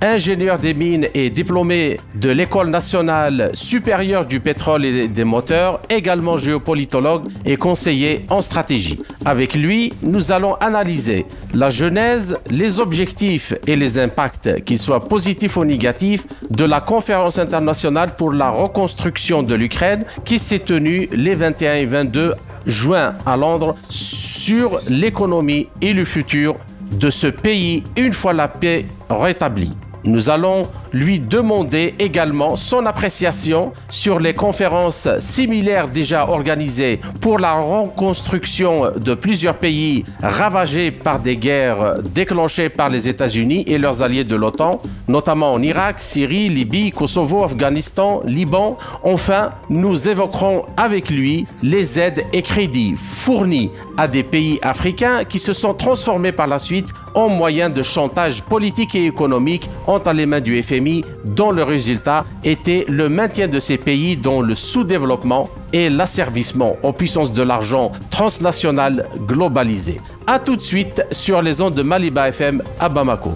ingénieur 0.00 0.58
des 0.58 0.74
mines 0.74 1.08
et 1.14 1.30
diplômé 1.30 1.98
de 2.14 2.30
l'École 2.30 2.68
nationale 2.70 3.50
supérieure 3.54 4.26
du 4.26 4.40
pétrole 4.40 4.84
et 4.84 5.08
des 5.08 5.24
moteurs, 5.24 5.80
également 5.90 6.36
géopolitologue 6.36 7.24
et 7.44 7.56
conseiller 7.56 8.24
en 8.30 8.42
stratégie. 8.42 9.00
Avec 9.24 9.54
lui, 9.54 9.92
nous 10.02 10.32
allons 10.32 10.54
analyser 10.54 11.26
la 11.54 11.70
genèse, 11.70 12.38
les 12.50 12.80
objectifs 12.80 13.54
et 13.66 13.76
les 13.76 13.98
impacts, 13.98 14.64
qu'ils 14.64 14.78
soient 14.78 15.04
positifs 15.04 15.56
ou 15.56 15.64
négatifs, 15.64 16.26
de 16.50 16.64
la 16.64 16.80
conférence 16.80 17.38
internationale 17.38 18.14
pour 18.16 18.32
la 18.32 18.50
reconstruction 18.50 19.42
de 19.42 19.54
l'Ukraine 19.54 20.04
qui 20.24 20.38
s'est 20.38 20.60
tenue 20.60 21.08
les 21.12 21.34
21 21.34 21.74
et 21.74 21.86
22 21.86 22.34
juin 22.66 23.14
à 23.26 23.36
Londres 23.36 23.74
sur 23.88 24.78
l'économie 24.88 25.68
et 25.80 25.92
le 25.92 26.04
futur 26.04 26.56
de 26.92 27.10
ce 27.10 27.26
pays 27.26 27.82
une 27.96 28.12
fois 28.12 28.32
la 28.32 28.48
paix 28.48 28.86
rétablie. 29.10 29.72
Nous 30.08 30.30
allons 30.30 30.66
lui 30.90 31.20
demander 31.20 31.94
également 31.98 32.56
son 32.56 32.86
appréciation 32.86 33.72
sur 33.90 34.18
les 34.18 34.32
conférences 34.32 35.06
similaires 35.18 35.88
déjà 35.88 36.30
organisées 36.30 36.98
pour 37.20 37.38
la 37.38 37.52
reconstruction 37.52 38.92
de 38.96 39.12
plusieurs 39.12 39.56
pays 39.56 40.04
ravagés 40.22 40.90
par 40.90 41.20
des 41.20 41.36
guerres 41.36 41.96
déclenchées 42.02 42.70
par 42.70 42.88
les 42.88 43.06
États-Unis 43.06 43.64
et 43.66 43.76
leurs 43.76 44.02
alliés 44.02 44.24
de 44.24 44.34
l'OTAN, 44.34 44.80
notamment 45.08 45.52
en 45.52 45.60
Irak, 45.60 45.96
Syrie, 45.98 46.48
Libye, 46.48 46.90
Kosovo, 46.90 47.44
Afghanistan, 47.44 48.22
Liban. 48.24 48.78
Enfin, 49.02 49.50
nous 49.68 50.08
évoquerons 50.08 50.64
avec 50.78 51.10
lui 51.10 51.46
les 51.62 52.00
aides 52.00 52.24
et 52.32 52.40
crédits 52.40 52.94
fournis 52.96 53.70
à 53.98 54.08
des 54.08 54.22
pays 54.22 54.58
africains 54.62 55.24
qui 55.24 55.38
se 55.38 55.52
sont 55.52 55.74
transformés 55.74 56.32
par 56.32 56.46
la 56.46 56.58
suite 56.58 56.94
en 57.14 57.28
moyens 57.28 57.74
de 57.74 57.82
chantage 57.82 58.42
politique 58.42 58.94
et 58.94 59.04
économique 59.04 59.68
entre 59.98 60.12
les 60.12 60.26
mains 60.26 60.40
du 60.40 60.62
FMI 60.62 61.04
dont 61.24 61.50
le 61.50 61.64
résultat 61.64 62.24
était 62.44 62.84
le 62.88 63.08
maintien 63.08 63.48
de 63.48 63.58
ces 63.58 63.78
pays 63.78 64.16
dans 64.16 64.40
le 64.40 64.54
sous-développement 64.54 65.50
et 65.72 65.90
l'asservissement 65.90 66.76
aux 66.84 66.92
puissances 66.92 67.32
de 67.32 67.42
l'argent 67.42 67.90
transnational 68.10 69.08
globalisé. 69.26 70.00
A 70.26 70.38
tout 70.38 70.54
de 70.54 70.60
suite 70.60 71.04
sur 71.10 71.42
les 71.42 71.60
ondes 71.60 71.74
de 71.74 71.82
Maliba 71.82 72.28
FM 72.28 72.62
à 72.78 72.88
Bamako. 72.88 73.32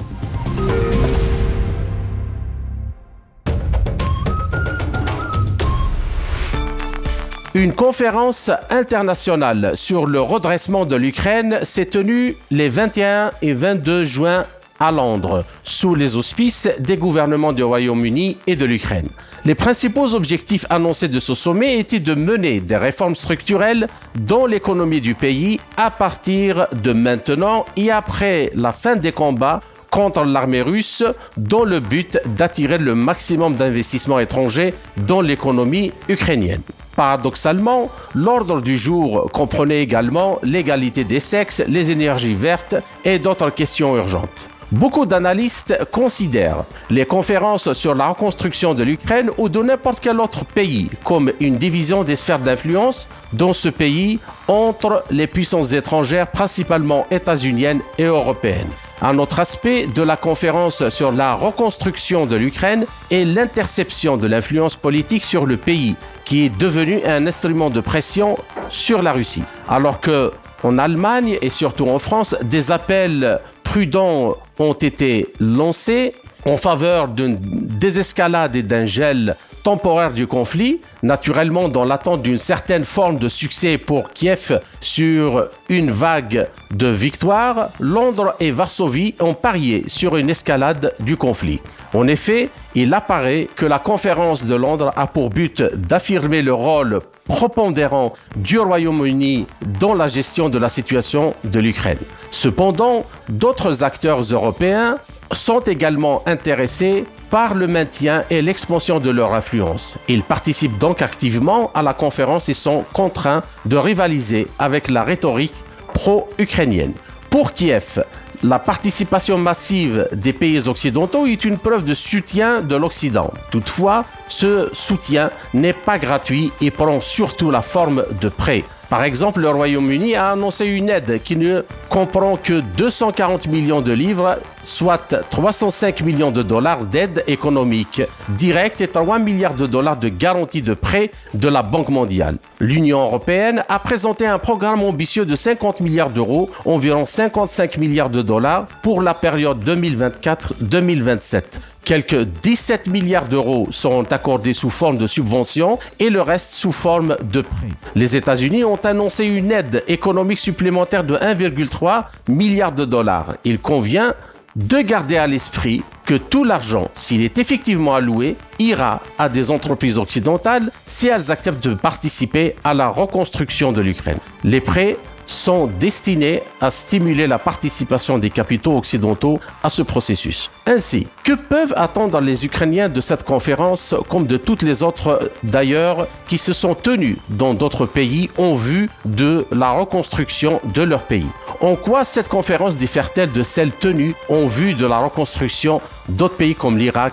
Une 7.55 7.75
conférence 7.75 8.51
internationale 8.71 9.73
sur 9.75 10.07
le 10.07 10.21
redressement 10.21 10.87
de 10.87 10.97
l'Ukraine 10.97 11.59
s'est 11.65 11.87
tenue 11.87 12.37
les 12.51 12.69
21 12.69 13.33
et 13.43 13.53
22 13.53 14.05
juin 14.05 14.47
à 14.83 14.91
Londres, 14.91 15.45
sous 15.63 15.95
les 15.95 16.17
auspices 16.17 16.69
des 16.81 16.97
gouvernements 16.97 17.53
du 17.53 17.63
Royaume-Uni 17.63 18.37
et 18.49 18.57
de 18.57 18.65
l'Ukraine. 18.65 19.09
Les 19.45 19.55
principaux 19.55 20.15
objectifs 20.15 20.67
annoncés 20.71 21.07
de 21.07 21.21
ce 21.21 21.35
sommet 21.35 21.79
étaient 21.79 22.01
de 22.01 22.15
mener 22.15 22.61
des 22.61 22.77
réformes 22.77 23.15
structurelles 23.15 23.87
dans 24.17 24.45
l'économie 24.45 25.01
du 25.01 25.15
pays 25.15 25.61
à 25.77 25.93
partir 25.93 26.67
de 26.73 26.93
maintenant 26.93 27.65
et 27.77 27.93
après 27.93 28.51
la 28.57 28.73
fin 28.73 28.97
des 28.97 29.13
combats 29.13 29.61
contre 29.91 30.25
l'armée 30.25 30.63
russe 30.63 31.05
dans 31.37 31.65
le 31.65 31.79
but 31.79 32.19
d'attirer 32.37 32.79
le 32.79 32.97
maximum 32.97 33.55
d'investissements 33.55 34.19
étrangers 34.19 34.75
dans 34.97 35.21
l'économie 35.21 35.93
ukrainienne. 36.09 36.63
Paradoxalement, 36.97 37.89
l'ordre 38.15 38.61
du 38.61 38.77
jour 38.77 39.31
comprenait 39.33 39.81
également 39.81 40.41
l'égalité 40.43 41.05
des 41.05 41.21
sexes, 41.21 41.63
les 41.69 41.91
énergies 41.91 42.35
vertes 42.35 42.75
et 43.05 43.19
d'autres 43.19 43.51
questions 43.51 43.97
urgentes. 43.97 44.49
Beaucoup 44.73 45.05
d'analystes 45.05 45.79
considèrent 45.91 46.65
les 46.89 47.05
conférences 47.05 47.75
sur 47.75 47.95
la 47.95 48.09
reconstruction 48.09 48.73
de 48.73 48.83
l'Ukraine 48.83 49.29
ou 49.37 49.51
de 49.51 49.63
n'importe 49.63 50.01
quel 50.01 50.19
autre 50.19 50.47
pays 50.47 50.89
comme 51.05 51.31
une 51.41 51.57
division 51.57 52.05
des 52.05 52.17
sphères 52.17 52.39
d'influence 52.39 53.07
dans 53.35 53.53
ce 53.53 53.69
pays 53.69 54.19
entre 54.49 55.05
les 55.11 55.27
puissances 55.27 55.73
étrangères, 55.73 56.31
principalement 56.31 57.07
états-uniennes 57.11 57.83
et 57.99 58.05
européennes. 58.05 58.71
Un 59.03 59.19
autre 59.19 59.41
aspect 59.41 59.87
de 59.87 60.03
la 60.03 60.17
conférence 60.17 60.89
sur 60.89 61.13
la 61.13 61.35
reconstruction 61.35 62.25
de 62.25 62.37
l'Ukraine 62.37 62.87
est 63.11 63.27
l'interception 63.27 64.17
de 64.17 64.27
l'influence 64.27 64.77
politique 64.77 65.25
sur 65.25 65.45
le 65.45 65.59
pays, 65.59 65.97
qui 66.25 66.47
est 66.47 66.59
devenu 66.59 67.03
un 67.05 67.27
instrument 67.27 67.69
de 67.69 67.83
pression 67.83 68.39
sur 68.71 69.03
la 69.03 69.13
Russie. 69.13 69.45
Alors 69.69 70.01
que 70.01 70.33
en 70.65 70.79
Allemagne 70.79 71.39
et 71.43 71.51
surtout 71.51 71.89
en 71.89 71.99
France, 71.99 72.37
des 72.43 72.71
appels 72.71 73.41
prudents 73.73 74.37
ont 74.59 74.75
été 74.75 75.33
lancés 75.41 76.13
en 76.45 76.59
faveur 76.59 77.09
d'une 77.09 77.39
désescalade 77.41 78.55
et 78.55 78.63
d'un 78.63 78.85
gel 78.85 79.35
temporaire 79.63 80.13
du 80.13 80.27
conflit, 80.27 80.81
naturellement 81.03 81.69
dans 81.69 81.85
l'attente 81.85 82.23
d'une 82.23 82.37
certaine 82.37 82.85
forme 82.85 83.17
de 83.17 83.29
succès 83.29 83.79
pour 83.79 84.11
Kiev 84.11 84.61
sur 84.81 85.49
une 85.69 85.91
vague 85.91 86.49
de 86.71 86.89
victoires, 86.89 87.71
Londres 87.81 88.35
et 88.41 88.51
Varsovie 88.51 89.15
ont 89.21 89.35
parié 89.35 89.85
sur 89.87 90.17
une 90.17 90.31
escalade 90.31 90.95
du 91.01 91.17
conflit. 91.17 91.61
En 91.95 92.07
effet, 92.09 92.51
il 92.75 92.93
apparaît 92.95 93.49
que 93.55 93.67
la 93.67 93.79
conférence 93.79 94.47
de 94.47 94.55
Londres 94.55 94.93
a 94.97 95.07
pour 95.07 95.31
but 95.31 95.63
d'affirmer 95.63 96.43
le 96.43 96.55
rôle 96.55 97.01
propondérant 97.27 98.13
du 98.37 98.59
Royaume-Uni 98.59 99.47
dans 99.81 99.95
la 99.95 100.09
gestion 100.09 100.49
de 100.49 100.59
la 100.59 100.69
situation 100.69 101.35
de 101.45 101.61
l'Ukraine. 101.61 101.99
Cependant, 102.31 103.05
d'autres 103.29 103.85
acteurs 103.85 104.21
européens 104.21 104.99
sont 105.35 105.61
également 105.61 106.23
intéressés 106.27 107.05
par 107.31 107.55
le 107.55 107.67
maintien 107.67 108.25
et 108.31 108.43
l'expansion 108.43 109.01
de 109.01 109.11
leur 109.11 109.35
influence. 109.35 109.97
Ils 110.09 110.23
participent 110.23 110.79
donc 110.79 111.03
activement 111.03 111.71
à 111.75 111.83
la 111.83 111.95
conférence 111.95 112.49
et 112.49 112.55
sont 112.55 112.85
contraints 112.93 113.43
de 113.65 113.77
rivaliser 113.77 114.47
avec 114.59 114.89
la 114.91 115.05
rhétorique 115.05 115.55
pro-ukrainienne. 115.95 116.93
Pour 117.31 117.55
Kiev, 117.55 118.05
la 118.43 118.59
participation 118.59 119.39
massive 119.39 120.09
des 120.13 120.33
pays 120.33 120.69
occidentaux 120.69 121.27
est 121.27 121.45
une 121.45 121.59
preuve 121.59 121.85
de 121.85 121.95
soutien 121.95 122.61
de 122.61 122.75
l'Occident. 122.75 123.33
Toutefois, 123.51 124.05
ce 124.27 124.69
soutien 124.73 125.31
n'est 125.55 125.73
pas 125.73 125.99
gratuit 125.99 126.51
et 126.61 126.73
prend 126.73 127.01
surtout 127.01 127.51
la 127.53 127.63
forme 127.63 128.05
de 128.21 128.29
prêts. 128.29 128.65
Par 128.91 129.05
exemple, 129.05 129.41
le 129.41 129.49
Royaume-Uni 129.49 130.17
a 130.17 130.33
annoncé 130.33 130.67
une 130.67 130.91
aide 130.91 131.23
qui 131.23 131.37
ne 131.37 131.63
comprend 131.89 132.37
que 132.37 132.61
240 132.61 133.47
millions 133.47 133.81
de 133.81 133.93
livres, 133.93 134.39
soit 134.65 135.15
305 135.31 136.03
millions 136.03 136.31
de 136.31 136.43
dollars 136.43 136.85
d'aide 136.85 137.25
économique 137.27 138.03
directe 138.29 138.81
et 138.81 138.89
3 138.89 139.19
milliards 139.19 139.55
de 139.55 139.67
dollars 139.67 139.97
de 139.97 140.09
garantie 140.09 140.63
de 140.63 140.75
prêt 140.75 141.11
de 141.35 141.49
la 141.49 141.63
Banque 141.63 141.89
mondiale. 141.89 142.37
L'Union 142.61 143.03
européenne 143.03 143.65
a 143.69 143.79
présenté 143.79 144.27
un 144.27 144.39
programme 144.39 144.83
ambitieux 144.83 145.25
de 145.25 145.37
50 145.37 145.81
milliards 145.81 146.11
d'euros, 146.11 146.51
environ 146.65 147.05
55 147.05 147.77
milliards 147.79 148.11
de 148.11 148.23
dollars 148.23 148.67
pour 148.83 149.03
la 149.03 149.15
période 149.15 149.63
2024-2027. 149.65 151.43
Quelques 151.85 152.23
17 152.23 152.87
milliards 152.87 153.27
d'euros 153.27 153.67
seront 153.71 154.05
accordés 154.05 154.53
sous 154.53 154.71
forme 154.71 154.99
de 154.99 155.09
subventions 155.09 155.81
et 155.99 156.11
le 156.11 156.23
reste 156.23 156.53
sous 156.53 156.71
forme 156.71 157.17
de 157.23 157.43
prêts. 157.43 157.73
Les 157.97 158.15
États-Unis 158.15 158.63
ont 158.63 158.77
annoncé 158.77 159.25
une 159.25 159.51
aide 159.51 159.83
économique 159.89 160.39
supplémentaire 160.39 161.03
de 161.03 161.17
1,3 161.17 162.05
milliard 162.29 162.71
de 162.71 162.85
dollars. 162.85 163.35
Il 163.45 163.59
convient 163.59 164.15
de 164.57 164.81
garder 164.81 165.17
à 165.17 165.27
l'esprit 165.27 165.83
que 166.05 166.15
tout 166.15 166.45
l'argent, 166.45 166.91
s'il 166.95 167.23
est 167.23 167.39
effectivement 167.39 167.95
alloué, 167.95 168.37
ira 168.59 169.01
à 169.19 169.29
des 169.29 169.51
entreprises 169.51 169.99
occidentales 169.99 170.71
si 170.87 171.09
elles 171.09 171.31
acceptent 171.31 171.67
de 171.67 171.75
participer 171.75 172.55
à 172.65 172.75
la 172.75 172.89
reconstruction 172.89 173.73
de 173.73 173.81
l'Ukraine. 173.81 174.19
Les 174.45 174.61
prêts 174.61 174.97
sont 175.27 175.67
destinés 175.67 176.43
à 176.61 176.71
stimuler 176.71 177.27
la 177.27 177.39
participation 177.39 178.19
des 178.19 178.31
capitaux 178.31 178.77
occidentaux 178.77 179.41
à 179.63 179.71
ce 179.71 179.83
processus. 179.83 180.51
Ainsi, 180.67 181.07
que 181.25 181.33
peuvent 181.33 181.75
attendre 181.77 182.21
les 182.21 182.45
Ukrainiens 182.45 182.89
de 182.89 183.01
cette 183.01 183.25
conférence 183.25 183.95
comme 184.09 184.27
de 184.27 184.37
toutes 184.37 184.63
les 184.63 184.83
autres 184.83 185.31
d'ailleurs 185.43 186.07
qui 186.27 186.39
se 186.39 186.53
sont 186.53 186.75
tenues 186.75 187.19
dans 187.29 187.55
d'autres 187.55 187.87
pays 187.87 188.31
en 188.39 188.55
vue 188.55 188.91
de 189.05 189.47
la 189.51 189.71
reconstruction 189.71 190.61
de 190.75 190.83
leur 190.83 191.05
pays? 191.05 191.27
En 191.61 191.77
quoi 191.77 192.05
cette 192.05 192.29
conférence 192.29 192.77
diffère-t-elle 192.77 193.33
de 193.33 193.43
celle 193.43 193.73
tenue 193.73 194.15
en 194.29 194.47
vue 194.47 194.75
de 194.75 194.87
la 194.87 194.99
reconstruction 194.99 195.81
d'autres 196.09 196.37
pays 196.37 196.55
comme 196.55 196.79
l'Irak 196.79 197.13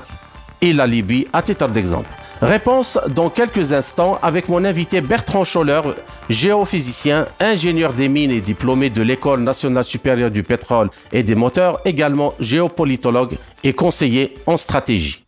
et 0.62 0.74
la 0.74 0.88
Libye 0.88 1.28
à 1.34 1.42
titre 1.42 1.68
d'exemple 1.70 2.10
Réponse 2.42 2.98
dans 3.10 3.30
quelques 3.30 3.74
instants 3.74 4.18
avec 4.22 4.48
mon 4.48 4.64
invité 4.64 5.02
Bertrand 5.02 5.44
Scholler, 5.44 5.82
géophysicien, 6.30 7.28
ingénieur 7.42 7.92
des 7.92 8.08
mines 8.08 8.32
et 8.32 8.40
diplômé 8.40 8.90
de 8.90 9.02
l'École 9.02 9.42
nationale 9.42 9.84
supérieure 9.84 10.32
du 10.32 10.44
pétrole 10.44 10.90
et 11.12 11.22
des 11.22 11.36
moteurs, 11.36 11.82
également 11.84 12.34
géopolitologue 12.40 13.36
et 13.66 13.74
conseiller 13.74 14.36
en 14.46 14.56
stratégie. 14.56 15.24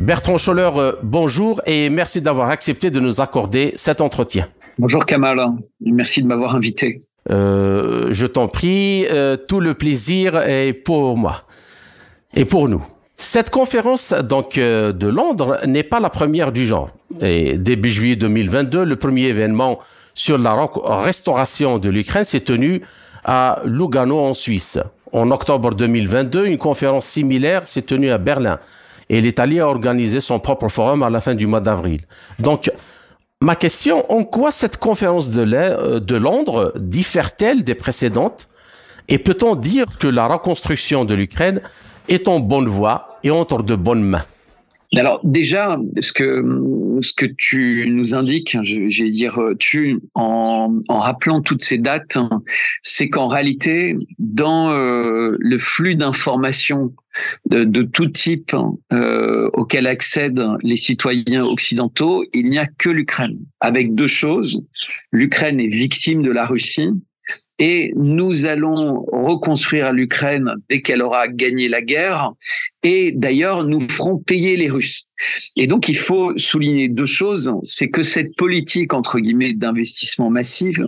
Bertrand 0.00 0.36
Scholler, 0.36 0.70
euh, 0.74 0.92
bonjour 1.04 1.62
et 1.64 1.88
merci 1.90 2.20
d'avoir 2.20 2.50
accepté 2.50 2.90
de 2.90 2.98
nous 2.98 3.20
accorder 3.20 3.72
cet 3.76 4.00
entretien. 4.00 4.48
Bonjour 4.76 5.06
Kamal, 5.06 5.38
merci 5.80 6.22
de 6.22 6.26
m'avoir 6.26 6.56
invité. 6.56 6.98
Euh, 7.30 8.08
je 8.10 8.26
t'en 8.26 8.48
prie, 8.48 9.06
euh, 9.10 9.36
tout 9.36 9.60
le 9.60 9.74
plaisir 9.74 10.36
est 10.36 10.72
pour 10.72 11.16
moi 11.16 11.42
et 12.34 12.44
pour 12.44 12.68
nous. 12.68 12.84
Cette 13.14 13.50
conférence 13.50 14.12
donc 14.12 14.58
euh, 14.58 14.92
de 14.92 15.06
Londres 15.06 15.60
n'est 15.66 15.84
pas 15.84 16.00
la 16.00 16.10
première 16.10 16.50
du 16.50 16.66
genre. 16.66 16.90
Et 17.20 17.56
début 17.58 17.90
juillet 17.90 18.16
2022, 18.16 18.84
le 18.84 18.96
premier 18.96 19.24
événement 19.24 19.78
sur 20.14 20.38
la 20.38 20.68
restauration 21.04 21.78
de 21.78 21.88
l'Ukraine 21.88 22.24
s'est 22.24 22.40
tenu 22.40 22.82
à 23.24 23.60
Lugano 23.64 24.18
en 24.18 24.34
Suisse. 24.34 24.78
En 25.12 25.30
octobre 25.30 25.74
2022, 25.74 26.46
une 26.46 26.58
conférence 26.58 27.06
similaire 27.06 27.66
s'est 27.66 27.82
tenue 27.82 28.10
à 28.10 28.18
Berlin 28.18 28.58
et 29.08 29.20
l'Italie 29.20 29.60
a 29.60 29.68
organisé 29.68 30.20
son 30.20 30.40
propre 30.40 30.68
forum 30.68 31.02
à 31.02 31.10
la 31.10 31.20
fin 31.20 31.34
du 31.34 31.46
mois 31.46 31.60
d'avril. 31.60 32.00
Donc, 32.38 32.70
ma 33.42 33.56
question, 33.56 34.10
en 34.10 34.24
quoi 34.24 34.52
cette 34.52 34.76
conférence 34.76 35.30
de, 35.30 35.44
euh, 35.52 36.18
Londres 36.18 36.72
diffère-t-elle 36.76 37.64
des 37.64 37.74
précédentes? 37.74 38.48
Et 39.08 39.18
peut-on 39.18 39.56
dire 39.56 39.86
que 39.98 40.06
la 40.06 40.28
reconstruction 40.28 41.04
de 41.04 41.14
l'Ukraine 41.14 41.60
est 42.08 42.28
en 42.28 42.38
bonne 42.38 42.68
voie 42.68 43.18
et 43.24 43.30
entre 43.30 43.62
de 43.62 43.74
bonnes 43.74 44.04
mains? 44.04 44.24
Alors 45.00 45.20
déjà, 45.24 45.78
ce 46.00 46.12
que 46.12 46.44
ce 47.00 47.12
que 47.14 47.26
tu 47.26 47.86
nous 47.88 48.14
indiques, 48.14 48.56
je, 48.62 49.02
vais 49.02 49.10
dire 49.10 49.38
tu 49.58 49.98
en, 50.14 50.78
rappelant 50.88 51.40
toutes 51.40 51.62
ces 51.62 51.78
dates, 51.78 52.18
c'est 52.82 53.08
qu'en 53.08 53.26
réalité, 53.26 53.96
dans 54.18 54.70
euh, 54.70 55.34
le 55.38 55.58
flux 55.58 55.94
d'informations 55.94 56.92
de, 57.46 57.64
de, 57.64 57.82
tout 57.82 58.06
type 58.06 58.54
euh, 58.92 59.48
auquel 59.54 59.86
accèdent 59.86 60.46
les 60.62 60.76
citoyens 60.76 61.44
occidentaux, 61.44 62.24
il 62.34 62.50
n'y 62.50 62.58
a 62.58 62.66
que 62.66 62.90
l'Ukraine. 62.90 63.38
Avec 63.60 63.94
deux 63.94 64.06
choses, 64.06 64.62
l'Ukraine 65.10 65.58
est 65.58 65.68
victime 65.68 66.22
de 66.22 66.30
la 66.30 66.46
Russie 66.46 66.90
et 67.58 67.92
nous 67.96 68.46
allons 68.46 69.04
reconstruire 69.12 69.92
l'Ukraine 69.92 70.54
dès 70.68 70.82
qu'elle 70.82 71.02
aura 71.02 71.28
gagné 71.28 71.68
la 71.68 71.82
guerre. 71.82 72.32
Et 72.82 73.12
d'ailleurs, 73.12 73.64
nous 73.64 73.80
ferons 73.80 74.18
payer 74.18 74.56
les 74.56 74.68
Russes. 74.68 75.06
Et 75.56 75.66
donc, 75.66 75.88
il 75.88 75.96
faut 75.96 76.36
souligner 76.36 76.88
deux 76.88 77.06
choses. 77.06 77.54
C'est 77.62 77.88
que 77.88 78.02
cette 78.02 78.34
politique, 78.36 78.92
entre 78.92 79.18
guillemets, 79.18 79.52
d'investissement 79.52 80.30
massif, 80.30 80.78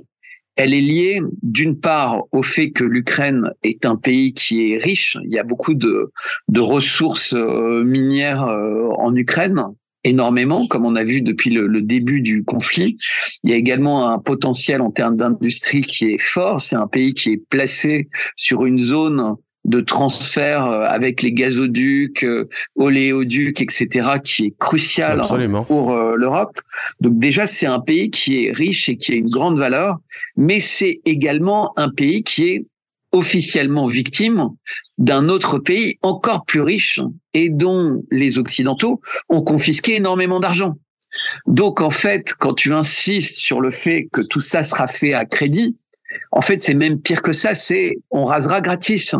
elle 0.57 0.73
est 0.73 0.81
liée 0.81 1.21
d'une 1.43 1.79
part 1.79 2.23
au 2.31 2.43
fait 2.43 2.71
que 2.71 2.85
l'Ukraine 2.85 3.51
est 3.63 3.87
un 3.87 3.97
pays 3.97 4.35
qui 4.35 4.73
est 4.73 4.79
riche. 4.79 5.19
Il 5.25 5.33
y 5.33 5.39
a 5.39 5.43
beaucoup 5.43 5.75
de, 5.75 6.13
de 6.49 6.61
ressources 6.61 7.35
euh, 7.35 7.83
minières 7.85 8.45
euh, 8.45 8.89
en 8.99 9.15
Ukraine 9.17 9.65
énormément, 10.05 10.67
comme 10.67 10.85
on 10.85 10.97
a 10.97 11.05
vu 11.05 11.23
depuis 11.23 11.51
le, 11.51 11.83
début 11.83 12.21
du 12.21 12.45
conflit. 12.45 12.97
Il 13.43 13.51
y 13.51 13.53
a 13.53 13.57
également 13.57 14.09
un 14.09 14.19
potentiel 14.19 14.81
en 14.81 14.91
termes 14.91 15.17
d'industrie 15.17 15.83
qui 15.83 16.13
est 16.13 16.21
fort. 16.21 16.61
C'est 16.61 16.77
un 16.77 16.87
pays 16.87 17.15
qui 17.15 17.33
est 17.33 17.43
placé 17.49 18.09
sur 18.37 18.65
une 18.65 18.79
zone 18.79 19.37
de 19.65 19.81
transfert 19.81 20.67
euh, 20.67 20.87
avec 20.87 21.23
les 21.23 21.33
gazoducs, 21.33 22.23
euh, 22.25 22.49
oléoducs, 22.77 23.61
etc., 23.63 24.11
qui 24.23 24.47
est 24.47 24.59
crucial 24.59 25.23
pour 25.67 25.93
euh, 25.93 26.17
l'Europe. 26.17 26.61
Donc 27.01 27.19
déjà, 27.19 27.47
c'est 27.47 27.67
un 27.67 27.81
pays 27.81 28.11
qui 28.11 28.45
est 28.45 28.53
riche 28.53 28.89
et 28.89 28.97
qui 28.97 29.13
a 29.13 29.15
une 29.15 29.31
grande 29.31 29.59
valeur, 29.59 29.99
mais 30.37 30.61
c'est 30.61 31.01
également 31.07 31.73
un 31.79 31.89
pays 31.89 32.23
qui 32.23 32.49
est 32.49 32.67
officiellement 33.15 33.87
victime 33.87 34.49
d'un 34.99 35.29
autre 35.29 35.59
pays 35.59 35.99
encore 36.03 36.45
plus 36.45 36.61
riche 36.61 37.01
et 37.33 37.49
dont 37.49 38.05
les 38.11 38.39
Occidentaux 38.39 39.01
ont 39.29 39.43
confisqué 39.43 39.97
énormément 39.97 40.41
d'argent. 40.41 40.75
Donc 41.47 41.81
en 41.81 41.91
fait, 41.91 42.35
quand 42.35 42.55
tu 42.55 42.75
insistes 42.75 43.37
sur 43.37 43.61
le 43.61 43.71
fait 43.71 44.09
que 44.13 44.21
tout 44.21 44.41
ça 44.41 44.65
sera 44.65 44.89
fait 44.89 45.15
à 45.15 45.25
crédit, 45.25 45.77
en 46.33 46.41
fait 46.41 46.61
c'est 46.61 46.75
même 46.75 47.01
pire 47.01 47.23
que 47.23 47.33
ça, 47.33 47.55
c'est 47.55 47.99
on 48.11 48.25
rasera 48.25 48.61
gratis. 48.61 49.15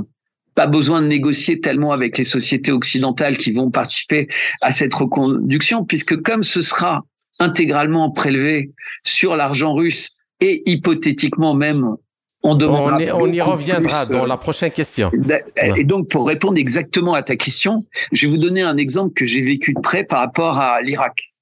Pas 0.57 0.67
besoin 0.67 1.01
de 1.01 1.07
négocier 1.07 1.61
tellement 1.61 1.93
avec 1.93 2.19
les 2.19 2.25
sociétés 2.25 2.73
occidentales 2.73 3.37
qui 3.37 3.53
vont 3.53 3.71
participer 3.71 4.27
à 4.61 4.73
cette 4.73 4.95
reconduction, 4.95 5.85
puisque 5.85 6.21
comme 6.21 6.43
ce 6.43 6.61
sera 6.61 7.05
intégralement 7.39 8.11
prélevé 8.11 8.73
sur 9.05 9.37
l'argent 9.37 9.73
russe 9.75 10.17
et 10.41 10.69
hypothétiquement 10.69 11.55
même 11.55 11.97
on, 12.45 12.61
on, 12.61 13.33
y 13.33 13.41
reviendra 13.41 14.05
dans 14.05 14.25
euh, 14.25 14.27
la 14.27 14.37
prochaine 14.37 14.71
question. 14.71 15.11
Et 15.57 15.85
donc, 15.85 16.09
pour 16.09 16.27
répondre 16.27 16.59
exactement 16.59 17.15
à 17.15 17.23
ta 17.23 17.37
question, 17.37 17.87
je 18.13 18.27
vais 18.27 18.33
vous 18.33 18.39
donner 18.39 18.61
un 18.61 18.77
exemple 18.77 19.15
que 19.15 19.25
j'ai 19.25 19.41
vécu 19.41 19.73
de 19.73 19.81
près 19.81 20.05
par 20.05 20.21
rapport 20.21 20.59
à 20.59 20.83
l'Irak. 20.83 21.33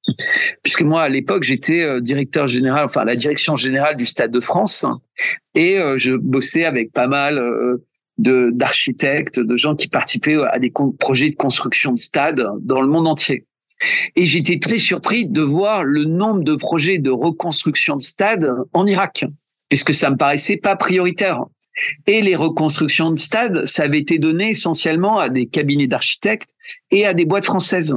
Puisque 0.63 0.83
moi, 0.83 1.03
à 1.03 1.09
l'époque, 1.09 1.43
j'étais 1.43 1.83
euh, 1.83 2.01
directeur 2.01 2.47
général, 2.47 2.85
enfin 2.85 3.05
la 3.05 3.17
direction 3.17 3.57
générale 3.57 3.97
du 3.97 4.07
Stade 4.07 4.31
de 4.31 4.41
France, 4.41 4.87
et 5.55 5.79
euh, 5.79 5.97
je 5.97 6.13
bossais 6.13 6.65
avec 6.65 6.93
pas 6.93 7.09
mal 7.09 7.41
de 8.19 8.51
d'architectes, 8.53 9.41
de 9.41 9.57
gens 9.57 9.75
qui 9.75 9.89
participaient 9.89 10.41
à 10.51 10.59
des 10.59 10.73
projets 10.99 11.31
de 11.31 11.37
construction 11.37 11.93
de 11.93 11.99
stades 11.99 12.47
dans 12.61 12.81
le 12.81 12.89
monde 12.89 13.09
entier. 13.09 13.47
Et 14.15 14.27
j'étais 14.27 14.59
très 14.59 14.79
surpris 14.79 15.27
de 15.27 15.41
voir 15.41 15.83
le 15.83 16.05
nombre 16.05 16.45
de 16.45 16.55
projets 16.55 16.99
de 16.99 17.11
reconstruction 17.11 17.97
de 17.97 18.03
stades 18.03 18.53
en 18.73 18.87
Irak 18.87 19.25
puisque 19.73 19.95
ça 19.95 20.11
me 20.11 20.19
paraissait 20.19 20.59
pas 20.59 20.77
prioritaire. 20.77 21.47
Et 22.07 22.21
les 22.21 22.37
reconstructions 22.37 23.11
de 23.11 23.19
stades, 23.19 23.65
ça 23.65 23.85
avait 23.85 24.01
été 24.01 24.19
donné 24.19 24.51
essentiellement 24.51 25.17
à 25.17 25.31
des 25.31 25.47
cabinets 25.47 25.87
d'architectes 25.87 26.51
et 26.91 27.07
à 27.07 27.15
des 27.15 27.25
boîtes 27.25 27.47
françaises. 27.47 27.97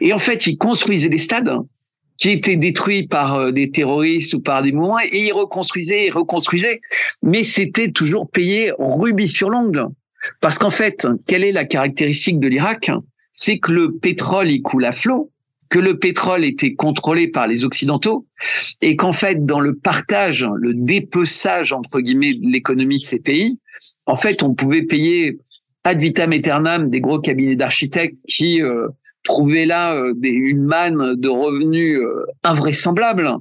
Et 0.00 0.14
en 0.14 0.18
fait, 0.18 0.46
ils 0.46 0.56
construisaient 0.56 1.10
des 1.10 1.18
stades 1.18 1.54
qui 2.16 2.30
étaient 2.30 2.56
détruits 2.56 3.06
par 3.06 3.34
euh, 3.34 3.52
des 3.52 3.70
terroristes 3.70 4.32
ou 4.32 4.40
par 4.40 4.62
des 4.62 4.72
mouvements 4.72 4.98
et 4.98 5.26
ils 5.26 5.32
reconstruisaient 5.34 6.08
reconstruisaient. 6.08 6.80
Mais 7.22 7.44
c'était 7.44 7.90
toujours 7.90 8.30
payé 8.30 8.72
rubis 8.78 9.28
sur 9.28 9.50
l'ongle. 9.50 9.88
Parce 10.40 10.58
qu'en 10.58 10.70
fait, 10.70 11.06
quelle 11.28 11.44
est 11.44 11.52
la 11.52 11.66
caractéristique 11.66 12.40
de 12.40 12.48
l'Irak? 12.48 12.90
C'est 13.32 13.58
que 13.58 13.70
le 13.70 13.92
pétrole, 13.92 14.50
il 14.50 14.62
coule 14.62 14.86
à 14.86 14.92
flot 14.92 15.30
que 15.70 15.78
le 15.78 15.98
pétrole 15.98 16.44
était 16.44 16.74
contrôlé 16.74 17.28
par 17.28 17.46
les 17.46 17.64
Occidentaux 17.64 18.26
et 18.80 18.96
qu'en 18.96 19.12
fait, 19.12 19.44
dans 19.44 19.60
le 19.60 19.74
partage, 19.74 20.46
le 20.56 20.74
dépeçage, 20.74 21.72
entre 21.72 22.00
guillemets, 22.00 22.34
de 22.34 22.48
l'économie 22.48 22.98
de 22.98 23.04
ces 23.04 23.20
pays, 23.20 23.58
en 24.06 24.16
fait, 24.16 24.42
on 24.42 24.54
pouvait 24.54 24.82
payer 24.82 25.38
ad 25.84 26.00
vitam 26.00 26.32
aeternam 26.32 26.90
des 26.90 27.00
gros 27.00 27.20
cabinets 27.20 27.56
d'architectes 27.56 28.18
qui 28.28 28.62
euh, 28.62 28.88
trouvaient 29.22 29.66
là 29.66 29.94
euh, 29.94 30.14
des, 30.16 30.30
une 30.30 30.64
manne 30.64 31.14
de 31.16 31.28
revenus 31.28 31.98
euh, 31.98 32.24
invraisemblables, 32.42 33.36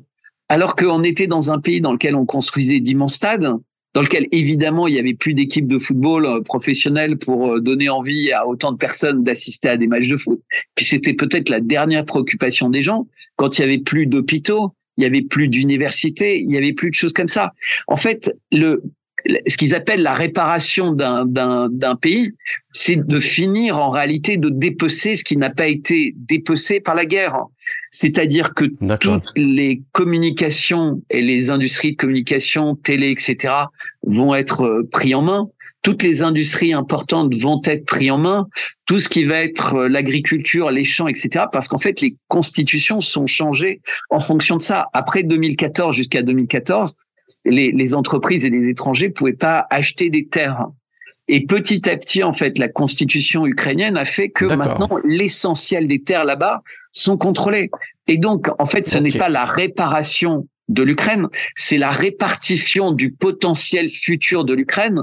alors 0.50 0.76
qu'on 0.76 1.04
était 1.04 1.28
dans 1.28 1.52
un 1.52 1.60
pays 1.60 1.82
dans 1.82 1.94
lequel 1.94 2.16
on 2.16 2.26
construisait 2.26 2.80
d'immenses 2.80 3.16
stades, 3.16 3.52
dans 3.96 4.02
lequel 4.02 4.28
évidemment 4.32 4.88
il 4.88 4.94
y 4.94 5.00
avait 5.00 5.16
plus 5.16 5.34
d'équipes 5.34 5.68
de 5.68 5.80
football 5.80 6.26
euh, 6.26 6.42
professionnelles 6.42 7.18
pour 7.18 7.54
euh, 7.54 7.60
donner 7.62 7.90
envie 7.90 8.32
à 8.32 8.46
autant 8.46 8.74
de 8.74 8.78
personnes 8.78 9.24
d'assister 9.24 9.70
à 9.70 9.78
des 9.78 9.88
matchs 9.88 10.10
de 10.10 10.18
foot. 10.18 10.42
Puis 10.76 10.86
c'était 10.86 11.14
peut-être 11.14 11.50
la 11.50 11.62
dernière 11.62 12.06
préoccupation 12.06 12.70
des 12.70 12.84
gens 12.84 13.08
quand 13.38 13.58
il 13.58 13.62
y 13.62 13.64
avait 13.64 13.80
plus 13.80 14.06
d'hôpitaux, 14.06 14.76
il 14.98 15.04
y 15.04 15.08
avait 15.08 15.22
plus 15.22 15.48
d'universités, 15.48 16.40
il 16.40 16.52
y 16.52 16.58
avait 16.58 16.74
plus 16.74 16.90
de 16.90 16.96
choses 16.96 17.14
comme 17.14 17.30
ça. 17.30 17.54
En 17.88 17.96
fait, 17.96 18.36
le 18.52 18.84
ce 19.48 19.58
qu'ils 19.58 19.74
appellent 19.74 20.04
la 20.04 20.14
réparation 20.14 20.92
d'un 20.92 21.96
pays, 22.00 22.32
c'est 22.72 22.96
de 22.96 23.20
finir 23.20 23.80
en 23.80 23.90
réalité 23.90 24.38
de 24.38 24.50
dépecer 24.50 25.16
ce 25.16 25.24
qui 25.24 25.38
n'a 25.38 25.50
pas 25.50 25.68
été 25.68 26.14
dépecé 26.18 26.80
par 26.80 26.96
la 26.96 27.06
guerre. 27.06 27.38
C'est-à-dire 27.92 28.54
que 28.54 28.66
toutes 28.98 29.38
les 29.38 29.82
communications 29.92 31.02
et 31.10 31.22
les 31.22 31.50
industries 31.50 31.94
de 31.94 31.98
communication, 31.98 32.76
télé, 32.76 33.10
etc., 33.10 33.54
vont 34.04 34.36
être 34.36 34.66
euh, 34.66 34.88
pris 34.92 35.16
en 35.16 35.24
main. 35.24 35.50
toutes 35.82 36.04
les 36.04 36.22
industries 36.22 36.74
importantes 36.74 37.34
vont 37.36 37.62
être 37.66 37.86
prises 37.86 38.12
en 38.12 38.18
main, 38.18 38.48
tout 38.86 39.00
ce 39.00 39.08
qui 39.08 39.24
va 39.24 39.44
être 39.44 39.76
euh, 39.76 39.88
l'agriculture, 39.88 40.70
les 40.72 40.84
champs, 40.84 41.08
etc. 41.08 41.46
Parce 41.52 41.68
qu'en 41.68 41.78
fait, 41.78 42.02
les 42.02 42.16
constitutions 42.28 43.02
sont 43.02 43.28
changées 43.28 43.82
en 44.10 44.20
fonction 44.20 44.58
de 44.58 44.62
ça. 44.62 44.88
Après 44.94 45.24
2014 45.24 45.96
jusqu'à 45.96 46.22
2014, 46.22 46.96
les, 47.46 47.72
les 47.72 47.96
entreprises 47.96 48.46
et 48.46 48.50
les 48.50 48.70
étrangers 48.70 49.10
pouvaient 49.10 49.34
pas 49.34 49.66
acheter 49.70 50.10
des 50.10 50.28
terres. 50.28 50.68
Et 51.28 51.46
petit 51.46 51.88
à 51.90 51.98
petit, 51.98 52.24
en 52.24 52.32
fait, 52.32 52.58
la 52.58 52.68
constitution 52.68 53.46
ukrainienne 53.46 53.96
a 53.98 54.06
fait 54.06 54.30
que 54.30 54.46
maintenant 54.46 54.90
l'essentiel 55.04 55.88
des 55.88 56.02
terres 56.02 56.26
là-bas 56.26 56.64
sont 56.92 57.18
contrôlées. 57.18 57.70
Et 58.08 58.18
donc, 58.18 58.48
en 58.60 58.66
fait, 58.66 58.88
ce 58.88 58.98
n'est 58.98 59.12
pas 59.12 59.30
la 59.30 59.46
réparation 59.46 60.48
de 60.68 60.82
l'Ukraine, 60.82 61.28
c'est 61.56 61.78
la 61.78 61.92
répartition 61.92 62.92
du 62.92 63.12
potentiel 63.12 63.88
futur 63.88 64.46
de 64.46 64.54
l'Ukraine 64.54 65.02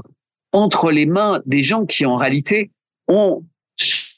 entre 0.51 0.91
les 0.91 1.05
mains 1.05 1.41
des 1.45 1.63
gens 1.63 1.85
qui, 1.85 2.05
en 2.05 2.17
réalité, 2.17 2.69
ont 3.07 3.45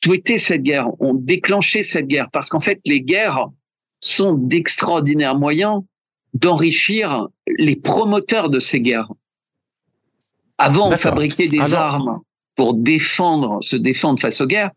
souhaité 0.04 0.38
cette 0.38 0.64
guerre, 0.64 0.90
ont 1.00 1.14
déclenché 1.14 1.84
cette 1.84 2.08
guerre. 2.08 2.30
Parce 2.32 2.50
qu'en 2.50 2.60
fait, 2.60 2.80
les 2.86 3.02
guerres 3.02 3.48
sont 4.00 4.34
d'extraordinaires 4.34 5.36
moyens 5.36 5.82
d'enrichir 6.36 7.28
les 7.48 7.76
promoteurs 7.76 8.50
de 8.50 8.60
ces 8.60 8.82
guerres. 8.82 9.12
Avant, 10.58 10.90
on 10.90 10.96
fabriquait 10.96 11.48
des 11.48 11.74
armes 11.74 12.20
pour 12.56 12.74
défendre, 12.76 13.60
se 13.62 13.76
défendre 13.76 14.20
face 14.20 14.40
aux 14.42 14.46
guerres. 14.46 14.72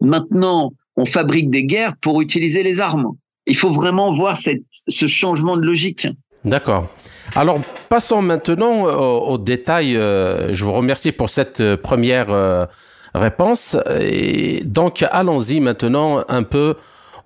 Maintenant, 0.00 0.72
on 0.96 1.04
fabrique 1.04 1.50
des 1.50 1.64
guerres 1.64 1.94
pour 2.00 2.20
utiliser 2.20 2.62
les 2.62 2.80
armes. 2.80 3.12
Il 3.46 3.56
faut 3.56 3.70
vraiment 3.70 4.12
voir 4.12 4.36
cette, 4.36 4.62
ce 4.70 5.06
changement 5.06 5.56
de 5.56 5.62
logique. 5.62 6.06
D'accord. 6.44 6.88
Alors, 7.36 7.60
passons 7.88 8.22
maintenant 8.22 8.84
aux, 8.84 9.38
détails. 9.38 9.96
Euh, 9.96 10.52
je 10.52 10.64
vous 10.64 10.72
remercie 10.72 11.10
pour 11.10 11.30
cette 11.30 11.60
euh, 11.60 11.76
première 11.76 12.30
euh, 12.30 12.66
réponse. 13.14 13.76
Et 14.00 14.62
donc, 14.64 15.04
allons-y 15.10 15.60
maintenant 15.60 16.24
un 16.28 16.42
peu 16.42 16.76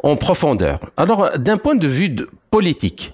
en 0.03 0.17
profondeur. 0.17 0.79
Alors, 0.97 1.31
d'un 1.39 1.59
point 1.59 1.75
de 1.75 1.89
vue 1.89 2.17
politique 2.51 3.13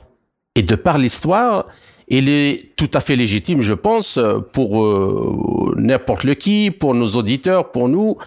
et 0.54 0.62
de 0.62 0.74
par 0.76 0.98
l'histoire, 0.98 1.66
il 2.08 2.28
est 2.28 2.70
tout 2.76 2.90
à 2.94 3.00
fait 3.00 3.16
légitime, 3.16 3.62
je 3.62 3.74
pense, 3.74 4.18
pour 4.52 4.84
euh, 4.84 5.74
n'importe 5.76 6.24
le 6.24 6.34
qui, 6.34 6.70
pour 6.70 6.94
nos 6.94 7.08
auditeurs, 7.16 7.70
pour 7.70 7.88
nous, 7.88 8.18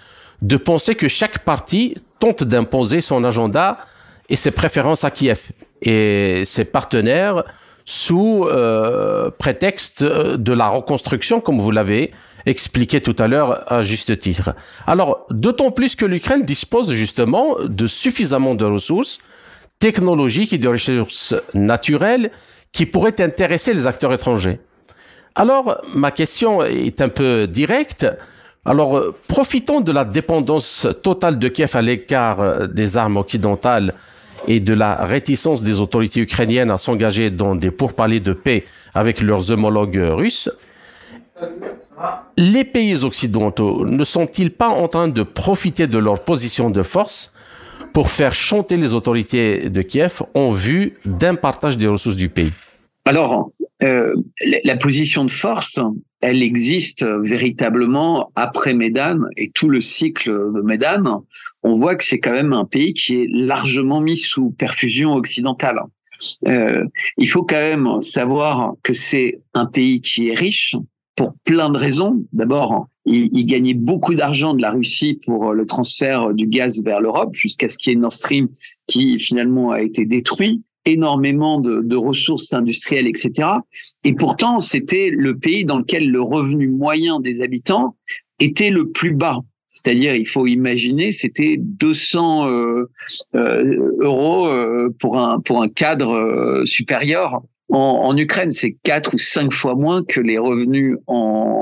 de 0.41 0.57
penser 0.57 0.95
que 0.95 1.07
chaque 1.07 1.39
parti 1.39 1.95
tente 2.19 2.43
d'imposer 2.43 3.01
son 3.01 3.23
agenda 3.23 3.77
et 4.29 4.35
ses 4.35 4.51
préférences 4.51 5.03
à 5.03 5.11
Kiev 5.11 5.51
et 5.81 6.43
ses 6.45 6.65
partenaires 6.65 7.43
sous 7.85 8.45
euh, 8.45 9.31
prétexte 9.31 10.03
de 10.03 10.53
la 10.53 10.67
reconstruction, 10.67 11.39
comme 11.39 11.59
vous 11.59 11.71
l'avez 11.71 12.11
expliqué 12.45 12.99
tout 12.99 13.15
à 13.17 13.27
l'heure 13.27 13.71
à 13.71 13.81
juste 13.81 14.19
titre. 14.19 14.55
Alors, 14.85 15.25
d'autant 15.29 15.71
plus 15.71 15.95
que 15.95 16.05
l'Ukraine 16.05 16.43
dispose 16.43 16.91
justement 16.93 17.55
de 17.63 17.87
suffisamment 17.87 18.55
de 18.55 18.65
ressources 18.65 19.19
technologiques 19.79 20.53
et 20.53 20.57
de 20.57 20.67
ressources 20.67 21.35
naturelles 21.53 22.31
qui 22.71 22.85
pourrait 22.85 23.19
intéresser 23.21 23.73
les 23.73 23.87
acteurs 23.87 24.13
étrangers. 24.13 24.59
Alors, 25.35 25.81
ma 25.93 26.11
question 26.11 26.63
est 26.63 26.99
un 27.01 27.09
peu 27.09 27.47
directe. 27.47 28.07
Alors, 28.65 29.13
profitons 29.27 29.81
de 29.81 29.91
la 29.91 30.03
dépendance 30.03 30.87
totale 31.03 31.39
de 31.39 31.47
Kiev 31.47 31.75
à 31.75 31.81
l'écart 31.81 32.67
des 32.67 32.97
armes 32.97 33.17
occidentales 33.17 33.93
et 34.47 34.59
de 34.59 34.73
la 34.73 35.05
réticence 35.05 35.63
des 35.63 35.79
autorités 35.79 36.21
ukrainiennes 36.21 36.71
à 36.71 36.77
s'engager 36.77 37.29
dans 37.29 37.55
des 37.55 37.71
pourparlers 37.71 38.19
de 38.19 38.33
paix 38.33 38.65
avec 38.93 39.21
leurs 39.21 39.51
homologues 39.51 40.01
russes. 40.11 40.49
Les 42.35 42.63
pays 42.63 43.03
occidentaux 43.03 43.85
ne 43.85 44.03
sont-ils 44.03 44.51
pas 44.51 44.69
en 44.69 44.87
train 44.87 45.07
de 45.07 45.23
profiter 45.23 45.87
de 45.87 45.97
leur 45.97 46.23
position 46.23 46.69
de 46.69 46.83
force 46.83 47.33
pour 47.93 48.09
faire 48.09 48.35
chanter 48.35 48.77
les 48.77 48.93
autorités 48.93 49.69
de 49.69 49.81
Kiev 49.81 50.21
en 50.33 50.51
vue 50.51 50.97
d'un 51.05 51.35
partage 51.35 51.77
des 51.77 51.87
ressources 51.87 52.15
du 52.15 52.29
pays 52.29 52.51
Alors, 53.05 53.51
euh, 53.83 54.15
la 54.63 54.75
position 54.75 55.25
de 55.25 55.31
force, 55.31 55.79
elle 56.21 56.41
existe 56.41 57.05
véritablement 57.05 58.31
après 58.35 58.73
Médan 58.73 59.19
et 59.35 59.51
tout 59.51 59.69
le 59.69 59.81
cycle 59.81 60.31
de 60.31 60.61
Médan. 60.61 61.23
On 61.63 61.73
voit 61.73 61.95
que 61.95 62.03
c'est 62.03 62.19
quand 62.19 62.33
même 62.33 62.53
un 62.53 62.65
pays 62.65 62.93
qui 62.93 63.21
est 63.21 63.27
largement 63.29 64.01
mis 64.01 64.17
sous 64.17 64.51
perfusion 64.51 65.13
occidentale. 65.13 65.79
Euh, 66.47 66.83
il 67.17 67.27
faut 67.27 67.43
quand 67.43 67.55
même 67.55 68.01
savoir 68.01 68.73
que 68.83 68.93
c'est 68.93 69.39
un 69.53 69.65
pays 69.65 70.01
qui 70.01 70.29
est 70.29 70.35
riche 70.35 70.75
pour 71.15 71.35
plein 71.43 71.69
de 71.69 71.77
raisons. 71.77 72.25
D'abord, 72.33 72.87
il, 73.07 73.29
il, 73.31 73.45
gagnait 73.45 73.73
beaucoup 73.73 74.15
d'argent 74.15 74.53
de 74.53 74.61
la 74.61 74.71
Russie 74.71 75.19
pour 75.25 75.53
le 75.53 75.65
transfert 75.65 76.33
du 76.33 76.47
gaz 76.47 76.83
vers 76.83 77.01
l'Europe, 77.01 77.35
jusqu'à 77.35 77.69
ce 77.69 77.77
qu'il 77.77 77.93
y 77.93 77.95
ait 77.95 77.99
Nord 77.99 78.13
Stream 78.13 78.49
qui 78.87 79.17
finalement 79.17 79.71
a 79.71 79.81
été 79.81 80.05
détruit 80.05 80.61
énormément 80.87 81.59
de, 81.59 81.81
de, 81.81 81.95
ressources 81.95 82.53
industrielles, 82.53 83.07
etc. 83.07 83.49
Et 84.03 84.13
pourtant, 84.13 84.57
c'était 84.57 85.09
le 85.09 85.37
pays 85.37 85.65
dans 85.65 85.79
lequel 85.79 86.09
le 86.09 86.21
revenu 86.21 86.69
moyen 86.69 87.19
des 87.19 87.41
habitants 87.41 87.95
était 88.39 88.69
le 88.69 88.89
plus 88.89 89.13
bas. 89.13 89.41
C'est-à-dire, 89.67 90.15
il 90.15 90.25
faut 90.25 90.47
imaginer, 90.47 91.11
c'était 91.11 91.57
200 91.59 92.49
euh, 92.49 92.89
euh, 93.35 93.95
euros 93.99 94.47
euh, 94.47 94.89
pour 94.97 95.19
un 95.19 95.41
pour 95.41 95.61
un 95.61 95.67
cadre 95.67 96.13
euh, 96.13 96.65
supérieur. 96.65 97.41
En, 97.69 97.77
en 98.05 98.17
Ukraine, 98.17 98.51
c'est 98.51 98.77
quatre 98.83 99.13
ou 99.13 99.17
cinq 99.17 99.51
fois 99.51 99.75
moins 99.75 100.03
que 100.03 100.21
les 100.21 100.37
revenus 100.37 100.97
en 101.07 101.57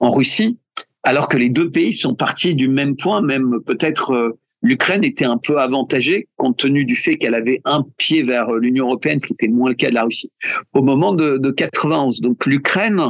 en 0.00 0.10
Russie, 0.10 0.58
alors 1.02 1.28
que 1.28 1.36
les 1.36 1.50
deux 1.50 1.70
pays 1.70 1.92
sont 1.92 2.14
partis 2.14 2.54
du 2.54 2.68
même 2.68 2.96
point, 2.96 3.22
même 3.22 3.60
peut-être 3.64 4.12
euh, 4.12 4.38
l'Ukraine 4.62 5.04
était 5.04 5.24
un 5.24 5.38
peu 5.38 5.58
avantagée 5.60 6.28
compte 6.36 6.58
tenu 6.58 6.84
du 6.84 6.96
fait 6.96 7.16
qu'elle 7.16 7.34
avait 7.34 7.60
un 7.64 7.84
pied 7.96 8.22
vers 8.22 8.52
l'Union 8.52 8.86
européenne, 8.86 9.18
ce 9.18 9.26
qui 9.26 9.32
était 9.34 9.48
moins 9.48 9.70
le 9.70 9.76
cas 9.76 9.90
de 9.90 9.94
la 9.94 10.04
Russie, 10.04 10.30
au 10.72 10.82
moment 10.82 11.12
de, 11.12 11.38
de 11.38 11.50
91. 11.50 12.20
Donc 12.20 12.46
l'Ukraine 12.46 13.00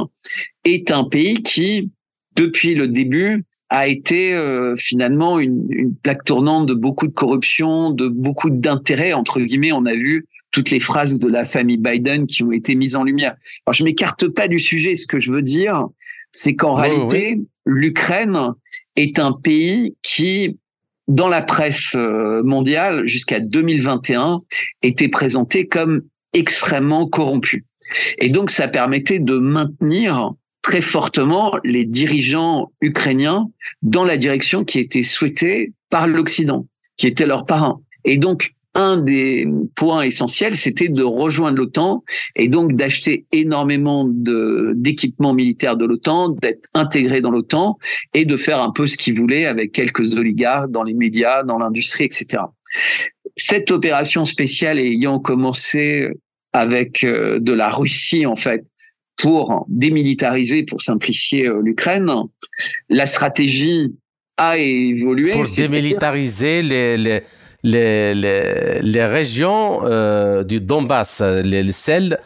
est 0.65 0.91
un 0.91 1.03
pays 1.03 1.41
qui, 1.41 1.91
depuis 2.35 2.75
le 2.75 2.87
début, 2.87 3.43
a 3.71 3.87
été 3.87 4.33
euh, 4.33 4.75
finalement 4.77 5.39
une, 5.39 5.67
une, 5.69 5.95
plaque 5.95 6.25
tournante 6.25 6.65
de 6.65 6.73
beaucoup 6.73 7.05
de 7.05 7.13
corruption, 7.13 7.91
de 7.91 8.07
beaucoup 8.07 8.49
d'intérêts 8.49 9.13
entre 9.13 9.39
guillemets. 9.39 9.71
On 9.71 9.85
a 9.85 9.93
vu 9.93 10.25
toutes 10.51 10.71
les 10.71 10.79
phrases 10.79 11.19
de 11.19 11.27
la 11.27 11.45
famille 11.45 11.77
Biden 11.77 12.27
qui 12.27 12.43
ont 12.43 12.51
été 12.51 12.75
mises 12.75 12.95
en 12.95 13.03
lumière. 13.03 13.35
Alors 13.65 13.73
je 13.73 13.83
m'écarte 13.83 14.27
pas 14.27 14.47
du 14.47 14.59
sujet. 14.59 14.95
Ce 14.95 15.07
que 15.07 15.19
je 15.19 15.31
veux 15.31 15.41
dire, 15.41 15.85
c'est 16.31 16.55
qu'en 16.55 16.73
réalité, 16.73 17.39
l'Ukraine 17.65 18.53
est 18.95 19.19
un 19.19 19.31
pays 19.31 19.95
qui 20.01 20.57
dans 21.07 21.27
la 21.27 21.41
presse 21.41 21.93
euh, 21.95 22.43
mondiale 22.43 23.07
jusqu'à 23.07 23.39
2021 23.39 24.41
était 24.83 25.09
présenté 25.09 25.67
comme 25.67 26.03
extrêmement 26.33 27.07
corrompu. 27.07 27.65
Et 28.19 28.29
donc 28.29 28.51
ça 28.51 28.67
permettait 28.67 29.19
de 29.19 29.37
maintenir 29.37 30.33
très 30.61 30.81
fortement 30.81 31.57
les 31.63 31.85
dirigeants 31.85 32.71
ukrainiens 32.81 33.49
dans 33.81 34.03
la 34.03 34.17
direction 34.17 34.63
qui 34.63 34.77
était 34.77 35.03
souhaitée 35.03 35.73
par 35.89 36.05
l'Occident, 36.05 36.67
qui 36.97 37.07
était 37.07 37.25
leur 37.25 37.45
parrain. 37.45 37.81
Et 38.05 38.17
donc 38.17 38.51
un 38.79 38.97
des 38.97 39.45
points 39.75 40.03
essentiels, 40.03 40.55
c'était 40.55 40.87
de 40.87 41.03
rejoindre 41.03 41.57
l'OTAN 41.57 42.01
et 42.37 42.47
donc 42.47 42.73
d'acheter 42.73 43.25
énormément 43.33 44.07
d'équipements 44.07 45.33
militaires 45.33 45.75
de 45.75 45.85
l'OTAN, 45.85 46.29
d'être 46.29 46.69
intégré 46.73 47.19
dans 47.19 47.29
l'OTAN 47.29 47.77
et 48.13 48.23
de 48.23 48.37
faire 48.37 48.61
un 48.61 48.71
peu 48.71 48.87
ce 48.87 48.95
qu'ils 48.95 49.15
voulaient 49.15 49.45
avec 49.45 49.73
quelques 49.73 50.17
oligarques 50.17 50.71
dans 50.71 50.83
les 50.83 50.93
médias, 50.93 51.43
dans 51.43 51.57
l'industrie, 51.57 52.05
etc. 52.05 52.43
Cette 53.35 53.69
opération 53.69 54.23
spéciale 54.23 54.79
ayant 54.79 55.19
commencé 55.19 56.09
avec 56.53 57.03
euh, 57.03 57.39
de 57.39 57.51
la 57.51 57.69
Russie, 57.69 58.25
en 58.25 58.35
fait, 58.35 58.63
pour 59.17 59.65
démilitariser, 59.67 60.63
pour 60.63 60.81
simplifier 60.81 61.47
euh, 61.47 61.61
l'Ukraine, 61.61 62.09
la 62.87 63.07
stratégie 63.07 63.93
a 64.37 64.57
évolué. 64.57 65.33
Pour 65.33 65.45
démilitariser 65.55 66.63
les, 66.63 66.97
les 66.97 67.21
les, 67.63 68.15
les, 68.15 68.81
les 68.81 69.05
régions 69.05 69.81
euh, 69.83 70.43
du 70.43 70.61
Donbass, 70.61 71.21
les, 71.21 71.71
celles, 71.71 72.19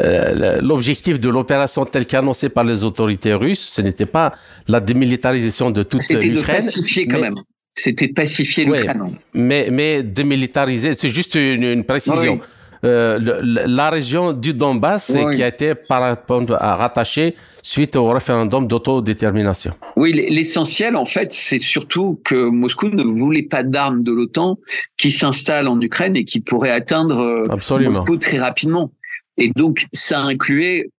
euh, 0.00 0.60
l'objectif 0.60 1.20
de 1.20 1.28
l'opération 1.28 1.84
telle 1.84 2.06
qu'annoncée 2.06 2.48
par 2.48 2.64
les 2.64 2.84
autorités 2.84 3.34
russes, 3.34 3.68
ce 3.72 3.82
n'était 3.82 4.06
pas 4.06 4.34
la 4.68 4.80
démilitarisation 4.80 5.70
de 5.70 5.82
toute 5.82 6.08
l'Ukraine. 6.08 6.22
C'était 6.22 6.30
de 6.30 6.42
pacifier 6.42 7.06
quand 7.06 7.20
même. 7.20 7.34
C'était 7.74 8.08
de 8.08 8.12
pacifier 8.12 8.64
l'Ukraine. 8.64 9.16
mais, 9.34 9.68
mais 9.70 10.02
démilitariser, 10.02 10.94
c'est 10.94 11.08
juste 11.08 11.34
une, 11.34 11.62
une 11.62 11.84
précision. 11.84 12.40
Euh, 12.82 13.18
la 13.42 13.90
région 13.90 14.32
du 14.32 14.54
Donbass 14.54 15.12
qui 15.32 15.42
a 15.42 15.48
été 15.48 15.74
rattachée 15.88 17.36
suite 17.62 17.94
au 17.96 18.08
référendum 18.08 18.66
d'autodétermination. 18.66 19.72
Oui, 19.96 20.12
l'essentiel, 20.12 20.96
en 20.96 21.04
fait, 21.04 21.30
c'est 21.32 21.58
surtout 21.58 22.20
que 22.24 22.48
Moscou 22.48 22.88
ne 22.88 23.02
voulait 23.02 23.42
pas 23.42 23.62
d'armes 23.62 24.02
de 24.02 24.12
l'OTAN 24.12 24.58
qui 24.96 25.10
s'installent 25.10 25.68
en 25.68 25.78
Ukraine 25.80 26.16
et 26.16 26.24
qui 26.24 26.40
pourraient 26.40 26.70
atteindre 26.70 27.18
euh, 27.18 27.80
Moscou 27.80 28.16
très 28.16 28.38
rapidement. 28.38 28.92
Et 29.36 29.50
donc, 29.54 29.86
ça 29.92 30.20
incluait... 30.20 30.90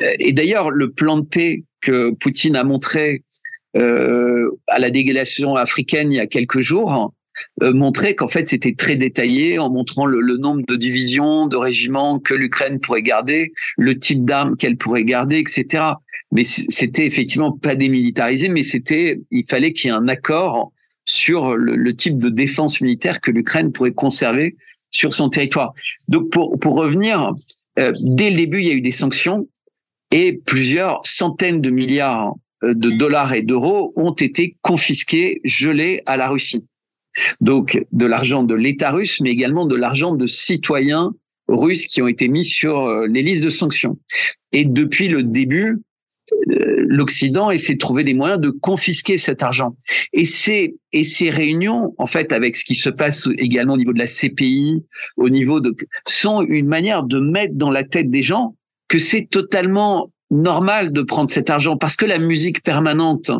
Euh, 0.00 0.14
et 0.18 0.32
d'ailleurs, 0.32 0.70
le 0.70 0.90
plan 0.90 1.18
de 1.18 1.26
paix 1.26 1.64
que 1.80 2.12
Poutine 2.12 2.56
a 2.56 2.64
montré 2.64 3.22
euh, 3.76 4.50
à 4.66 4.78
la 4.78 4.90
délégation 4.90 5.56
africaine 5.56 6.10
il 6.10 6.16
y 6.16 6.20
a 6.20 6.26
quelques 6.26 6.60
jours 6.60 7.12
euh, 7.62 8.12
qu'en 8.16 8.28
fait 8.28 8.48
c'était 8.48 8.74
très 8.74 8.96
détaillé 8.96 9.58
en 9.58 9.70
montrant 9.70 10.06
le, 10.06 10.20
le, 10.20 10.36
nombre 10.36 10.62
de 10.66 10.76
divisions, 10.76 11.46
de 11.46 11.56
régiments 11.56 12.18
que 12.18 12.34
l'Ukraine 12.34 12.80
pourrait 12.80 13.02
garder, 13.02 13.52
le 13.76 13.98
type 13.98 14.24
d'armes 14.24 14.56
qu'elle 14.56 14.76
pourrait 14.76 15.04
garder, 15.04 15.38
etc. 15.38 15.84
Mais 16.32 16.44
c'était 16.44 17.06
effectivement 17.06 17.52
pas 17.52 17.74
démilitarisé, 17.74 18.48
mais 18.48 18.62
c'était 18.62 19.20
il 19.30 19.44
fallait 19.48 19.72
qu'il 19.72 19.90
y 19.90 19.92
ait 19.92 19.96
un 19.96 20.08
accord 20.08 20.72
sur 21.04 21.56
le, 21.56 21.76
le 21.76 21.96
type 21.96 22.18
de 22.18 22.28
défense 22.28 22.80
militaire 22.80 23.20
que 23.20 23.30
l'Ukraine 23.30 23.72
pourrait 23.72 23.92
conserver 23.92 24.56
sur 24.90 25.12
son 25.12 25.28
territoire. 25.28 25.72
Donc 26.08 26.30
pour 26.30 26.58
pour 26.58 26.76
revenir, 26.76 27.32
euh, 27.78 27.92
dès 28.02 28.30
le 28.30 28.36
début 28.36 28.60
il 28.60 28.66
y 28.66 28.70
a 28.70 28.74
eu 28.74 28.80
des 28.80 28.92
sanctions 28.92 29.48
et 30.10 30.40
plusieurs 30.44 31.00
centaines 31.04 31.60
de 31.60 31.70
milliards 31.70 32.34
euh, 32.64 32.74
de 32.74 32.90
dollars 32.90 33.34
et 33.34 33.42
d'euros 33.42 33.92
ont 33.96 34.12
été 34.12 34.56
confisqués, 34.62 35.40
gelés 35.44 36.02
à 36.06 36.16
la 36.16 36.28
Russie. 36.28 36.64
Donc 37.40 37.84
de 37.92 38.06
l'argent 38.06 38.42
de 38.42 38.54
l'État 38.54 38.90
russe, 38.90 39.20
mais 39.20 39.30
également 39.30 39.66
de 39.66 39.76
l'argent 39.76 40.14
de 40.14 40.26
citoyens 40.26 41.14
russes 41.48 41.86
qui 41.86 42.02
ont 42.02 42.08
été 42.08 42.28
mis 42.28 42.44
sur 42.44 42.86
euh, 42.86 43.06
les 43.06 43.22
listes 43.22 43.44
de 43.44 43.48
sanctions. 43.48 43.98
Et 44.52 44.64
depuis 44.64 45.08
le 45.08 45.22
début, 45.22 45.80
euh, 46.50 46.84
l'Occident 46.86 47.50
essaie 47.50 47.74
de 47.74 47.78
trouver 47.78 48.04
des 48.04 48.14
moyens 48.14 48.40
de 48.40 48.50
confisquer 48.50 49.16
cet 49.16 49.42
argent. 49.42 49.76
Et 50.12 50.24
ces 50.24 50.76
et 50.92 51.04
ces 51.04 51.30
réunions, 51.30 51.94
en 51.98 52.06
fait, 52.06 52.32
avec 52.32 52.56
ce 52.56 52.64
qui 52.64 52.74
se 52.74 52.90
passe 52.90 53.28
également 53.38 53.74
au 53.74 53.78
niveau 53.78 53.92
de 53.92 53.98
la 53.98 54.06
CPI, 54.06 54.84
au 55.16 55.28
niveau 55.28 55.60
de, 55.60 55.74
sont 56.06 56.42
une 56.42 56.66
manière 56.66 57.02
de 57.02 57.18
mettre 57.20 57.54
dans 57.54 57.70
la 57.70 57.84
tête 57.84 58.10
des 58.10 58.22
gens 58.22 58.54
que 58.88 58.98
c'est 58.98 59.28
totalement 59.30 60.08
normal 60.30 60.92
de 60.92 61.02
prendre 61.02 61.30
cet 61.30 61.50
argent 61.50 61.76
parce 61.76 61.96
que 61.96 62.04
la 62.04 62.18
musique 62.18 62.62
permanente, 62.62 63.30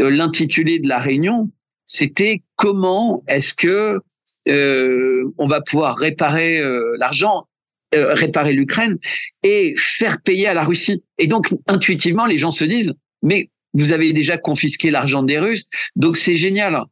euh, 0.00 0.10
l'intitulé 0.10 0.78
de 0.78 0.88
la 0.88 0.98
réunion, 0.98 1.50
c'était 1.94 2.42
comment 2.56 3.22
est-ce 3.28 3.54
que 3.54 4.00
euh, 4.48 5.32
on 5.38 5.46
va 5.46 5.60
pouvoir 5.60 5.96
réparer 5.96 6.58
euh, 6.58 6.96
l'argent, 6.98 7.46
euh, 7.94 8.14
réparer 8.14 8.52
l'Ukraine 8.52 8.98
et 9.44 9.74
faire 9.76 10.20
payer 10.20 10.48
à 10.48 10.54
la 10.54 10.64
Russie. 10.64 11.04
Et 11.18 11.28
donc 11.28 11.54
intuitivement, 11.68 12.26
les 12.26 12.36
gens 12.36 12.50
se 12.50 12.64
disent 12.64 12.94
mais 13.22 13.48
vous 13.74 13.92
avez 13.92 14.12
déjà 14.12 14.36
confisqué 14.38 14.90
l'argent 14.90 15.22
des 15.22 15.38
Russes, 15.38 15.66
donc 15.94 16.16
c'est 16.16 16.36
génial. 16.36 16.82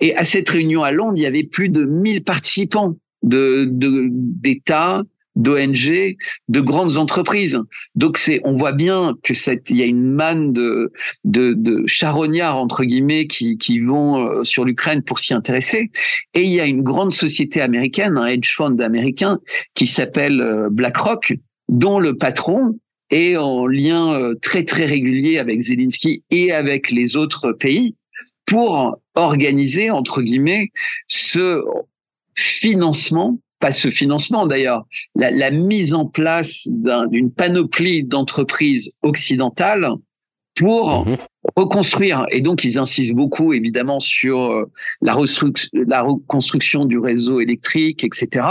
Et 0.00 0.14
à 0.16 0.24
cette 0.24 0.48
réunion 0.48 0.84
à 0.84 0.92
Londres, 0.92 1.14
il 1.16 1.22
y 1.22 1.26
avait 1.26 1.44
plus 1.44 1.68
de 1.68 1.84
1000 1.84 2.22
participants 2.22 2.96
de 3.22 3.68
d'États, 3.72 5.02
d'ONG, 5.36 6.16
de 6.48 6.60
grandes 6.60 6.98
entreprises. 6.98 7.58
Donc 7.94 8.18
c'est, 8.18 8.40
on 8.44 8.54
voit 8.54 8.72
bien 8.72 9.14
que 9.22 9.34
cette, 9.34 9.70
il 9.70 9.76
y 9.76 9.82
a 9.82 9.86
une 9.86 10.12
manne 10.12 10.52
de, 10.52 10.92
de, 11.24 11.54
de 11.54 11.86
charognards 11.86 12.58
entre 12.58 12.84
guillemets 12.84 13.26
qui, 13.26 13.58
qui 13.58 13.78
vont 13.78 14.26
euh, 14.26 14.44
sur 14.44 14.64
l'Ukraine 14.64 15.02
pour 15.02 15.18
s'y 15.18 15.34
intéresser. 15.34 15.90
Et 16.34 16.42
il 16.42 16.50
y 16.50 16.60
a 16.60 16.66
une 16.66 16.82
grande 16.82 17.12
société 17.12 17.60
américaine, 17.60 18.16
un 18.18 18.26
hedge 18.26 18.54
fund 18.54 18.80
américain 18.80 19.40
qui 19.74 19.86
s'appelle 19.86 20.40
euh, 20.40 20.68
BlackRock, 20.70 21.34
dont 21.68 21.98
le 21.98 22.16
patron 22.16 22.78
est 23.10 23.36
en 23.36 23.66
lien 23.66 24.12
euh, 24.14 24.34
très 24.40 24.64
très 24.64 24.86
régulier 24.86 25.38
avec 25.38 25.60
Zelensky 25.60 26.24
et 26.30 26.52
avec 26.52 26.90
les 26.90 27.16
autres 27.16 27.52
pays 27.52 27.94
pour 28.46 28.98
organiser 29.14 29.90
entre 29.90 30.22
guillemets 30.22 30.72
ce 31.06 31.62
financement 32.34 33.38
pas 33.62 33.72
ce 33.72 33.90
financement 33.90 34.48
d'ailleurs, 34.48 34.86
la, 35.14 35.30
la, 35.30 35.52
mise 35.52 35.94
en 35.94 36.04
place 36.04 36.68
d'une 37.12 37.30
panoplie 37.30 38.02
d'entreprises 38.02 38.92
occidentales 39.02 39.88
pour 40.56 41.06
mhm. 41.06 41.16
reconstruire. 41.56 42.26
Et 42.32 42.40
donc, 42.40 42.64
ils 42.64 42.76
insistent 42.76 43.14
beaucoup, 43.14 43.52
évidemment, 43.52 44.00
sur 44.00 44.40
euh, 44.40 44.64
la, 45.00 45.16
la 45.86 46.02
reconstruction 46.02 46.86
du 46.86 46.98
réseau 46.98 47.40
électrique, 47.40 48.02
etc. 48.02 48.46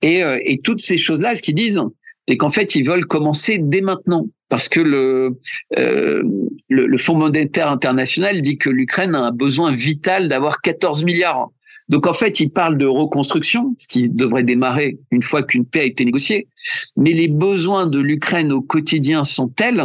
Et, 0.00 0.24
euh, 0.24 0.38
et 0.46 0.58
toutes 0.60 0.80
ces 0.80 0.96
choses-là, 0.96 1.36
ce 1.36 1.42
qu'ils 1.42 1.54
disent, 1.54 1.82
c'est 2.26 2.38
qu'en 2.38 2.50
fait, 2.50 2.74
ils 2.74 2.86
veulent 2.86 3.06
commencer 3.06 3.58
dès 3.58 3.82
maintenant. 3.82 4.26
Parce 4.48 4.70
que 4.70 4.80
le, 4.80 5.38
euh, 5.78 6.22
le, 6.70 6.86
le 6.86 6.98
Fonds 6.98 7.16
monétaire 7.16 7.70
international 7.70 8.40
dit 8.40 8.56
que 8.56 8.70
l'Ukraine 8.70 9.14
a 9.14 9.24
un 9.26 9.30
besoin 9.30 9.72
vital 9.72 10.28
d'avoir 10.28 10.62
14 10.62 11.04
milliards 11.04 11.50
donc 11.88 12.06
en 12.06 12.12
fait, 12.12 12.40
il 12.40 12.50
parle 12.50 12.76
de 12.76 12.86
reconstruction, 12.86 13.74
ce 13.78 13.88
qui 13.88 14.10
devrait 14.10 14.44
démarrer 14.44 14.98
une 15.10 15.22
fois 15.22 15.42
qu'une 15.42 15.64
paix 15.64 15.80
a 15.80 15.84
été 15.84 16.04
négociée. 16.04 16.48
Mais 16.96 17.12
les 17.12 17.28
besoins 17.28 17.86
de 17.86 17.98
l'Ukraine 17.98 18.52
au 18.52 18.60
quotidien 18.60 19.24
sont 19.24 19.48
tels 19.48 19.82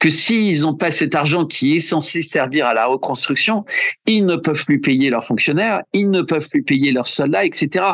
que 0.00 0.08
s'ils 0.08 0.62
n'ont 0.62 0.74
pas 0.74 0.90
cet 0.90 1.14
argent 1.14 1.46
qui 1.46 1.76
est 1.76 1.80
censé 1.80 2.22
servir 2.22 2.66
à 2.66 2.74
la 2.74 2.86
reconstruction, 2.86 3.64
ils 4.06 4.26
ne 4.26 4.34
peuvent 4.34 4.64
plus 4.64 4.80
payer 4.80 5.10
leurs 5.10 5.24
fonctionnaires, 5.24 5.82
ils 5.92 6.10
ne 6.10 6.22
peuvent 6.22 6.48
plus 6.48 6.64
payer 6.64 6.90
leurs 6.90 7.06
soldats, 7.06 7.44
etc. 7.44 7.84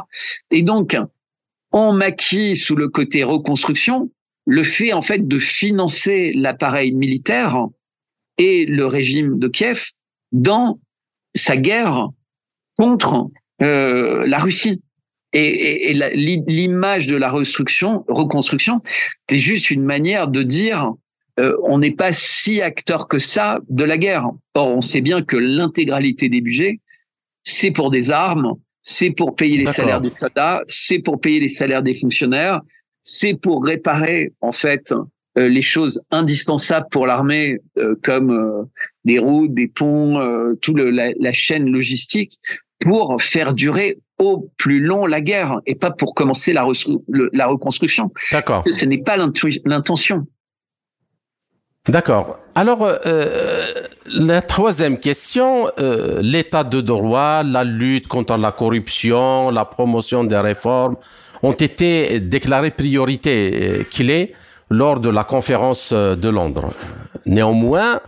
Et 0.51 0.63
donc, 0.63 0.97
on 1.73 1.93
maquille 1.93 2.57
sous 2.57 2.77
le 2.77 2.89
côté 2.89 3.25
reconstruction 3.25 4.11
le 4.47 4.63
fait 4.63 4.93
en 4.93 5.03
fait 5.03 5.27
de 5.27 5.39
financer 5.39 6.33
l'appareil 6.35 6.93
militaire 6.93 7.67
et 8.39 8.67
le 8.67 8.87
régime 8.87 9.39
de 9.39 9.49
Kiev 9.49 9.91
dans 10.33 10.79
sa 11.35 11.57
guerre 11.57 12.09
contre 12.77 13.31
euh, 13.63 14.27
la 14.27 14.39
Russie. 14.39 14.83
Et, 15.33 15.91
et, 15.91 15.95
l'image 16.47 17.09
de 17.09 17.17
la 17.17 17.29
reconstruction, 17.29 18.05
reconstruction, 18.07 18.81
c'est 19.29 19.41
juste 19.41 19.71
une 19.73 19.83
manière 19.83 20.29
de 20.29 20.45
dire 20.45 20.93
euh, 21.41 21.57
on 21.65 21.79
n'est 21.79 21.91
pas 21.91 22.13
si 22.13 22.63
acteur 22.63 23.09
que 23.09 23.19
ça 23.19 23.59
de 23.69 23.83
la 23.83 23.99
guerre. 23.99 24.29
Or, 24.55 24.69
on 24.69 24.81
sait 24.81 25.01
bien 25.01 25.23
que 25.23 25.37
l'intégralité 25.37 26.29
des 26.29 26.41
budgets, 26.41 26.79
c'est 27.43 27.73
pour 27.73 27.91
des 27.91 28.13
armes, 28.13 28.55
c'est 28.83 29.11
pour 29.11 29.35
payer 29.35 29.57
les 29.57 29.67
salaires 29.67 30.01
des 30.01 30.11
soldats, 30.11 30.63
c'est 30.69 31.01
pour 31.01 31.21
payer 31.21 31.41
les 31.41 31.49
salaires 31.49 31.83
des 31.83 31.95
fonctionnaires, 31.95 32.61
c'est 33.01 33.35
pour 33.35 33.65
réparer 33.65 34.33
en 34.41 34.53
fait 34.53 34.93
euh, 35.37 35.49
les 35.49 35.63
choses 35.63 36.05
indispensables 36.13 36.87
pour 36.91 37.07
l'armée, 37.07 37.59
euh, 37.77 37.97
comme 38.03 38.31
euh, 38.31 38.63
des 39.05 39.19
routes, 39.19 39.53
des 39.53 39.67
ponts, 39.67 40.21
tout 40.61 40.75
le, 40.75 40.91
la, 40.91 41.11
la, 41.19 41.33
chaîne 41.33 41.71
logistique, 41.71 42.39
pour 42.85 43.21
faire 43.21 43.55
durer 43.55 43.99
au 44.19 44.49
plus 44.57 44.81
long 44.81 45.07
la 45.07 45.21
guerre 45.21 45.61
et 45.67 45.75
pas 45.75 45.91
pour 45.91 46.15
commencer 46.15 46.53
la, 46.53 46.65
la 47.33 47.47
reconstruction. 47.47 48.13
D'accord. 48.31 48.63
Ce 48.71 48.85
n'est 48.85 49.03
pas 49.03 49.17
l'intention. 49.65 50.27
D'accord. 51.89 52.39
Alors, 52.55 52.83
euh, 52.83 53.63
la 54.07 54.41
troisième 54.41 54.99
question, 54.99 55.69
euh, 55.79 56.21
l'état 56.23 56.65
de 56.65 56.81
droit, 56.81 57.43
la 57.43 57.65
lutte 57.65 58.07
contre 58.07 58.37
la 58.39 58.53
corruption, 58.53 59.51
la 59.51 59.65
promotion 59.65 60.25
des 60.25 60.39
réformes 60.39 60.97
ont 61.43 61.53
été 61.53 62.21
déclarées 62.21 62.71
priorité 62.71 63.87
clés 63.91 64.33
lors 64.71 64.99
de 65.01 65.11
la 65.11 65.25
conférence 65.25 65.93
de 65.93 66.29
Londres. 66.29 66.71
Néanmoins, 67.27 68.01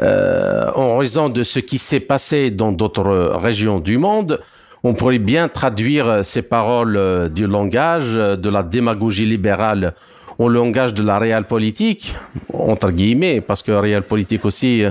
euh, 0.00 0.70
en 0.74 0.98
raison 0.98 1.28
de 1.28 1.42
ce 1.42 1.58
qui 1.58 1.78
s'est 1.78 2.00
passé 2.00 2.50
dans 2.50 2.72
d'autres 2.72 3.36
régions 3.36 3.80
du 3.80 3.98
monde, 3.98 4.40
on 4.82 4.94
pourrait 4.94 5.18
bien 5.18 5.48
traduire 5.48 6.24
ces 6.24 6.42
paroles 6.42 6.96
euh, 6.96 7.28
du 7.28 7.46
langage 7.46 8.14
de 8.14 8.48
la 8.48 8.62
démagogie 8.62 9.26
libérale 9.26 9.94
au 10.38 10.48
langage 10.48 10.94
de 10.94 11.02
la 11.02 11.18
réelle 11.18 11.44
politique, 11.44 12.14
entre 12.54 12.90
guillemets, 12.90 13.42
parce 13.42 13.62
que 13.62 13.72
la 13.72 13.80
réelle 13.82 14.02
politique 14.02 14.46
aussi, 14.46 14.84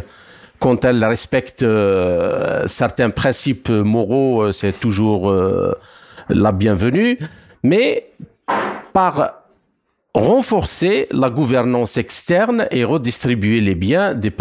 quand 0.60 0.86
elle 0.86 1.04
respecte 1.04 1.64
euh, 1.64 2.68
certains 2.68 3.10
principes 3.10 3.70
moraux, 3.70 4.52
c'est 4.52 4.80
toujours 4.80 5.34
la 6.30 6.52
bienvenue, 6.52 7.18
mais 7.64 8.12
par 8.94 9.39
renforcer 10.14 11.08
la 11.12 11.30
gouvernance 11.30 11.98
externe 11.98 12.68
et 12.72 12.84
redistribuer 12.84 13.62
les 13.62 13.76
biens 13.76 14.14
des, 14.14 14.32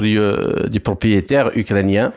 des 0.69 0.81
propriétaires 0.81 1.51
ukrainiens 1.57 2.13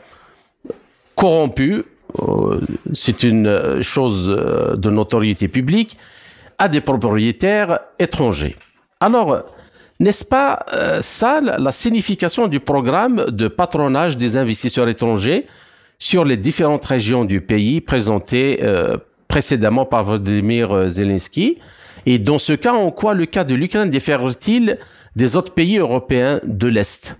corrompus, 1.16 1.84
euh, 2.20 2.60
c'est 2.94 3.24
une 3.24 3.82
chose 3.82 4.34
euh, 4.36 4.76
de 4.76 4.90
notoriété 4.90 5.48
publique, 5.48 5.98
à 6.58 6.68
des 6.68 6.82
propriétaires 6.82 7.80
étrangers. 8.00 8.56
Alors, 9.00 9.44
n'est-ce 10.00 10.26
pas 10.26 10.66
euh, 10.74 11.02
ça 11.02 11.42
la 11.42 11.72
signification 11.72 12.48
du 12.48 12.60
programme 12.60 13.26
de 13.30 13.48
patronage 13.48 14.18
des 14.18 14.38
investisseurs 14.38 14.88
étrangers 14.88 15.46
sur 16.00 16.26
les 16.26 16.38
différentes 16.38 16.86
régions 16.86 17.26
du 17.26 17.42
pays 17.42 17.82
présenté 17.82 18.60
précédemment 19.28 19.86
par 19.86 20.04
Vladimir 20.04 20.90
Zelensky? 20.90 21.60
Et 22.06 22.20
dans 22.20 22.40
ce 22.40 22.54
cas, 22.54 22.74
en 22.74 22.92
quoi 22.92 23.14
le 23.14 23.26
cas 23.26 23.44
de 23.44 23.56
l'Ukraine 23.56 23.90
diffère-t-il 23.90 24.78
des 25.16 25.36
autres 25.36 25.54
pays 25.54 25.78
européens 25.78 26.40
de 26.44 26.68
l'Est? 26.68 27.18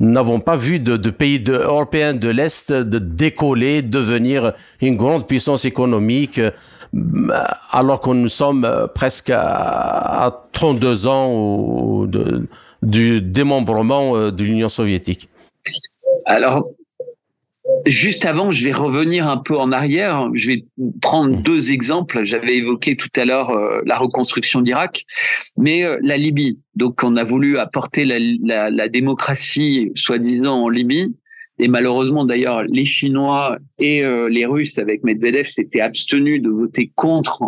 Nous 0.00 0.10
n'avons 0.12 0.38
pas 0.38 0.56
vu 0.56 0.78
de, 0.78 1.10
pays 1.10 1.42
européens 1.48 2.14
de 2.14 2.28
l'Est 2.28 2.72
de 2.72 2.98
décoller, 2.98 3.82
devenir 3.82 4.52
une 4.80 4.96
grande 4.96 5.26
puissance 5.26 5.64
économique, 5.64 6.38
euh, 6.38 6.52
alors 7.72 8.00
que 8.00 8.10
nous 8.10 8.28
sommes 8.28 8.64
euh, 8.64 8.86
presque 8.86 9.30
à, 9.30 10.44
32 10.52 11.06
ans 11.08 12.06
du 12.82 13.20
démembrement 13.20 14.30
de 14.30 14.44
l'Union 14.44 14.68
soviétique. 14.68 15.28
Alors, 16.26 16.68
Juste 17.86 18.24
avant, 18.24 18.50
je 18.50 18.64
vais 18.64 18.72
revenir 18.72 19.28
un 19.28 19.36
peu 19.36 19.56
en 19.56 19.72
arrière. 19.72 20.28
Je 20.34 20.46
vais 20.48 20.64
prendre 21.00 21.36
mmh. 21.36 21.42
deux 21.42 21.72
exemples. 21.72 22.24
J'avais 22.24 22.56
évoqué 22.56 22.96
tout 22.96 23.08
à 23.16 23.24
l'heure 23.24 23.50
euh, 23.50 23.80
la 23.86 23.96
reconstruction 23.96 24.60
d'Irak, 24.60 25.04
mais 25.56 25.84
euh, 25.84 25.98
la 26.02 26.16
Libye. 26.16 26.58
Donc, 26.74 27.02
on 27.02 27.16
a 27.16 27.24
voulu 27.24 27.58
apporter 27.58 28.04
la, 28.04 28.18
la, 28.42 28.70
la 28.70 28.88
démocratie, 28.88 29.92
soi-disant, 29.94 30.62
en 30.62 30.68
Libye. 30.68 31.14
Et 31.58 31.68
malheureusement, 31.68 32.24
d'ailleurs, 32.24 32.62
les 32.64 32.84
Chinois 32.84 33.58
et 33.78 34.04
euh, 34.04 34.28
les 34.28 34.46
Russes, 34.46 34.78
avec 34.78 35.04
Medvedev, 35.04 35.44
s'étaient 35.44 35.80
abstenus 35.80 36.42
de 36.42 36.50
voter 36.50 36.92
contre 36.94 37.44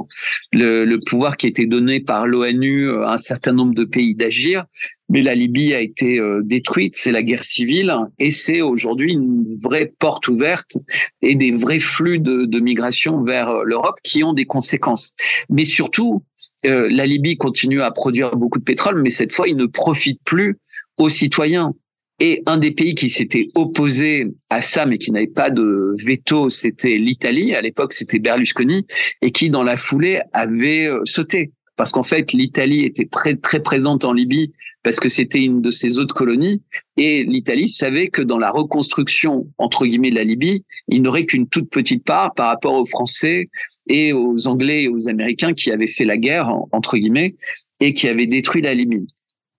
le, 0.52 0.96
pouvoir 1.06 1.36
qui 1.36 1.46
était 1.46 1.66
donné 1.66 2.00
par 2.00 2.26
l'ONU 2.26 2.90
à 2.90 3.12
un 3.12 3.18
certain 3.18 3.52
nombre 3.52 3.74
de 3.74 3.84
pays 3.84 4.14
d'agir 4.14 4.64
mais 5.10 5.22
la 5.22 5.34
Libye 5.34 5.74
a 5.74 5.80
été 5.80 6.20
euh, 6.20 6.40
détruite, 6.44 6.94
c'est 6.96 7.10
la 7.10 7.22
guerre 7.22 7.42
civile, 7.42 7.94
et 8.18 8.30
c'est 8.30 8.62
aujourd'hui 8.62 9.12
une 9.12 9.44
vraie 9.60 9.92
porte 9.98 10.28
ouverte 10.28 10.78
et 11.20 11.34
des 11.34 11.50
vrais 11.50 11.80
flux 11.80 12.20
de, 12.20 12.60
migration 12.60 13.22
vers 13.22 13.48
euh, 13.50 13.62
l'Europe 13.64 13.96
qui 14.04 14.22
ont 14.22 14.32
des 14.32 14.44
conséquences. 14.44 15.16
Mais 15.48 15.64
surtout, 15.64 16.22
euh, 16.64 16.88
la 16.90 17.06
Libye 17.06 17.36
continue 17.36 17.82
à 17.82 17.90
produire 17.90 18.36
beaucoup 18.36 18.60
de 18.60 18.64
pétrole, 18.64 19.02
mais 19.02 19.10
cette 19.10 19.32
fois, 19.32 19.48
il 19.48 19.56
ne 19.56 19.66
profite 19.66 20.20
plus 20.24 20.58
aux 20.96 21.08
citoyens. 21.08 21.72
Et 22.20 22.42
un 22.46 22.58
des 22.58 22.70
pays 22.70 22.94
qui 22.94 23.08
s'était 23.08 23.48
opposé 23.54 24.26
à 24.50 24.60
ça, 24.60 24.86
mais 24.86 24.98
qui 24.98 25.10
n'avait 25.10 25.26
pas 25.26 25.50
de 25.50 25.94
veto, 26.06 26.50
c'était 26.50 26.96
l'Italie. 26.96 27.54
À 27.54 27.62
l'époque, 27.62 27.94
c'était 27.94 28.18
Berlusconi, 28.18 28.86
et 29.22 29.32
qui, 29.32 29.48
dans 29.48 29.62
la 29.62 29.76
foulée, 29.76 30.20
avait 30.32 30.90
sauté 31.04 31.52
parce 31.80 31.92
qu'en 31.92 32.02
fait, 32.02 32.34
l'Italie 32.34 32.84
était 32.84 33.06
très 33.06 33.60
présente 33.62 34.04
en 34.04 34.12
Libye 34.12 34.52
parce 34.82 35.00
que 35.00 35.08
c'était 35.08 35.40
une 35.40 35.62
de 35.62 35.70
ses 35.70 35.98
autres 35.98 36.14
colonies 36.14 36.60
et 36.98 37.24
l'Italie 37.24 37.68
savait 37.68 38.08
que 38.08 38.20
dans 38.20 38.36
la 38.36 38.50
reconstruction 38.50 39.46
entre 39.56 39.86
guillemets 39.86 40.10
de 40.10 40.16
la 40.16 40.24
Libye, 40.24 40.62
il 40.88 41.00
n'aurait 41.00 41.24
qu'une 41.24 41.48
toute 41.48 41.70
petite 41.70 42.04
part 42.04 42.34
par 42.34 42.48
rapport 42.48 42.74
aux 42.74 42.84
Français 42.84 43.48
et 43.86 44.12
aux 44.12 44.46
Anglais 44.46 44.82
et 44.82 44.88
aux 44.88 45.08
Américains 45.08 45.54
qui 45.54 45.70
avaient 45.70 45.86
fait 45.86 46.04
la 46.04 46.18
guerre 46.18 46.50
entre 46.72 46.98
guillemets 46.98 47.34
et 47.80 47.94
qui 47.94 48.08
avaient 48.08 48.26
détruit 48.26 48.60
la 48.60 48.74
Libye. 48.74 49.06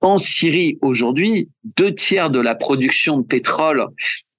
En 0.02 0.18
Syrie, 0.18 0.78
aujourd'hui, 0.82 1.50
deux 1.78 1.94
tiers 1.94 2.30
de 2.32 2.40
la 2.40 2.56
production 2.56 3.18
de 3.18 3.24
pétrole 3.24 3.86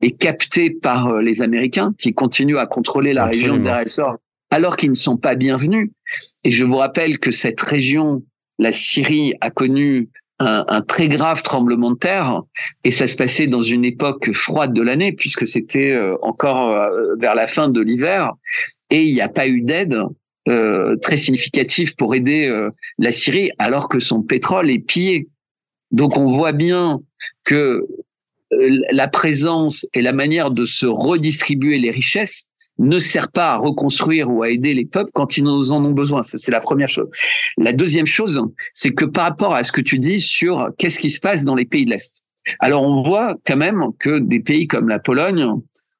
est 0.01 0.18
captée 0.18 0.70
par 0.70 1.09
euh, 1.09 1.22
les 1.22 1.40
Américains 1.40 1.94
qui 1.98 2.12
continuent 2.12 2.59
à 2.59 2.66
contrôler 2.66 3.12
la 3.12 3.27
région 3.27 3.57
de 3.57 3.62
Deir 3.62 4.16
alors 4.51 4.77
qu'ils 4.77 4.90
ne 4.90 4.94
sont 4.94 5.16
pas 5.16 5.35
bienvenus. 5.35 5.90
Et 6.44 6.51
je 6.51 6.64
vous 6.64 6.77
rappelle 6.77 7.18
que 7.18 7.31
cette 7.31 7.61
région, 7.61 8.22
la 8.59 8.72
Syrie, 8.72 9.35
a 9.40 9.51
connu 9.51 10.11
un, 10.38 10.83
très 10.83 11.09
grave 11.09 11.42
tremblement 11.42 11.92
de 11.92 11.96
terre 11.96 12.42
et 12.85 12.90
ça 12.90 13.07
se 13.07 13.16
passait 13.16 13.46
dans 13.46 13.62
une 13.62 13.85
époque 13.85 14.33
froide 14.33 14.72
de 14.72 14.83
l'année 14.83 15.12
puisque 15.12 15.46
c'était 15.46 15.92
euh, 15.92 16.16
encore 16.22 16.70
euh, 16.70 17.14
vers 17.20 17.35
la 17.35 17.46
fin 17.46 17.68
de 17.68 17.81
l'hiver 17.81 18.33
et 18.90 19.03
il 19.03 19.14
n'y 19.14 19.20
a 19.20 19.29
pas 19.29 19.46
eu 19.46 19.62
d'aide 19.62 20.03
euh, 20.48 20.96
très 20.96 21.16
significative 21.16 21.94
pour 21.94 22.14
aider 22.14 22.53
la 22.98 23.12
Syrie 23.12 23.51
alors 23.59 23.88
que 23.88 24.01
son 24.01 24.22
pétrole 24.22 24.70
est 24.70 24.81
pillé. 24.81 25.29
Donc 25.92 26.16
on 26.16 26.26
voit 26.26 26.52
bien 26.52 27.00
que 27.44 27.87
la 28.90 29.09
présence 29.09 29.87
et 29.94 30.02
la 30.02 30.12
manière 30.12 30.50
de 30.50 30.66
se 30.66 30.87
redistribuer 30.87 31.78
les 31.78 31.90
richesses 31.90 32.48
ne 32.78 32.98
sert 32.98 33.31
pas 33.31 33.52
à 33.52 33.57
reconstruire 33.57 34.31
ou 34.31 34.42
à 34.42 34.50
aider 34.50 34.74
les 34.74 34.85
peuples 34.85 35.11
quand 35.12 35.37
ils 35.37 35.46
en 35.46 35.85
ont 35.85 35.92
besoin. 35.92 36.22
C'est 36.22 36.50
la 36.50 36.61
première 36.61 36.88
chose. 36.88 37.09
La 37.59 37.72
deuxième 37.72 38.07
chose, 38.07 38.42
c'est 38.72 38.92
que 38.92 39.05
par 39.05 39.24
rapport 39.24 39.55
à 39.55 39.62
ce 39.62 39.72
que 39.72 39.81
tu 39.81 39.98
dis 39.98 40.18
sur 40.18 40.70
qu'est-ce 40.78 40.98
qui 40.98 41.11
se 41.11 41.20
passe 41.20 41.44
dans 41.44 41.55
les 41.55 41.64
pays 41.64 41.85
de 41.85 41.90
l'Est. 41.90 42.22
Alors 42.59 42.83
on 42.83 43.02
voit 43.02 43.37
quand 43.46 43.57
même 43.57 43.85
que 44.00 44.18
des 44.18 44.40
pays 44.40 44.66
comme 44.66 44.88
la 44.88 44.98
Pologne 44.98 45.46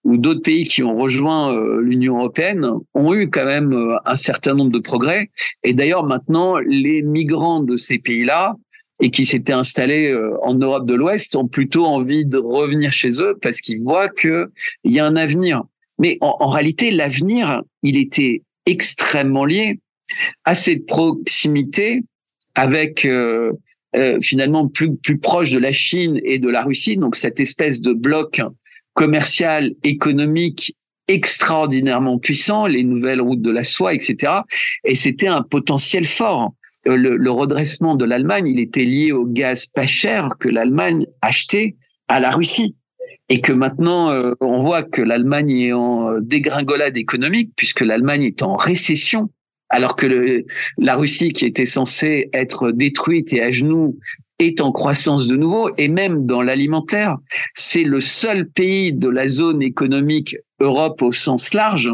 ou 0.05 0.19
d'autres 0.19 0.43
pays 0.43 0.65
qui 0.65 0.83
ont 0.83 0.97
rejoint 0.97 1.55
euh, 1.55 1.81
l'Union 1.81 2.19
européenne 2.19 2.67
ont 2.95 3.15
eu 3.15 3.31
quand 3.31 3.45
même 3.45 3.73
euh, 3.73 3.97
un 4.05 4.17
certain 4.17 4.55
nombre 4.55 4.73
de 4.73 4.81
progrès. 4.81 5.31
Et 5.63 5.75
d'ailleurs 5.75 6.05
maintenant, 6.05 6.59
les 6.59 7.03
migrants 7.03 7.61
de 7.61 7.77
ces 7.77 7.99
pays-là 7.99 8.57
et 9.01 9.11
qui 9.11 9.27
s'étaient 9.27 9.53
installés 9.53 10.09
euh, 10.09 10.37
en 10.43 10.55
Europe 10.55 10.87
de 10.87 10.95
l'Ouest 10.95 11.35
ont 11.37 11.49
plutôt 11.49 11.87
envie 11.87 12.25
de 12.25 12.39
revenir 12.39 12.93
chez 12.93 13.21
eux 13.21 13.37
parce 13.41 13.61
qu'ils 13.61 13.81
voient 13.81 14.09
qu'il 14.09 14.49
y 14.85 14.99
a 14.99 15.07
un 15.07 15.17
avenir. 15.17 15.63
Mais 15.99 16.19
en, 16.21 16.49
réalité, 16.49 16.91
l'avenir, 16.91 17.63
il 17.83 17.97
était 17.97 18.43
extrêmement 18.67 19.45
lié 19.45 19.79
à 20.45 20.55
cette 20.55 20.87
proximité 20.87 22.03
avec 22.55 23.05
euh, 23.05 23.53
euh, 23.97 24.19
finalement 24.21 24.69
plus 24.69 24.97
plus 24.97 25.19
proche 25.19 25.51
de 25.51 25.59
la 25.59 25.73
Chine 25.73 26.21
et 26.25 26.39
de 26.39 26.49
la 26.49 26.63
Russie, 26.63 26.97
donc 26.97 27.15
cette 27.15 27.41
espèce 27.41 27.81
de 27.83 27.93
bloc 27.93 28.41
commercial, 28.95 29.73
économique 29.85 30.77
extraordinairement 31.09 32.19
puissant, 32.19 32.67
les 32.67 32.85
nouvelles 32.85 33.21
routes 33.21 33.43
de 33.43 33.51
la 33.51 33.65
soie, 33.65 33.95
etc. 33.95 34.33
Et 34.85 34.95
c'était 34.95 35.29
un 35.29 35.43
potentiel 35.43 36.05
fort. 36.05 36.55
Euh, 36.87 36.97
le, 36.97 37.31
redressement 37.31 37.95
de 37.95 38.05
l'Allemagne, 38.05 38.49
il 38.49 38.61
était 38.61 38.85
lié 38.85 39.13
au 39.13 39.27
gaz 39.27 39.67
pas 39.67 39.87
cher 39.87 40.29
que 40.39 40.49
l'Allemagne 40.49 41.07
achetait 41.21 41.77
à 42.09 42.21
la 42.21 42.31
Russie 42.31 42.77
et 43.29 43.41
que 43.41 43.53
maintenant 43.53 44.11
euh, 44.11 44.33
on 44.41 44.61
voit 44.61 44.83
que 44.83 45.03
l'Allemagne 45.03 45.51
est 45.51 45.73
en 45.73 46.19
dégringolade 46.21 46.97
économique 46.97 47.53
puisque 47.57 47.81
l'Allemagne 47.81 48.25
est 48.25 48.43
en 48.43 48.57
récession 48.57 49.31
alors 49.73 49.97
que 49.97 50.45
la 50.77 50.97
Russie 50.97 51.33
qui 51.33 51.47
était 51.47 51.67
censée 51.67 52.29
être 52.35 52.73
détruite 52.73 53.33
et 53.33 53.43
à 53.43 53.51
genoux 53.51 53.99
est 54.43 54.61
en 54.61 54.73
croissance 54.73 55.27
de 55.27 55.37
nouveau 55.37 55.71
et 55.79 55.89
même 55.89 56.27
dans 56.27 56.43
l'alimentaire, 56.43 57.17
c'est 57.55 57.85
le 57.85 58.01
seul 58.01 58.49
pays 58.49 58.93
de 58.93 59.09
la 59.09 59.29
zone 59.29 59.63
économique 59.63 60.37
Europe 60.61 61.03
au 61.03 61.13
sens 61.13 61.55
large 61.55 61.91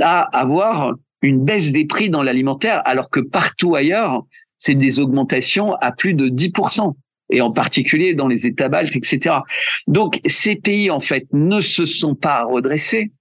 à 0.00 0.22
avoir 0.38 0.94
une 1.22 1.44
baisse 1.44 1.72
des 1.72 1.86
prix 1.86 2.10
dans 2.10 2.22
l'alimentaire 2.22 2.82
alors 2.84 3.10
que 3.10 3.20
partout 3.20 3.74
ailleurs, 3.74 4.22
c'est 4.58 4.74
des 4.74 5.00
augmentations 5.00 5.74
à 5.74 5.92
plus 5.92 6.14
de 6.14 6.28
10% 6.28 6.94
et 7.30 7.40
en 7.40 7.50
particulier 7.50 8.14
dans 8.14 8.28
les 8.28 8.46
États 8.46 8.68
baltes, 8.68 8.94
etc. 8.94 9.36
Donc 9.88 10.20
ces 10.26 10.56
pays 10.56 10.90
en 10.90 11.00
fait 11.00 11.26
ne 11.32 11.60
se 11.60 11.84
sont 11.84 12.14
pas 12.14 12.44
redressés 12.44 13.12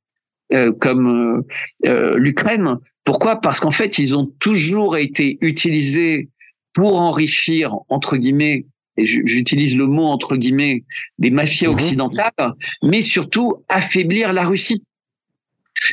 euh, 0.53 0.71
comme 0.71 1.07
euh, 1.07 1.89
euh, 1.89 2.17
l'Ukraine. 2.17 2.77
Pourquoi? 3.05 3.37
Parce 3.37 3.59
qu'en 3.59 3.71
fait 3.71 3.97
ils 3.97 4.15
ont 4.15 4.31
toujours 4.39 4.97
été 4.97 5.37
utilisés 5.41 6.29
pour 6.73 6.99
enrichir 6.99 7.75
entre 7.89 8.17
guillemets 8.17 8.65
et 8.95 9.05
j'utilise 9.05 9.75
le 9.75 9.87
mot 9.87 10.05
entre 10.05 10.35
guillemets 10.35 10.83
des 11.17 11.31
mafias 11.31 11.69
mhm. 11.69 11.75
occidentales, 11.75 12.53
mais 12.83 13.01
surtout 13.01 13.63
affaiblir 13.67 14.33
la 14.33 14.45
Russie. 14.45 14.83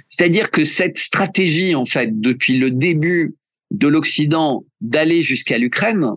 C'est-à-dire 0.09 0.51
que 0.51 0.65
cette 0.65 0.99
stratégie 0.99 1.75
en 1.75 1.87
fait 1.87 2.21
depuis 2.21 2.59
le 2.59 2.71
début 2.71 3.35
de 3.71 3.89
l'Occident 3.89 4.65
d'aller 4.83 5.23
jusqu'à 5.23 5.57
l'Ukraine, 5.57 6.11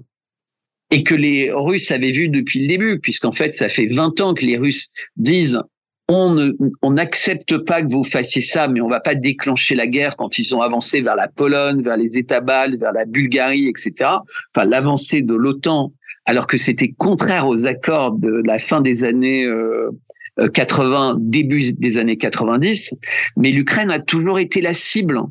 et 0.94 1.04
que 1.04 1.16
les 1.16 1.52
Russes 1.52 1.90
avaient 1.90 2.12
vu 2.12 2.30
depuis 2.30 2.62
le 2.62 2.68
début, 2.68 3.00
puisqu'en 3.00 3.32
fait, 3.32 3.56
ça 3.56 3.68
fait 3.68 3.88
20 3.88 4.22
ans 4.22 4.34
que 4.36 4.46
les 4.46 4.58
Russes 4.58 4.92
disent 5.18 5.60
on 6.10 6.34
ne, 6.34 6.52
on 6.82 6.92
n'accepte 6.92 7.58
pas 7.60 7.82
que 7.82 7.92
vous 7.92 8.04
fassiez 8.04 8.42
ça, 8.42 8.68
mais 8.68 8.82
on 8.82 8.90
va 8.90 9.00
pas 9.00 9.16
déclencher 9.16 9.76
la 9.76 9.88
guerre 9.88 10.18
quand 10.18 10.38
ils 10.38 10.56
ont 10.56 10.62
avancé 10.62 11.02
vers 11.02 11.16
la 11.16 11.28
Pologne, 11.28 11.82
vers 11.82 11.98
les 11.98 12.18
États 12.18 12.42
baltes, 12.42 12.80
vers 12.80 12.92
la 12.92 13.06
Bulgarie, 13.06 13.68
etc. 13.68 13.94
Enfin, 14.56 14.66
l'avancée 14.66 15.22
de 15.22 15.34
l'OTAN, 15.34 15.94
alors 16.26 16.48
que 16.48 16.58
c'était 16.58 16.90
contraire 16.90 17.48
aux 17.48 17.66
accords 17.66 18.14
de 18.14 18.42
la 18.46 18.60
fin 18.60 18.82
des 18.82 19.04
années 19.04 19.48
80, 20.54 21.12
euh, 21.12 21.16
début 21.20 21.72
des 21.74 21.98
années 21.98 22.18
90. 22.18 22.94
Mais 23.38 23.52
l'Ukraine 23.52 23.92
a 23.92 24.00
toujours 24.00 24.40
été 24.40 24.62
la 24.62 24.74
cible 24.74 25.22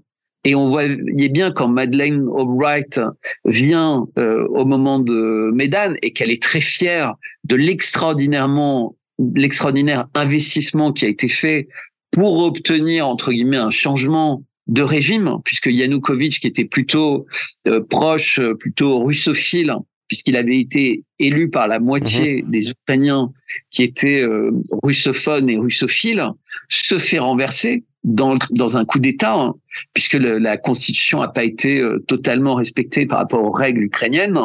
et 0.44 0.54
on 0.54 0.70
voyait 0.70 1.28
bien 1.28 1.52
quand 1.52 1.68
Madeleine 1.68 2.26
Albright 2.36 3.00
vient 3.44 4.06
euh, 4.18 4.46
au 4.48 4.64
moment 4.64 4.98
de 4.98 5.50
Médan 5.54 5.94
et 6.02 6.12
qu'elle 6.12 6.30
est 6.30 6.42
très 6.42 6.60
fière 6.60 7.14
de 7.44 7.54
l'extraordinairement 7.54 8.96
l'extraordinaire 9.18 10.06
investissement 10.14 10.92
qui 10.92 11.04
a 11.04 11.08
été 11.08 11.28
fait 11.28 11.68
pour 12.10 12.38
obtenir 12.38 13.06
entre 13.06 13.32
guillemets 13.32 13.56
un 13.56 13.70
changement 13.70 14.44
de 14.68 14.82
régime, 14.82 15.38
puisque 15.44 15.66
Yanukovych, 15.66 16.40
qui 16.40 16.46
était 16.46 16.64
plutôt 16.64 17.26
euh, 17.66 17.82
proche, 17.82 18.40
plutôt 18.60 19.04
russophile, 19.04 19.74
puisqu'il 20.08 20.36
avait 20.36 20.58
été 20.58 21.04
élu 21.18 21.48
par 21.48 21.66
la 21.66 21.80
moitié 21.80 22.42
mhm. 22.42 22.50
des 22.50 22.70
Ukrainiens 22.70 23.32
qui 23.70 23.82
étaient 23.82 24.22
euh, 24.22 24.50
russophones 24.82 25.48
et 25.48 25.56
russophiles, 25.56 26.26
se 26.68 26.98
fait 26.98 27.18
renverser 27.18 27.84
dans, 28.04 28.36
dans 28.50 28.76
un 28.76 28.84
coup 28.84 28.98
d'État, 28.98 29.34
hein, 29.34 29.54
puisque 29.94 30.14
la 30.14 30.56
Constitution 30.56 31.20
n'a 31.20 31.28
pas 31.28 31.44
été 31.44 31.78
euh, 31.78 32.04
totalement 32.06 32.56
respectée 32.56 33.06
par 33.06 33.18
rapport 33.18 33.42
aux 33.42 33.50
règles 33.50 33.84
ukrainiennes. 33.84 34.38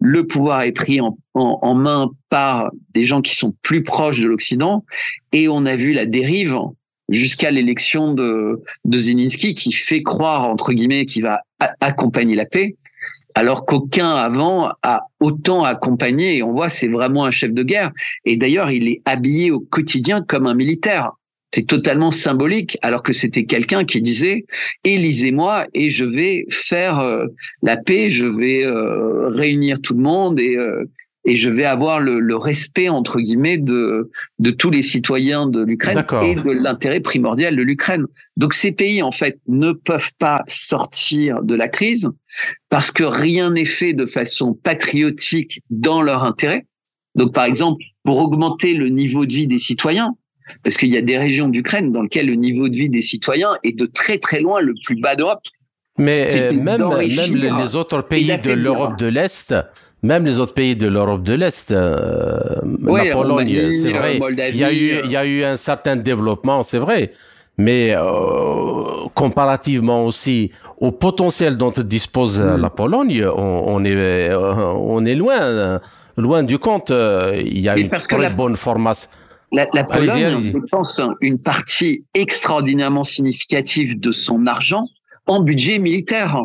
Le 0.00 0.26
pouvoir 0.26 0.62
est 0.62 0.72
pris 0.72 1.00
en, 1.00 1.16
en, 1.34 1.74
main 1.74 2.10
par 2.30 2.70
des 2.94 3.04
gens 3.04 3.20
qui 3.20 3.36
sont 3.36 3.54
plus 3.62 3.82
proches 3.82 4.20
de 4.20 4.26
l'Occident, 4.26 4.84
et 5.32 5.48
on 5.48 5.66
a 5.66 5.76
vu 5.76 5.92
la 5.92 6.06
dérive 6.06 6.56
jusqu'à 7.10 7.50
l'élection 7.50 8.14
de, 8.14 8.60
de 8.84 8.98
Zelensky 8.98 9.54
qui 9.54 9.72
fait 9.72 10.02
croire, 10.02 10.46
entre 10.46 10.72
guillemets, 10.72 11.04
qu'il 11.04 11.24
va 11.24 11.42
accompagner 11.80 12.34
la 12.34 12.46
paix, 12.46 12.76
alors 13.34 13.66
qu'aucun 13.66 14.14
avant 14.14 14.70
a 14.82 15.02
autant 15.18 15.64
accompagné. 15.64 16.38
Et 16.38 16.42
on 16.42 16.52
voit, 16.52 16.68
c'est 16.68 16.88
vraiment 16.88 17.24
un 17.24 17.30
chef 17.30 17.52
de 17.52 17.62
guerre. 17.62 17.90
Et 18.24 18.36
d'ailleurs, 18.36 18.70
il 18.70 18.88
est 18.88 19.02
habillé 19.04 19.50
au 19.50 19.60
quotidien 19.60 20.22
comme 20.22 20.46
un 20.46 20.54
militaire. 20.54 21.12
C'est 21.52 21.66
totalement 21.66 22.10
symbolique, 22.12 22.78
alors 22.80 23.02
que 23.02 23.12
c'était 23.12 23.44
quelqu'un 23.44 23.84
qui 23.84 24.00
disait 24.00 24.44
élisez-moi 24.84 25.66
et 25.74 25.90
je 25.90 26.04
vais 26.04 26.46
faire 26.48 27.00
euh, 27.00 27.26
la 27.62 27.76
paix, 27.76 28.08
je 28.08 28.26
vais 28.26 28.64
euh, 28.64 29.28
réunir 29.28 29.80
tout 29.80 29.94
le 29.94 30.02
monde 30.02 30.38
et 30.38 30.56
euh, 30.56 30.84
et 31.26 31.36
je 31.36 31.50
vais 31.50 31.66
avoir 31.66 32.00
le, 32.00 32.18
le, 32.18 32.36
respect 32.36 32.88
entre 32.88 33.20
guillemets 33.20 33.58
de 33.58 34.10
de 34.38 34.50
tous 34.50 34.70
les 34.70 34.82
citoyens 34.82 35.46
de 35.46 35.62
l'Ukraine 35.62 36.02
et 36.22 36.34
de 36.34 36.50
l'intérêt 36.50 37.00
primordial 37.00 37.56
de 37.56 37.62
l'Ukraine. 37.62 38.06
Donc 38.36 38.54
ces 38.54 38.72
pays 38.72 39.02
en 39.02 39.10
fait 39.10 39.38
ne 39.46 39.72
peuvent 39.72 40.12
pas 40.18 40.42
sortir 40.46 41.42
de 41.42 41.54
la 41.54 41.68
crise 41.68 42.08
parce 42.70 42.90
que 42.90 43.04
rien 43.04 43.50
n'est 43.50 43.66
fait 43.66 43.92
de 43.92 44.06
façon 44.06 44.54
patriotique 44.54 45.62
dans 45.68 46.00
leur 46.00 46.24
intérêt. 46.24 46.64
Donc 47.16 47.34
par 47.34 47.44
exemple, 47.44 47.82
pour 48.02 48.18
augmenter 48.18 48.72
le 48.72 48.88
niveau 48.88 49.26
de 49.26 49.32
vie 49.32 49.46
des 49.46 49.58
citoyens, 49.58 50.14
parce 50.62 50.76
qu'il 50.76 50.92
y 50.92 50.96
a 50.96 51.02
des 51.02 51.18
régions 51.18 51.48
d'Ukraine 51.48 51.92
dans 51.92 52.02
lesquelles 52.02 52.26
le 52.26 52.34
niveau 52.34 52.68
de 52.68 52.76
vie 52.76 52.88
des 52.88 53.02
citoyens 53.02 53.56
est 53.62 53.76
de 53.78 53.86
très 53.86 54.18
très 54.18 54.40
loin 54.40 54.60
le 54.60 54.74
plus 54.84 54.96
bas 55.00 55.16
d'Europe. 55.16 55.42
Mais 55.98 56.28
euh, 56.34 56.62
même, 56.62 56.82
même 56.88 57.58
les 57.60 57.76
autres 57.76 58.00
pays 58.02 58.34
de 58.36 58.52
l'Europe 58.52 58.98
de 58.98 59.06
l'Est, 59.06 59.54
même 60.02 60.24
les 60.24 60.40
autres 60.40 60.54
pays 60.54 60.74
de 60.74 60.86
l'Europe 60.86 61.22
de 61.22 61.34
l'Est, 61.34 61.72
euh, 61.72 62.56
la 62.82 63.12
Pologne, 63.12 63.70
c'est 63.82 63.92
vrai, 63.92 64.18
il 64.48 64.56
y, 64.56 64.64
a 64.64 64.72
eu, 64.72 65.00
il 65.04 65.10
y 65.10 65.16
a 65.16 65.26
eu 65.26 65.44
un 65.44 65.56
certain 65.56 65.96
développement, 65.96 66.62
c'est 66.62 66.78
vrai, 66.78 67.12
mais 67.58 67.92
euh, 67.94 69.08
comparativement 69.14 70.06
aussi 70.06 70.52
au 70.78 70.90
potentiel 70.90 71.58
dont 71.58 71.70
dispose 71.70 72.40
hmm. 72.40 72.56
la 72.56 72.70
Pologne, 72.70 73.26
on, 73.26 73.64
on 73.66 73.84
est, 73.84 74.32
on 74.34 75.04
est 75.04 75.16
loin, 75.16 75.80
loin 76.16 76.42
du 76.44 76.58
compte. 76.58 76.90
Il 76.90 77.60
y 77.60 77.68
a 77.68 77.76
une 77.76 77.90
très 77.90 78.30
bonne 78.30 78.56
formation. 78.56 79.10
La, 79.52 79.66
la 79.74 79.84
Pologne, 79.84 80.38
je 80.38 80.58
pense, 80.70 81.00
une 81.20 81.38
partie 81.38 82.04
extraordinairement 82.14 83.02
significative 83.02 83.98
de 83.98 84.12
son 84.12 84.46
argent 84.46 84.84
en 85.26 85.42
budget 85.42 85.78
militaire. 85.78 86.40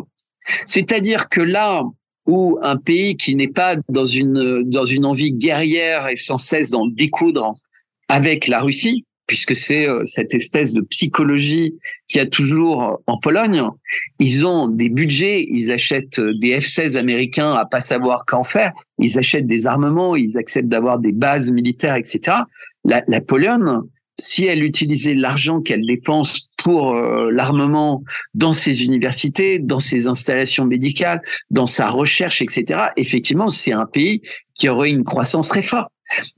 C'est-à-dire 0.64 1.28
que 1.28 1.40
là, 1.40 1.82
où 2.26 2.58
un 2.62 2.76
pays 2.76 3.16
qui 3.16 3.36
n'est 3.36 3.48
pas 3.48 3.76
dans 3.88 4.04
une 4.04 4.62
dans 4.64 4.84
une 4.84 5.04
envie 5.04 5.32
guerrière 5.32 6.08
et 6.08 6.16
sans 6.16 6.36
cesse 6.36 6.70
d'en 6.70 6.86
découdre 6.86 7.54
avec 8.08 8.48
la 8.48 8.60
Russie, 8.60 9.04
puisque 9.26 9.56
c'est 9.56 9.88
euh, 9.88 10.04
cette 10.06 10.34
espèce 10.34 10.72
de 10.72 10.80
psychologie 10.82 11.74
qu'il 12.08 12.18
y 12.20 12.22
a 12.22 12.26
toujours 12.26 13.02
en 13.06 13.18
Pologne. 13.18 13.62
Ils 14.18 14.46
ont 14.46 14.68
des 14.68 14.88
budgets, 14.88 15.46
ils 15.48 15.70
achètent 15.70 16.20
des 16.20 16.58
F-16 16.60 16.96
américains 16.96 17.52
à 17.52 17.64
pas 17.64 17.80
savoir 17.80 18.24
qu'en 18.26 18.44
faire, 18.44 18.72
ils 18.98 19.18
achètent 19.18 19.46
des 19.46 19.66
armements, 19.66 20.16
ils 20.16 20.38
acceptent 20.38 20.68
d'avoir 20.68 20.98
des 20.98 21.12
bases 21.12 21.50
militaires, 21.50 21.96
etc. 21.96 22.38
La, 22.84 23.02
la 23.08 23.20
Pologne, 23.20 23.80
si 24.18 24.46
elle 24.46 24.62
utilisait 24.62 25.14
l'argent 25.14 25.60
qu'elle 25.60 25.84
dépense 25.84 26.50
pour 26.56 26.94
euh, 26.94 27.30
l'armement 27.30 28.02
dans 28.34 28.52
ses 28.52 28.84
universités, 28.84 29.58
dans 29.58 29.78
ses 29.78 30.06
installations 30.06 30.64
médicales, 30.64 31.20
dans 31.50 31.66
sa 31.66 31.90
recherche, 31.90 32.42
etc., 32.42 32.80
effectivement, 32.96 33.48
c'est 33.48 33.72
un 33.72 33.86
pays 33.86 34.22
qui 34.54 34.68
aurait 34.68 34.90
une 34.90 35.04
croissance 35.04 35.48
très 35.48 35.62
forte. 35.62 35.90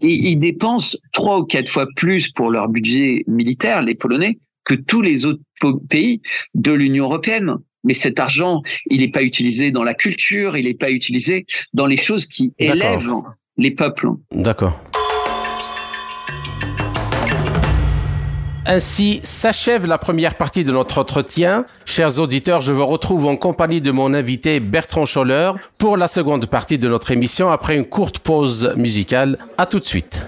Et 0.02 0.12
ils 0.12 0.38
dépensent 0.38 0.96
trois 1.12 1.38
ou 1.38 1.44
quatre 1.44 1.70
fois 1.70 1.86
plus 1.96 2.30
pour 2.30 2.50
leur 2.50 2.68
budget 2.68 3.24
militaire, 3.26 3.82
les 3.82 3.94
Polonais, 3.94 4.38
que 4.64 4.74
tous 4.74 5.02
les 5.02 5.24
autres 5.24 5.40
pays 5.88 6.20
de 6.54 6.72
l'Union 6.72 7.04
européenne. 7.04 7.56
Mais 7.84 7.94
cet 7.94 8.18
argent, 8.18 8.62
il 8.90 9.00
n'est 9.00 9.10
pas 9.10 9.22
utilisé 9.22 9.70
dans 9.70 9.84
la 9.84 9.94
culture, 9.94 10.56
il 10.56 10.66
n'est 10.66 10.74
pas 10.74 10.90
utilisé 10.90 11.46
dans 11.72 11.86
les 11.86 11.96
choses 11.96 12.26
qui 12.26 12.52
élèvent 12.58 13.08
les 13.56 13.70
peuples. 13.70 14.08
D'accord. 14.32 14.80
Ainsi 18.70 19.22
s'achève 19.24 19.86
la 19.86 19.96
première 19.96 20.34
partie 20.34 20.62
de 20.62 20.70
notre 20.70 20.98
entretien. 20.98 21.64
Chers 21.86 22.20
auditeurs, 22.20 22.60
je 22.60 22.74
vous 22.74 22.84
retrouve 22.84 23.24
en 23.24 23.34
compagnie 23.34 23.80
de 23.80 23.90
mon 23.90 24.12
invité 24.12 24.60
Bertrand 24.60 25.06
Scholler 25.06 25.52
pour 25.78 25.96
la 25.96 26.06
seconde 26.06 26.44
partie 26.44 26.76
de 26.76 26.86
notre 26.86 27.10
émission 27.10 27.50
après 27.50 27.76
une 27.76 27.86
courte 27.86 28.18
pause 28.18 28.74
musicale. 28.76 29.38
À 29.56 29.64
tout 29.64 29.78
de 29.78 29.86
suite. 29.86 30.20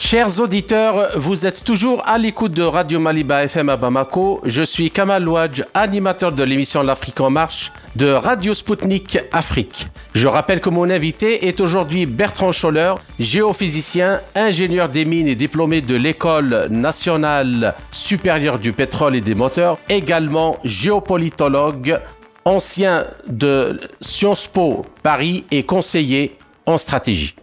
Chers 0.00 0.38
auditeurs, 0.40 1.18
vous 1.18 1.44
êtes 1.44 1.64
toujours 1.64 2.06
à 2.06 2.18
l'écoute 2.18 2.52
de 2.52 2.62
Radio 2.62 3.00
Maliba 3.00 3.42
FM 3.42 3.68
à 3.68 3.76
Bamako. 3.76 4.40
Je 4.44 4.62
suis 4.62 4.92
Kamal 4.92 5.28
Ouadj, 5.28 5.64
animateur 5.74 6.32
de 6.32 6.44
l'émission 6.44 6.82
L'Afrique 6.82 7.20
en 7.20 7.30
marche 7.30 7.72
de 7.96 8.12
Radio 8.12 8.54
Sputnik 8.54 9.18
Afrique. 9.32 9.88
Je 10.14 10.28
rappelle 10.28 10.60
que 10.60 10.70
mon 10.70 10.88
invité 10.88 11.48
est 11.48 11.60
aujourd'hui 11.60 12.06
Bertrand 12.06 12.52
Scholler, 12.52 12.94
géophysicien, 13.18 14.20
ingénieur 14.36 14.88
des 14.88 15.04
mines 15.04 15.26
et 15.26 15.34
diplômé 15.34 15.80
de 15.82 15.96
l'École 15.96 16.68
nationale 16.70 17.74
supérieure 17.90 18.60
du 18.60 18.72
pétrole 18.72 19.16
et 19.16 19.20
des 19.20 19.34
moteurs, 19.34 19.78
également 19.88 20.58
géopolitologue, 20.62 21.98
ancien 22.44 23.04
de 23.26 23.80
Sciences 24.00 24.46
Po 24.46 24.86
Paris 25.02 25.44
et 25.50 25.64
conseiller 25.64 26.38
en 26.66 26.78
stratégie. 26.78 27.34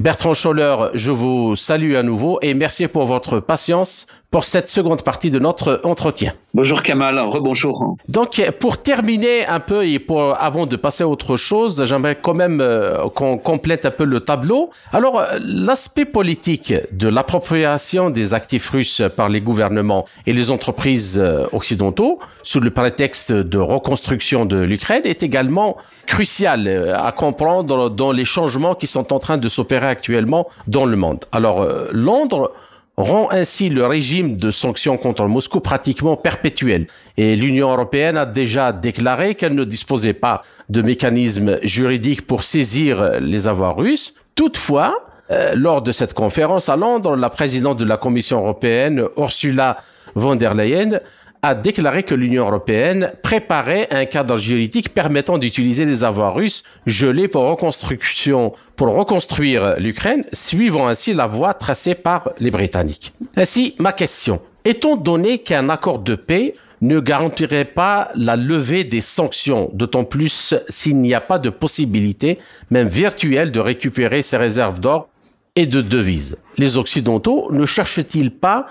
Bertrand 0.00 0.32
Scholler, 0.32 0.76
je 0.94 1.10
vous 1.10 1.56
salue 1.56 1.96
à 1.96 2.04
nouveau 2.04 2.38
et 2.40 2.54
merci 2.54 2.86
pour 2.86 3.04
votre 3.06 3.40
patience 3.40 4.06
pour 4.30 4.44
cette 4.44 4.68
seconde 4.68 5.02
partie 5.02 5.30
de 5.30 5.38
notre 5.38 5.80
entretien. 5.84 6.34
Bonjour 6.52 6.82
Kamal, 6.82 7.18
rebonjour. 7.18 7.96
Donc 8.08 8.42
pour 8.60 8.82
terminer 8.82 9.46
un 9.46 9.60
peu 9.60 9.86
et 9.86 9.98
pour 9.98 10.36
avant 10.38 10.66
de 10.66 10.76
passer 10.76 11.02
à 11.02 11.08
autre 11.08 11.36
chose, 11.36 11.82
j'aimerais 11.86 12.16
quand 12.20 12.34
même 12.34 12.60
euh, 12.60 13.08
qu'on 13.08 13.38
complète 13.38 13.86
un 13.86 13.90
peu 13.90 14.04
le 14.04 14.20
tableau. 14.20 14.68
Alors 14.92 15.22
l'aspect 15.40 16.04
politique 16.04 16.74
de 16.92 17.08
l'appropriation 17.08 18.10
des 18.10 18.34
actifs 18.34 18.68
russes 18.68 19.02
par 19.16 19.30
les 19.30 19.40
gouvernements 19.40 20.04
et 20.26 20.34
les 20.34 20.50
entreprises 20.50 21.18
euh, 21.18 21.46
occidentaux 21.52 22.18
sous 22.42 22.60
le 22.60 22.70
prétexte 22.70 23.32
de 23.32 23.58
reconstruction 23.58 24.44
de 24.44 24.58
l'Ukraine 24.58 25.02
est 25.04 25.22
également 25.22 25.78
crucial 26.06 26.68
euh, 26.68 26.98
à 26.98 27.12
comprendre 27.12 27.88
dans 27.88 28.12
les 28.12 28.26
changements 28.26 28.74
qui 28.74 28.86
sont 28.86 29.10
en 29.14 29.18
train 29.18 29.38
de 29.38 29.48
s'opérer 29.48 29.86
actuellement 29.86 30.48
dans 30.66 30.84
le 30.84 30.96
monde. 30.96 31.24
Alors 31.32 31.66
Londres 31.92 32.52
rend 32.98 33.30
ainsi 33.30 33.68
le 33.68 33.86
régime 33.86 34.36
de 34.36 34.50
sanctions 34.50 34.96
contre 34.96 35.24
Moscou 35.26 35.60
pratiquement 35.60 36.16
perpétuel. 36.16 36.88
Et 37.16 37.36
l'Union 37.36 37.70
européenne 37.70 38.16
a 38.16 38.26
déjà 38.26 38.72
déclaré 38.72 39.36
qu'elle 39.36 39.54
ne 39.54 39.64
disposait 39.64 40.14
pas 40.14 40.42
de 40.68 40.82
mécanismes 40.82 41.58
juridiques 41.62 42.26
pour 42.26 42.42
saisir 42.42 43.20
les 43.20 43.46
avoirs 43.46 43.76
russes. 43.76 44.14
Toutefois, 44.34 45.06
euh, 45.30 45.52
lors 45.54 45.80
de 45.80 45.92
cette 45.92 46.12
conférence 46.12 46.68
à 46.68 46.76
Londres, 46.76 47.14
la 47.14 47.30
présidente 47.30 47.78
de 47.78 47.84
la 47.84 47.98
Commission 47.98 48.40
européenne, 48.40 49.04
Ursula 49.16 49.78
von 50.16 50.34
der 50.34 50.54
Leyen, 50.54 51.00
a 51.42 51.54
déclaré 51.54 52.02
que 52.02 52.14
l'Union 52.14 52.46
européenne 52.46 53.12
préparait 53.22 53.88
un 53.90 54.04
cadre 54.04 54.36
juridique 54.36 54.92
permettant 54.92 55.38
d'utiliser 55.38 55.84
les 55.84 56.04
avoirs 56.04 56.34
russes 56.34 56.64
gelés 56.86 57.28
pour 57.28 57.44
reconstruire 57.44 59.74
l'Ukraine, 59.78 60.24
suivant 60.32 60.88
ainsi 60.88 61.14
la 61.14 61.26
voie 61.26 61.54
tracée 61.54 61.94
par 61.94 62.30
les 62.38 62.50
Britanniques. 62.50 63.12
Ainsi, 63.36 63.74
ma 63.78 63.92
question. 63.92 64.40
Étant 64.64 64.96
donné 64.96 65.38
qu'un 65.38 65.68
accord 65.68 66.00
de 66.00 66.14
paix 66.14 66.52
ne 66.80 67.00
garantirait 67.00 67.64
pas 67.64 68.10
la 68.14 68.36
levée 68.36 68.84
des 68.84 69.00
sanctions, 69.00 69.70
d'autant 69.72 70.04
plus 70.04 70.54
s'il 70.68 71.00
n'y 71.00 71.14
a 71.14 71.20
pas 71.20 71.38
de 71.38 71.50
possibilité, 71.50 72.38
même 72.70 72.88
virtuelle, 72.88 73.50
de 73.50 73.60
récupérer 73.60 74.22
ces 74.22 74.36
réserves 74.36 74.80
d'or 74.80 75.08
et 75.56 75.66
de 75.66 75.80
devises? 75.80 76.38
Les 76.56 76.76
Occidentaux 76.76 77.48
ne 77.52 77.66
cherchent-ils 77.66 78.30
pas 78.30 78.66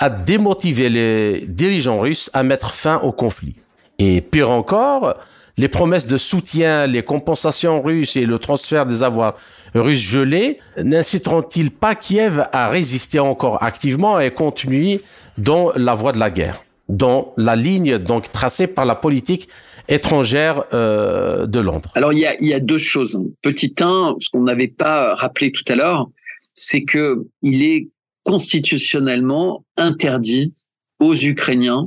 à 0.00 0.08
démotiver 0.08 0.88
les 0.88 1.44
dirigeants 1.46 2.00
russes 2.00 2.30
à 2.32 2.42
mettre 2.42 2.72
fin 2.72 2.98
au 3.00 3.12
conflit. 3.12 3.54
Et 3.98 4.22
pire 4.22 4.50
encore, 4.50 5.14
les 5.58 5.68
promesses 5.68 6.06
de 6.06 6.16
soutien, 6.16 6.86
les 6.86 7.02
compensations 7.02 7.82
russes 7.82 8.16
et 8.16 8.24
le 8.24 8.38
transfert 8.38 8.86
des 8.86 9.02
avoirs 9.02 9.36
russes 9.74 10.00
gelés 10.00 10.58
n'inciteront-ils 10.82 11.70
pas 11.70 11.94
Kiev 11.94 12.42
à 12.52 12.70
résister 12.70 13.18
encore 13.18 13.62
activement 13.62 14.18
et 14.18 14.32
continuer 14.32 15.02
dans 15.36 15.70
la 15.76 15.94
voie 15.94 16.12
de 16.12 16.18
la 16.18 16.30
guerre, 16.30 16.64
dans 16.88 17.34
la 17.36 17.56
ligne 17.56 17.98
donc 17.98 18.32
tracée 18.32 18.66
par 18.66 18.86
la 18.86 18.94
politique 18.94 19.48
étrangère 19.86 20.64
euh, 20.72 21.46
de 21.46 21.60
Londres? 21.60 21.90
Alors 21.94 22.14
il 22.14 22.20
y 22.20 22.26
a, 22.26 22.34
il 22.40 22.48
y 22.48 22.54
a 22.54 22.60
deux 22.60 22.78
choses. 22.78 23.20
Petit 23.42 23.74
un, 23.82 24.16
ce 24.18 24.30
qu'on 24.30 24.44
n'avait 24.44 24.68
pas 24.68 25.14
rappelé 25.14 25.52
tout 25.52 25.64
à 25.68 25.74
l'heure, 25.74 26.08
c'est 26.54 26.84
que 26.84 27.26
il 27.42 27.62
est 27.64 27.88
constitutionnellement 28.30 29.64
interdit 29.76 30.52
aux 31.00 31.16
Ukrainiens 31.16 31.82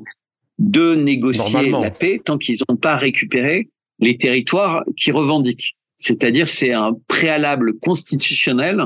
de 0.60 0.93
négocier 0.93 1.71
la 1.71 1.89
paix 1.89 2.19
tant 2.23 2.38
qu'ils 2.38 2.58
n'ont 2.67 2.75
pas 2.75 2.97
récupéré 2.97 3.69
les 3.99 4.17
territoires 4.17 4.84
qu'ils 4.97 5.13
revendiquent. 5.13 5.77
C'est-à-dire, 5.95 6.49
c'est 6.49 6.73
un 6.73 6.97
préalable 7.08 7.79
constitutionnel 7.79 8.84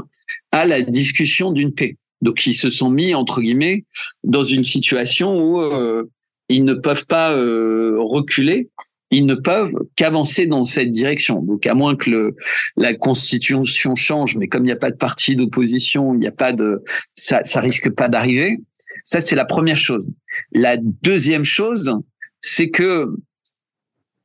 à 0.52 0.65
la 0.67 0.84
discussion 0.84 1.52
d'une 1.52 1.74
paix. 1.74 1.98
Donc, 2.22 2.46
ils 2.46 2.54
se 2.54 2.70
sont 2.70 2.91
mis 2.91 3.15
entre 3.15 3.41
guillemets 3.41 3.86
dans 4.24 4.43
une 4.43 4.63
situation 4.63 5.36
où 5.39 5.60
euh, 5.60 6.08
ils 6.50 6.63
ne 6.63 6.76
peuvent 6.76 7.08
pas 7.08 7.34
euh, 7.34 7.96
reculer 7.98 8.70
ils 9.12 9.26
ne 9.26 9.36
peuvent 9.36 9.74
qu'avancer 9.96 10.48
dans 10.48 10.63
cette 10.63 10.91
direction. 10.91 11.41
Donc, 11.41 11.65
à 11.65 11.74
moins 11.74 11.96
que 11.96 12.10
le, 12.10 12.36
la 12.76 12.93
constitution 12.93 13.96
change, 13.96 14.36
mais 14.36 14.48
comme 14.48 14.63
il 14.63 14.67
n'y 14.67 14.74
a 14.74 14.78
pas 14.78 14.91
de 14.91 14.98
parti 14.98 15.36
d'opposition, 15.36 16.13
il 16.13 16.20
n'y 16.20 16.28
a 16.28 16.32
pas 16.32 16.54
de, 16.54 16.84
ça, 17.15 17.43
ça 17.46 17.62
risque 17.62 17.89
pas 17.89 18.10
d'arriver. 18.10 18.60
Ça, 19.04 19.22
c'est 19.22 19.36
la 19.36 19.46
première 19.46 19.78
chose. 19.78 20.10
La 20.52 20.78
deuxième 20.78 21.46
chose, 21.46 21.96
c'est 22.41 22.70
que 22.70 23.08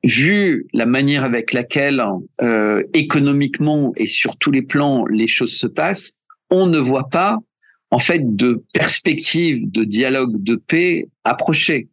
vu 0.04 0.66
la 0.72 0.86
manière 0.86 1.22
avec 1.22 1.52
laquelle 1.52 2.02
euh, 2.40 2.82
économiquement 2.92 3.92
et 3.96 4.06
sur 4.06 4.36
tous 4.36 4.50
les 4.50 4.62
plans 4.62 5.06
les 5.06 5.28
choses 5.28 5.56
se 5.56 5.68
passent, 5.68 6.14
on 6.50 6.66
ne 6.66 6.78
voit 6.78 7.08
pas 7.08 7.38
en 7.90 7.98
fait 7.98 8.34
de 8.34 8.64
perspective 8.72 9.70
de 9.70 9.84
dialogue 9.84 10.42
de 10.42 10.56
paix 10.56 11.06
approcher. 11.24 11.88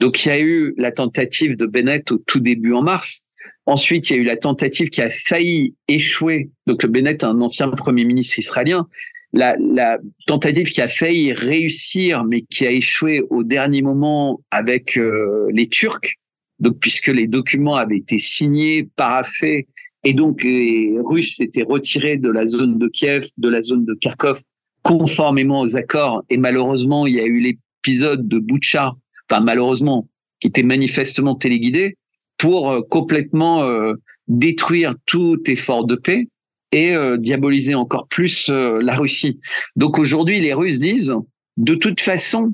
Donc 0.00 0.24
il 0.24 0.28
y 0.28 0.32
a 0.32 0.40
eu 0.40 0.74
la 0.76 0.92
tentative 0.92 1.56
de 1.56 1.66
Bennett 1.66 2.10
au 2.12 2.18
tout 2.18 2.40
début 2.40 2.72
en 2.72 2.82
mars. 2.82 3.26
Ensuite, 3.66 4.10
il 4.10 4.16
y 4.16 4.18
a 4.18 4.22
eu 4.22 4.24
la 4.24 4.36
tentative 4.36 4.90
qui 4.90 5.00
a 5.00 5.08
failli 5.08 5.74
échouer. 5.88 6.50
Donc 6.66 6.82
le 6.82 6.88
Bennett, 6.88 7.24
un 7.24 7.40
ancien 7.40 7.68
premier 7.70 8.04
ministre 8.04 8.38
israélien, 8.38 8.86
la, 9.32 9.56
la, 9.58 9.98
tentative 10.26 10.70
qui 10.70 10.80
a 10.80 10.88
failli 10.88 11.32
réussir, 11.32 12.24
mais 12.24 12.42
qui 12.42 12.66
a 12.66 12.70
échoué 12.70 13.22
au 13.30 13.42
dernier 13.42 13.82
moment 13.82 14.40
avec 14.50 14.96
euh, 14.96 15.48
les 15.52 15.68
Turcs. 15.68 16.16
Donc 16.60 16.78
puisque 16.78 17.08
les 17.08 17.26
documents 17.26 17.74
avaient 17.74 17.96
été 17.96 18.18
signés, 18.18 18.88
paraffés, 18.96 19.66
et 20.04 20.12
donc 20.12 20.44
les 20.44 20.94
Russes 21.02 21.36
s'étaient 21.36 21.64
retirés 21.64 22.18
de 22.18 22.30
la 22.30 22.46
zone 22.46 22.78
de 22.78 22.88
Kiev, 22.88 23.26
de 23.38 23.48
la 23.48 23.62
zone 23.62 23.84
de 23.86 23.94
Kharkov, 23.94 24.42
conformément 24.82 25.60
aux 25.60 25.76
accords. 25.76 26.22
Et 26.28 26.36
malheureusement, 26.36 27.06
il 27.06 27.14
y 27.14 27.20
a 27.20 27.24
eu 27.24 27.40
l'épisode 27.40 28.28
de 28.28 28.38
Boucha 28.38 28.92
enfin 29.30 29.40
malheureusement, 29.40 30.08
qui 30.40 30.48
était 30.48 30.62
manifestement 30.62 31.34
téléguidé 31.34 31.96
pour 32.38 32.70
euh, 32.70 32.80
complètement 32.82 33.64
euh, 33.64 33.94
détruire 34.28 34.94
tout 35.06 35.38
effort 35.46 35.84
de 35.86 35.96
paix 35.96 36.28
et 36.72 36.94
euh, 36.94 37.16
diaboliser 37.16 37.74
encore 37.74 38.08
plus 38.08 38.48
la 38.50 38.96
Russie. 38.96 39.38
Donc 39.76 39.98
aujourd'hui, 39.98 40.40
les 40.40 40.52
Russes 40.52 40.80
disent, 40.80 41.14
de 41.56 41.74
toute 41.74 42.00
façon, 42.00 42.52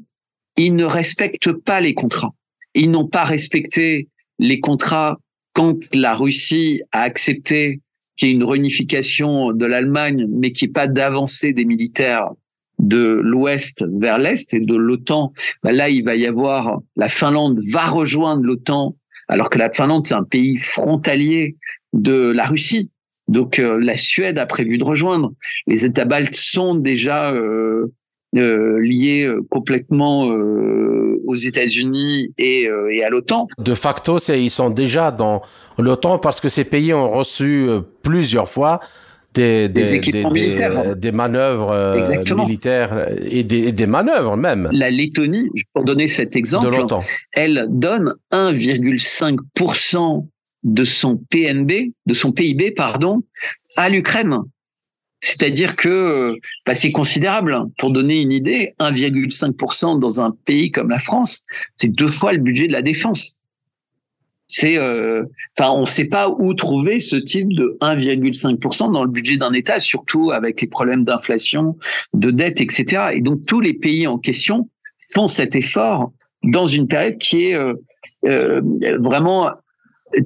ils 0.57 0.77
ne 0.77 0.85
respectent 0.85 1.53
pas 1.53 1.81
les 1.81 1.95
contrats. 1.95 2.35
Ils 2.75 2.91
n'ont 2.91 3.09
pas 3.09 3.25
respecté 3.25 4.09
les 4.39 4.61
contrats 4.61 5.19
quand 5.55 5.79
la 5.95 6.15
Russie 6.15 6.83
a 6.93 7.01
accepté 7.01 7.81
qu'il 8.17 8.29
y 8.29 8.31
ait 8.31 8.35
une 8.35 8.45
réunification 8.45 9.53
de 9.53 9.65
l'Allemagne, 9.65 10.27
mais 10.29 10.53
qu'il 10.53 10.69
n'y 10.69 10.71
ait 10.71 10.75
pas 10.75 10.87
d'avancée 10.87 11.53
des 11.55 11.65
militaires 11.65 12.29
de 12.81 13.21
l'ouest 13.23 13.85
vers 13.99 14.19
l'est 14.19 14.53
et 14.55 14.61
de 14.61 14.75
l'OTAN, 14.75 15.33
bah 15.63 15.73
là, 15.73 15.89
il 15.89 16.05
va 16.05 16.17
y 16.17 16.27
avoir, 16.27 16.81
la 16.97 17.09
Finlande 17.09 17.61
va 17.73 17.87
rejoindre 17.87 18.43
l'OTAN, 18.43 18.97
alors 19.29 19.51
que 19.51 19.59
la 19.59 19.71
Finlande, 19.71 20.07
c'est 20.07 20.15
un 20.15 20.25
pays 20.25 20.57
frontalier 20.57 21.57
de 21.93 22.31
la 22.31 22.47
Russie. 22.47 22.91
Donc, 23.29 23.59
euh, 23.59 23.79
la 23.81 23.97
Suède 23.97 24.39
a 24.39 24.47
prévu 24.47 24.79
de 24.79 24.85
rejoindre. 24.85 25.33
Les 25.67 25.85
États 25.85 26.05
baltes 26.05 26.35
sont 26.35 26.75
déjà 26.75 27.33
euh, 27.33 27.93
euh, 28.37 28.81
liés 28.81 29.31
complètement 29.51 30.25
aux 30.25 31.37
États-Unis 31.37 32.33
et, 32.39 32.69
et, 32.91 33.05
à 33.05 33.11
l'OTAN. 33.11 33.47
De 33.59 33.75
facto, 33.75 34.19
ils 34.19 34.51
sont 34.51 34.71
déjà 34.71 35.13
dans 35.13 35.43
l'OTAN 35.79 36.19
parce 36.19 36.41
que 36.41 36.49
ces 36.49 36.65
pays 36.65 36.93
ont 36.93 37.11
reçu 37.13 37.69
plusieurs 38.03 38.49
fois 38.49 38.81
des, 39.35 39.69
des, 39.69 39.95
équipements 39.95 40.31
militaires. 40.31 40.97
Des, 40.97 41.13
manœuvres 41.13 41.71
euh, 41.71 42.05
militaires 42.35 43.09
et 43.31 43.45
des, 43.45 43.73
des, 43.73 43.87
manœuvres 43.87 44.37
même. 44.37 44.69
La 44.73 44.91
Lettonie, 44.91 45.49
pour 45.73 45.85
donner 45.85 46.09
cet 46.09 46.37
exemple, 46.37 46.77
elle 47.33 47.67
donne 47.69 48.15
1,5% 48.33 50.27
de 50.63 50.85
son 50.85 51.17
PNB, 51.31 51.93
de 52.07 52.15
son 52.15 52.33
PIB, 52.33 52.73
pardon, 52.73 53.23
à 53.77 53.89
l'Ukraine. 53.89 54.39
C'est-à-dire 55.21 55.77
que 55.77 56.35
bah, 56.67 56.75
c'est 56.75 56.93
considérable. 56.93 57.59
Pour 57.79 57.91
donner 57.91 58.21
une 58.21 58.33
idée, 58.33 58.71
1,5% 58.79 59.99
dans 59.99 60.21
un 60.21 60.35
pays 60.45 60.71
comme 60.71 60.89
la 60.89 60.99
France, 60.99 61.45
c'est 61.77 61.89
deux 61.89 62.09
fois 62.09 62.33
le 62.33 62.39
budget 62.39 62.67
de 62.67 62.73
la 62.73 62.83
défense 62.83 63.37
euh, 64.65 65.25
on 65.61 65.81
ne 65.83 65.87
sait 65.87 66.07
pas 66.07 66.29
où 66.29 66.55
trouver 66.55 67.01
ce 67.01 67.17
type 67.17 67.53
de 67.53 67.77
1,5% 67.81 68.93
dans 68.93 69.05
le 69.05 69.11
budget 69.11 69.37
d'un 69.37 69.53
État, 69.53 69.79
surtout 69.79 70.31
avec 70.31 70.61
les 70.61 70.69
problèmes 70.69 71.05
d'inflation, 71.05 71.77
de 72.15 72.31
dette, 72.31 72.61
etc. 72.61 73.11
Et 73.15 73.21
donc 73.21 73.41
tous 73.47 73.61
les 73.61 73.75
pays 73.75 74.07
en 74.07 74.19
question 74.19 74.69
font 75.13 75.27
cet 75.27 75.55
effort 75.55 76.13
dans 76.43 76.67
une 76.67 76.89
période 76.89 77.19
qui 77.19 77.47
est 77.47 77.55
euh, 77.55 77.75
euh, 78.27 78.61
vraiment 79.01 79.51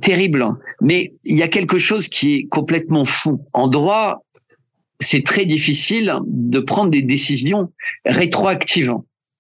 terrible. 0.00 0.46
Mais 0.80 1.14
il 1.24 1.37
y 1.37 1.42
a 1.42 1.48
quelque 1.48 1.78
chose 1.78 2.08
qui 2.08 2.34
est 2.34 2.44
complètement 2.44 3.04
fou. 3.04 3.40
En 3.52 3.68
droit, 3.68 4.24
c'est 5.00 5.24
très 5.24 5.44
difficile 5.44 6.14
de 6.26 6.60
prendre 6.60 6.90
des 6.90 7.02
décisions 7.02 7.72
rétroactives 8.06 8.94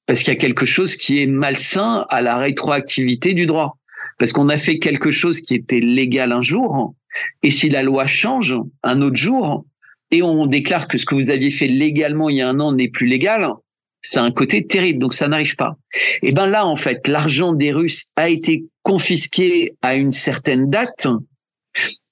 parce 0.06 0.20
qu'il 0.20 0.34
y 0.34 0.36
a 0.36 0.40
quelque 0.40 0.66
chose 0.66 0.96
qui 0.96 1.22
est 1.22 1.26
malsain 1.26 2.04
à 2.10 2.20
la 2.20 2.36
rétroactivité 2.36 3.32
du 3.32 3.46
droit 3.46 3.78
parce 4.18 4.32
qu'on 4.32 4.48
a 4.48 4.56
fait 4.56 4.78
quelque 4.78 5.10
chose 5.10 5.40
qui 5.40 5.54
était 5.54 5.80
légal 5.80 6.32
un 6.32 6.42
jour, 6.42 6.94
et 7.42 7.50
si 7.50 7.68
la 7.68 7.82
loi 7.82 8.06
change 8.06 8.56
un 8.82 9.00
autre 9.02 9.16
jour, 9.16 9.64
et 10.10 10.22
on 10.22 10.46
déclare 10.46 10.88
que 10.88 10.98
ce 10.98 11.06
que 11.06 11.14
vous 11.14 11.30
aviez 11.30 11.50
fait 11.50 11.66
légalement 11.66 12.28
il 12.28 12.36
y 12.36 12.40
a 12.40 12.48
un 12.48 12.60
an 12.60 12.72
n'est 12.72 12.88
plus 12.88 13.06
légal, 13.06 13.48
c'est 14.02 14.18
un 14.18 14.30
côté 14.30 14.66
terrible, 14.66 14.98
donc 14.98 15.14
ça 15.14 15.28
n'arrive 15.28 15.56
pas. 15.56 15.76
Et 16.22 16.32
ben 16.32 16.46
là, 16.46 16.66
en 16.66 16.76
fait, 16.76 17.08
l'argent 17.08 17.52
des 17.52 17.72
Russes 17.72 18.08
a 18.16 18.28
été 18.28 18.64
confisqué 18.82 19.74
à 19.80 19.94
une 19.94 20.12
certaine 20.12 20.68
date, 20.68 21.06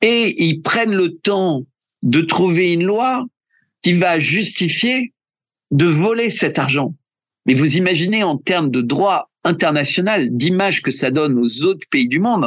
et 0.00 0.42
ils 0.42 0.62
prennent 0.62 0.94
le 0.94 1.10
temps 1.10 1.64
de 2.02 2.22
trouver 2.22 2.72
une 2.72 2.84
loi 2.84 3.24
qui 3.82 3.92
va 3.92 4.18
justifier 4.18 5.12
de 5.70 5.84
voler 5.84 6.30
cet 6.30 6.58
argent. 6.58 6.94
Mais 7.46 7.54
vous 7.54 7.76
imaginez 7.76 8.22
en 8.22 8.36
termes 8.36 8.70
de 8.70 8.80
droit 8.80 9.26
international, 9.44 10.28
d'image 10.30 10.82
que 10.82 10.90
ça 10.90 11.10
donne 11.10 11.38
aux 11.38 11.64
autres 11.64 11.86
pays 11.90 12.08
du 12.08 12.20
monde, 12.20 12.46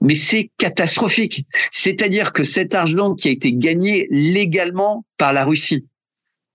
mais 0.00 0.14
c'est 0.14 0.50
catastrophique. 0.58 1.44
C'est-à-dire 1.70 2.32
que 2.32 2.44
cet 2.44 2.74
argent 2.74 3.14
qui 3.14 3.28
a 3.28 3.30
été 3.30 3.52
gagné 3.52 4.06
légalement 4.10 5.04
par 5.18 5.32
la 5.32 5.44
Russie, 5.44 5.86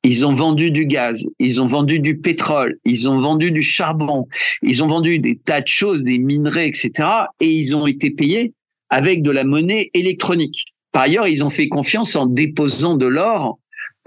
ils 0.03 0.25
ont 0.25 0.33
vendu 0.33 0.69
du 0.69 0.85
gaz, 0.85 1.27
ils 1.39 1.61
ont 1.61 1.65
vendu 1.65 1.99
du 1.99 2.19
pétrole, 2.19 2.77
ils 2.85 3.09
ont 3.09 3.19
vendu 3.19 3.51
du 3.51 3.63
charbon, 3.63 4.27
ils 4.61 4.83
ont 4.83 4.87
vendu 4.87 5.17
des 5.17 5.35
tas 5.35 5.61
de 5.61 5.67
choses, 5.67 6.03
des 6.03 6.19
minerais, 6.19 6.67
etc. 6.67 7.09
Et 7.39 7.49
ils 7.49 7.75
ont 7.75 7.87
été 7.87 8.11
payés 8.11 8.53
avec 8.89 9.23
de 9.23 9.31
la 9.31 9.43
monnaie 9.43 9.89
électronique. 9.95 10.65
Par 10.91 11.03
ailleurs, 11.03 11.27
ils 11.27 11.43
ont 11.43 11.49
fait 11.49 11.67
confiance 11.67 12.15
en 12.15 12.27
déposant 12.27 12.95
de 12.95 13.07
l'or 13.07 13.57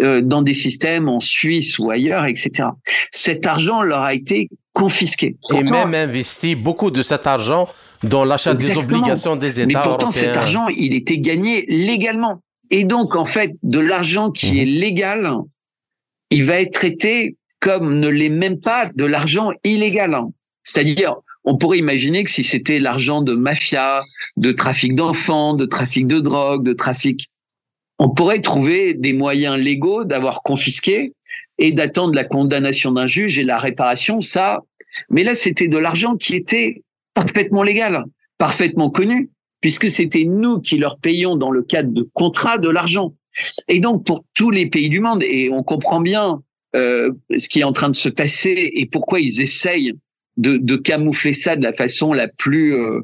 euh, 0.01 0.21
dans 0.21 0.43
des 0.43 0.55
systèmes 0.55 1.09
en 1.09 1.21
Suisse 1.21 1.79
ou 1.79 1.91
ailleurs, 1.91 2.25
etc. 2.27 2.69
Cet 3.11 3.47
argent 3.47 3.83
leur 3.83 4.01
a 4.03 4.15
été 4.15 4.49
confisqué. 4.73 5.37
et 5.53 5.63
même 5.63 5.95
investi 5.95 6.55
beaucoup 6.55 6.91
de 6.91 7.03
cet 7.03 7.27
argent 7.27 7.69
dans 8.05 8.25
l'achat 8.25 8.55
des 8.55 8.77
obligations 8.77 9.35
des 9.35 9.61
États 9.61 9.67
Mais 9.67 9.83
pourtant, 9.83 10.11
cet 10.11 10.37
argent, 10.37 10.69
il 10.69 10.95
était 10.95 11.19
gagné 11.19 11.65
légalement. 11.67 12.43
Et 12.71 12.85
donc, 12.85 13.17
en 13.17 13.25
fait, 13.25 13.53
de 13.63 13.79
l'argent 13.79 14.31
qui 14.31 14.53
mhm. 14.53 14.59
est 14.59 14.65
légal, 14.65 15.31
il 16.31 16.45
va 16.45 16.61
être 16.61 16.73
traité 16.73 17.37
comme 17.61 17.99
ne 17.99 18.09
l'est 18.09 18.29
même 18.29 18.61
pas 18.61 18.91
de 18.95 19.05
l'argent 19.05 19.51
illégal. 19.65 20.17
C'est-à-dire, 20.63 21.17
on 21.45 21.57
pourrait 21.57 21.79
imaginer 21.79 22.25
que 22.25 22.31
si 22.31 22.45
c'était 22.45 22.79
l'argent 22.79 23.23
de 23.23 23.35
mafia, 23.35 24.03
de 24.37 24.53
trafic 24.53 24.95
d'enfants, 24.95 25.55
de 25.55 25.65
trafic 25.65 26.07
de 26.07 26.21
drogue, 26.21 26.65
de 26.65 26.73
trafic 26.73 27.31
on 27.99 28.11
pourrait 28.11 28.41
trouver 28.41 28.95
des 28.95 29.13
moyens 29.13 29.57
légaux 29.59 30.05
d'avoir 30.05 30.43
confisqué 30.43 31.13
et 31.59 31.73
d'attendre 31.73 32.15
la 32.15 32.25
condamnation 32.25 32.93
d'un 32.93 33.07
juge 33.07 33.39
et 33.39 33.45
la 33.45 33.59
réparation, 33.59 34.21
ça. 34.21 34.63
Mais 35.11 35.25
là, 35.25 35.35
c'était 35.35 35.69
de 35.69 35.79
l'argent 35.79 36.17
qui 36.17 36.37
était 36.37 36.83
parfaitement 37.15 37.63
légal, 37.63 38.05
parfaitement 38.39 38.91
connu, 38.91 39.31
puisque 39.61 39.91
c'était 39.91 40.25
nous 40.25 40.61
qui 40.61 40.79
leur 40.79 40.99
payions 40.99 41.37
dans 41.37 41.51
le 41.51 41.63
cadre 41.63 41.93
de 41.93 42.09
contrats 42.13 42.59
de 42.59 42.69
l'argent. 42.69 43.15
Et 43.67 43.81
donc, 43.81 44.05
pour 44.05 44.25
tous 44.35 44.51
les 44.51 44.67
pays 44.67 44.89
du 44.89 45.01
monde, 45.01 45.23
et 45.23 45.51
on 45.53 45.63
comprend 45.63 46.01
bien 46.01 46.41
euh, 46.77 47.11
ce 47.37 47.49
qui 47.49 47.61
est 47.61 47.65
en 47.65 47.73
train 47.73 47.91
de 47.91 47.97
se 47.97 48.09
passer 48.09 48.73
et 48.75 48.87
pourquoi 48.87 49.21
ils 49.21 49.41
essayent 49.41 49.93
de, 50.38 50.57
de, 50.57 50.77
camoufler 50.77 51.35
ça 51.35 51.57
de 51.57 51.62
la 51.62 51.72
façon 51.72 52.12
la 52.12 52.29
plus 52.38 52.74
euh, 52.74 53.01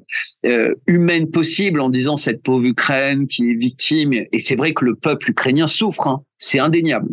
euh, 0.47 0.75
humaine 0.87 1.31
possible 1.31 1.81
en 1.81 1.91
disant 1.91 2.17
cette 2.17 2.43
pauvre 2.43 2.65
Ukraine 2.65 3.27
qui 3.27 3.51
est 3.51 3.55
victime. 3.55 4.13
Et 4.13 4.39
c'est 4.39 4.57
vrai 4.57 4.73
que 4.73 4.85
le 4.85 4.95
peuple 4.95 5.31
ukrainien 5.31 5.67
souffre, 5.67 6.07
hein. 6.07 6.23
c'est 6.39 6.61
indéniable. 6.61 7.09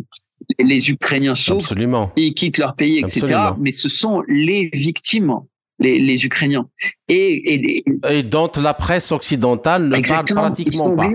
Les 0.58 0.90
Ukrainiens 0.90 1.34
souffrent, 1.34 1.72
Absolument. 1.72 2.12
ils 2.16 2.34
quittent 2.34 2.58
leur 2.58 2.74
pays, 2.74 2.98
etc. 2.98 3.36
Mais 3.58 3.72
ce 3.72 3.88
sont 3.88 4.22
les 4.28 4.70
victimes. 4.72 5.34
Les, 5.78 5.98
les 5.98 6.24
Ukrainiens. 6.24 6.68
Et, 7.08 7.54
et, 7.54 7.84
et, 8.08 8.22
dont 8.22 8.52
la 8.62 8.72
presse 8.72 9.10
occidentale 9.10 9.88
ne 9.88 10.00
parle 10.00 10.26
pratiquement 10.26 10.94
pas. 10.94 11.10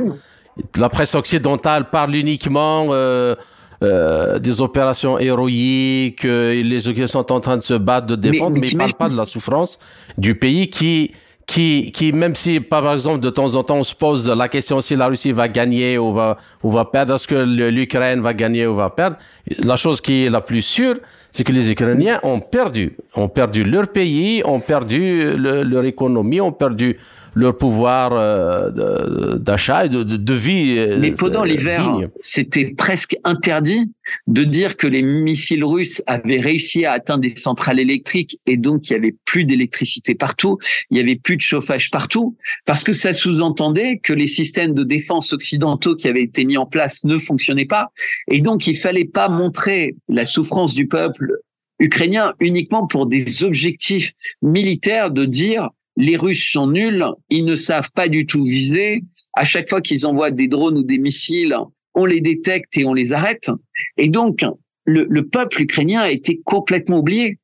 la 0.78 0.90
presse 0.90 1.16
occidentale 1.16 1.90
parle 1.90 2.16
uniquement 2.16 2.88
euh, 2.90 3.36
euh, 3.84 4.40
des 4.40 4.62
opérations 4.62 5.20
héroïques, 5.20 6.26
euh, 6.26 6.62
les 6.64 6.90
Ukrainiens 6.90 7.08
sont 7.08 7.32
en 7.32 7.40
train 7.40 7.58
de 7.58 7.64
se 7.64 7.76
battre, 7.76 8.08
de 8.08 8.16
défendre, 8.16 8.52
mais, 8.52 8.62
mais 8.62 8.68
ils 8.68 8.74
ne 8.74 8.80
parlent 8.80 8.94
pas 8.94 9.10
de 9.10 9.16
la 9.18 9.26
souffrance 9.26 9.80
du 10.18 10.36
pays 10.36 10.70
qui 10.70 11.12
qui, 11.48 11.94
qui, 11.94 12.12
même 12.12 12.36
si, 12.36 12.60
par 12.60 12.92
exemple, 12.94 13.22
de 13.22 13.30
temps 13.30 13.56
en 13.56 13.64
temps, 13.64 13.78
on 13.78 13.84
se 13.84 13.96
pose 13.96 14.30
la 14.30 14.50
question 14.50 14.82
si 14.82 14.98
la 14.98 15.08
Russie 15.08 15.32
va 15.32 15.48
gagner 15.48 15.98
ou 15.98 16.12
va, 16.12 16.38
ou 16.62 16.70
va 16.70 16.84
perdre, 16.84 17.16
est-ce 17.16 17.26
que 17.26 17.36
l'Ukraine 17.36 18.20
va 18.20 18.34
gagner 18.34 18.68
ou 18.68 18.76
va 18.76 18.90
perdre, 18.90 19.16
la 19.64 19.78
chose 19.78 20.02
qui 20.02 20.26
est 20.26 20.30
la 20.30 20.42
plus 20.42 20.62
sûre, 20.62 20.98
c'est 21.32 21.46
que 21.46 21.54
les 21.54 21.72
Ukrainiens 21.72 22.20
ont 22.24 22.42
perdu. 22.42 22.98
Ont 23.16 23.30
perdu 23.30 23.64
leur 23.64 23.88
pays, 23.88 24.42
ont 24.44 24.60
perdu 24.60 25.38
leur 25.38 25.86
économie, 25.86 26.42
ont 26.42 26.52
perdu 26.52 26.98
leur 27.38 27.56
pouvoir 27.56 28.14
euh, 28.14 29.38
d'achat 29.38 29.86
et 29.86 29.90
de, 29.90 30.04
de, 30.04 30.34
vie. 30.34 30.76
Euh, 30.78 30.98
Mais 31.00 31.12
pendant 31.12 31.44
l'hiver, 31.44 32.00
c'était 32.20 32.74
presque 32.76 33.16
interdit 33.24 33.92
de 34.26 34.44
dire 34.44 34.76
que 34.76 34.88
les 34.88 35.04
missiles 35.04 35.64
russes 35.64 36.02
avaient 36.08 36.40
réussi 36.40 36.86
à 36.86 36.94
atteindre 36.94 37.22
des 37.22 37.36
centrales 37.36 37.80
électriques 37.80 38.40
et 38.48 38.58
donc 38.58 38.90
il 38.90 38.94
y 38.94 38.96
avait 38.96 39.16
plus 39.26 39.46
d'électricité 39.46 40.16
partout, 40.16 40.58
il 40.90 40.98
y 40.98 41.00
avait 41.00 41.16
plus 41.16 41.38
de 41.38 41.42
chauffage 41.42 41.92
partout, 41.92 42.36
parce 42.66 42.84
que 42.84 42.94
ça 42.94 43.14
sous-entendait 43.14 43.98
que 43.98 44.14
les 44.14 44.28
systèmes 44.28 44.74
de 44.74 44.84
défense 44.84 45.32
occidentaux 45.34 45.96
qui 45.96 46.08
avaient 46.08 46.24
été 46.24 46.44
mis 46.44 46.58
en 46.58 46.66
place 46.66 47.04
ne 47.04 47.20
fonctionnaient 47.20 47.66
pas, 47.66 47.92
et 48.32 48.42
donc 48.42 48.66
il 48.66 48.78
fallait 48.78 49.06
pas 49.06 49.30
montrer 49.30 49.96
la 50.10 50.26
souffrance 50.26 50.74
du 50.74 50.88
peuple 50.88 51.38
ukrainien 51.80 52.34
uniquement 52.40 52.88
pour 52.88 53.06
des 53.06 53.44
objectifs 53.44 54.14
militaires 54.42 55.12
de 55.12 55.26
dire 55.26 55.70
les 55.98 56.16
Russes 56.16 56.52
sont 56.52 56.68
nuls, 56.68 57.04
ils 57.30 57.44
ne 57.44 57.56
savent 57.56 57.92
pas 57.92 58.08
du 58.08 58.26
tout 58.26 58.44
viser. 58.44 59.04
À 59.34 59.46
chaque 59.46 59.68
fois 59.68 59.82
qu'ils 59.82 60.06
envoient 60.06 60.32
des 60.32 60.48
drones 60.48 60.78
ou 60.78 60.84
des 60.84 61.00
missiles, 61.00 61.56
on 61.96 62.06
les 62.06 62.22
détecte 62.22 62.78
et 62.78 62.86
on 62.86 62.94
les 62.94 63.14
arrête. 63.14 63.50
Et 63.98 64.10
donc, 64.10 64.46
le, 64.86 65.22
peuple 65.24 65.64
ukrainien 65.64 66.02
a 66.02 66.12
été 66.12 66.40
complètement 66.46 67.00
oublié. 67.00 67.40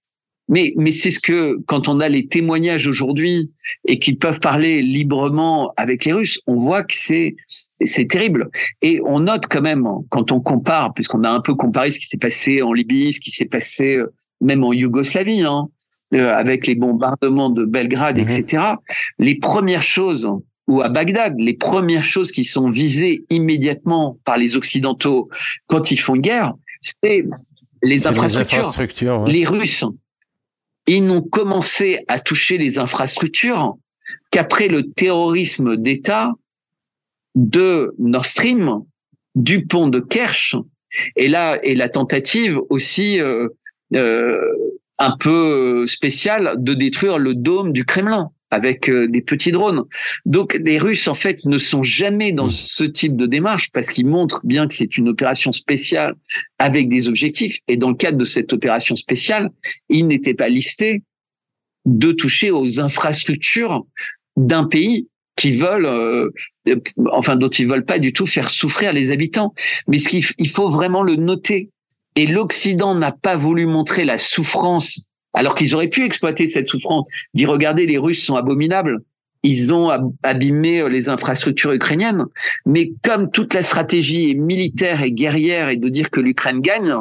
Mais, 0.49 0.73
mais 0.77 0.91
c'est 0.91 1.09
ce 1.09 1.19
que, 1.19 1.57
quand 1.65 1.87
on 1.87 1.99
a 1.99 2.09
les 2.09 2.27
témoignages 2.27 2.85
aujourd'hui 2.85 3.51
et 3.87 3.97
qu'ils 3.97 4.17
peuvent 4.17 4.41
parler 4.41 4.81
librement 4.81 5.73
avec 5.77 6.05
les 6.05 6.13
Russes, 6.13 6.41
on 6.47 6.57
voit 6.57 6.83
que 6.83 6.95
c'est, 6.95 7.35
c'est 7.47 8.07
terrible. 8.07 8.49
Et 8.81 8.99
on 9.05 9.21
note 9.21 9.45
quand 9.49 9.61
même, 9.61 9.87
quand 10.09 10.31
on 10.31 10.41
compare, 10.41 10.93
puisqu'on 10.93 11.23
a 11.23 11.29
un 11.29 11.39
peu 11.39 11.55
comparé 11.55 11.89
ce 11.91 11.97
qui 11.97 12.05
s'est 12.05 12.17
passé 12.17 12.61
en 12.61 12.73
Libye, 12.73 13.13
ce 13.13 13.19
qui 13.19 13.31
s'est 13.31 13.45
passé 13.45 13.95
euh, 13.95 14.13
même 14.41 14.63
en 14.63 14.73
Yougoslavie, 14.73 15.41
hein, 15.41 15.69
avec 16.13 16.67
les 16.67 16.75
bombardements 16.75 17.49
de 17.49 17.65
Belgrade, 17.65 18.17
mhm. 18.17 18.23
etc. 18.23 18.63
Les 19.19 19.35
premières 19.35 19.83
choses 19.83 20.29
ou 20.67 20.81
à 20.81 20.89
Bagdad, 20.89 21.35
les 21.39 21.55
premières 21.55 22.05
choses 22.05 22.31
qui 22.31 22.43
sont 22.43 22.69
visées 22.69 23.25
immédiatement 23.29 24.17
par 24.23 24.37
les 24.37 24.55
Occidentaux 24.55 25.29
quand 25.67 25.91
ils 25.91 25.97
font 25.97 26.15
une 26.15 26.21
guerre, 26.21 26.53
c'est 26.81 27.25
les 27.81 28.07
infrastructures. 28.07 29.25
Les, 29.25 29.45
Russes, 29.45 29.83
ils 30.87 31.05
n'ont 31.05 31.21
commencé 31.21 31.99
à 32.07 32.19
toucher 32.19 32.57
les 32.57 32.79
infrastructures 32.79 33.75
qu'après 34.31 34.67
le 34.67 34.89
terrorisme 34.91 35.75
d'État 35.75 36.31
de 37.35 37.93
Nord 37.99 38.25
Stream, 38.25 38.83
du 39.35 39.65
pont 39.65 39.87
de 39.87 39.99
Kerch, 39.99 40.55
et 41.15 41.27
là 41.27 41.59
et 41.63 41.75
la 41.75 41.89
tentative 41.89 42.59
aussi 42.69 43.19
euh, 43.19 43.47
euh, 43.95 44.39
un 44.99 45.15
peu 45.17 45.85
spéciale 45.87 46.55
de 46.57 46.73
détruire 46.73 47.17
le 47.17 47.33
dôme 47.33 47.73
du 47.73 47.85
Kremlin 47.85 48.31
avec 48.53 48.89
euh, 48.89 49.07
des 49.07 49.21
petits 49.21 49.51
drones. 49.51 49.83
Donc 50.25 50.59
les 50.63 50.77
Russes 50.77 51.07
en 51.07 51.15
fait 51.15 51.43
ne 51.45 51.57
sont 51.57 51.83
jamais 51.83 52.31
dans 52.31 52.45
mmh. 52.45 52.49
ce 52.49 52.83
type 52.83 53.15
de 53.17 53.25
démarche 53.25 53.71
parce 53.71 53.89
qu'ils 53.89 54.05
montrent 54.05 54.41
bien 54.43 54.67
que 54.67 54.75
c'est 54.75 54.97
une 54.97 55.09
opération 55.09 55.51
spéciale 55.51 56.13
avec 56.59 56.87
des 56.87 57.07
objectifs. 57.07 57.59
Et 57.67 57.77
dans 57.77 57.89
le 57.89 57.95
cadre 57.95 58.17
de 58.17 58.25
cette 58.25 58.53
opération 58.53 58.95
spéciale, 58.95 59.49
ils 59.89 60.05
n'étaient 60.05 60.35
pas 60.35 60.49
listés 60.49 61.01
de 61.85 62.11
toucher 62.11 62.51
aux 62.51 62.79
infrastructures 62.79 63.85
d'un 64.37 64.65
pays 64.65 65.07
qui 65.35 65.51
veulent, 65.51 65.85
euh, 65.85 66.29
enfin 67.11 67.35
dont 67.35 67.49
ils 67.49 67.67
veulent 67.67 67.85
pas 67.85 67.99
du 67.99 68.13
tout 68.13 68.27
faire 68.27 68.49
souffrir 68.49 68.93
les 68.93 69.09
habitants. 69.11 69.53
Mais 69.87 69.97
ce 69.97 70.09
qu'il 70.09 70.23
il 70.37 70.49
faut 70.49 70.69
vraiment 70.69 71.01
le 71.01 71.15
noter. 71.15 71.69
Et 72.15 72.27
l'Occident 72.27 72.95
n'a 72.95 73.11
pas 73.11 73.35
voulu 73.35 73.65
montrer 73.65 74.03
la 74.03 74.17
souffrance 74.17 75.07
alors 75.33 75.55
qu'ils 75.55 75.73
auraient 75.73 75.87
pu 75.87 76.05
exploiter 76.05 76.45
cette 76.45 76.67
souffrance. 76.67 77.07
Dit 77.33 77.45
regardez, 77.45 77.85
les 77.85 77.97
Russes 77.97 78.23
sont 78.23 78.35
abominables. 78.35 78.99
Ils 79.41 79.73
ont 79.73 79.89
abîmé 80.23 80.79
euh, 80.79 80.87
les 80.87 81.09
infrastructures 81.09 81.73
ukrainiennes. 81.73 82.25
Mais 82.65 82.93
comme 83.03 83.29
toute 83.29 83.53
la 83.53 83.61
stratégie 83.61 84.31
est 84.31 84.35
militaire 84.35 85.01
et 85.01 85.11
guerrière 85.11 85.69
et 85.69 85.77
de 85.77 85.89
dire 85.89 86.11
que 86.11 86.21
l'Ukraine 86.21 86.61
gagne, 86.61 86.93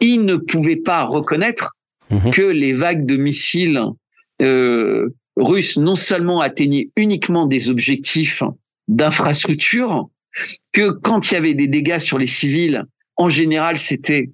ils 0.00 0.24
ne 0.24 0.36
pouvaient 0.36 0.76
pas 0.76 1.04
reconnaître 1.04 1.76
mhm. 2.10 2.30
que 2.30 2.42
les 2.42 2.74
vagues 2.74 3.06
de 3.06 3.16
missiles 3.16 3.80
euh, 4.42 5.08
russes 5.36 5.78
non 5.78 5.96
seulement 5.96 6.40
atteignaient 6.40 6.90
uniquement 6.96 7.46
des 7.46 7.70
objectifs 7.70 8.42
d'infrastructure, 8.88 10.08
que 10.72 10.90
quand 10.90 11.30
il 11.30 11.34
y 11.34 11.36
avait 11.36 11.54
des 11.54 11.68
dégâts 11.68 11.98
sur 11.98 12.18
les 12.18 12.26
civils, 12.26 12.84
en 13.16 13.28
général, 13.28 13.78
c'était 13.78 14.30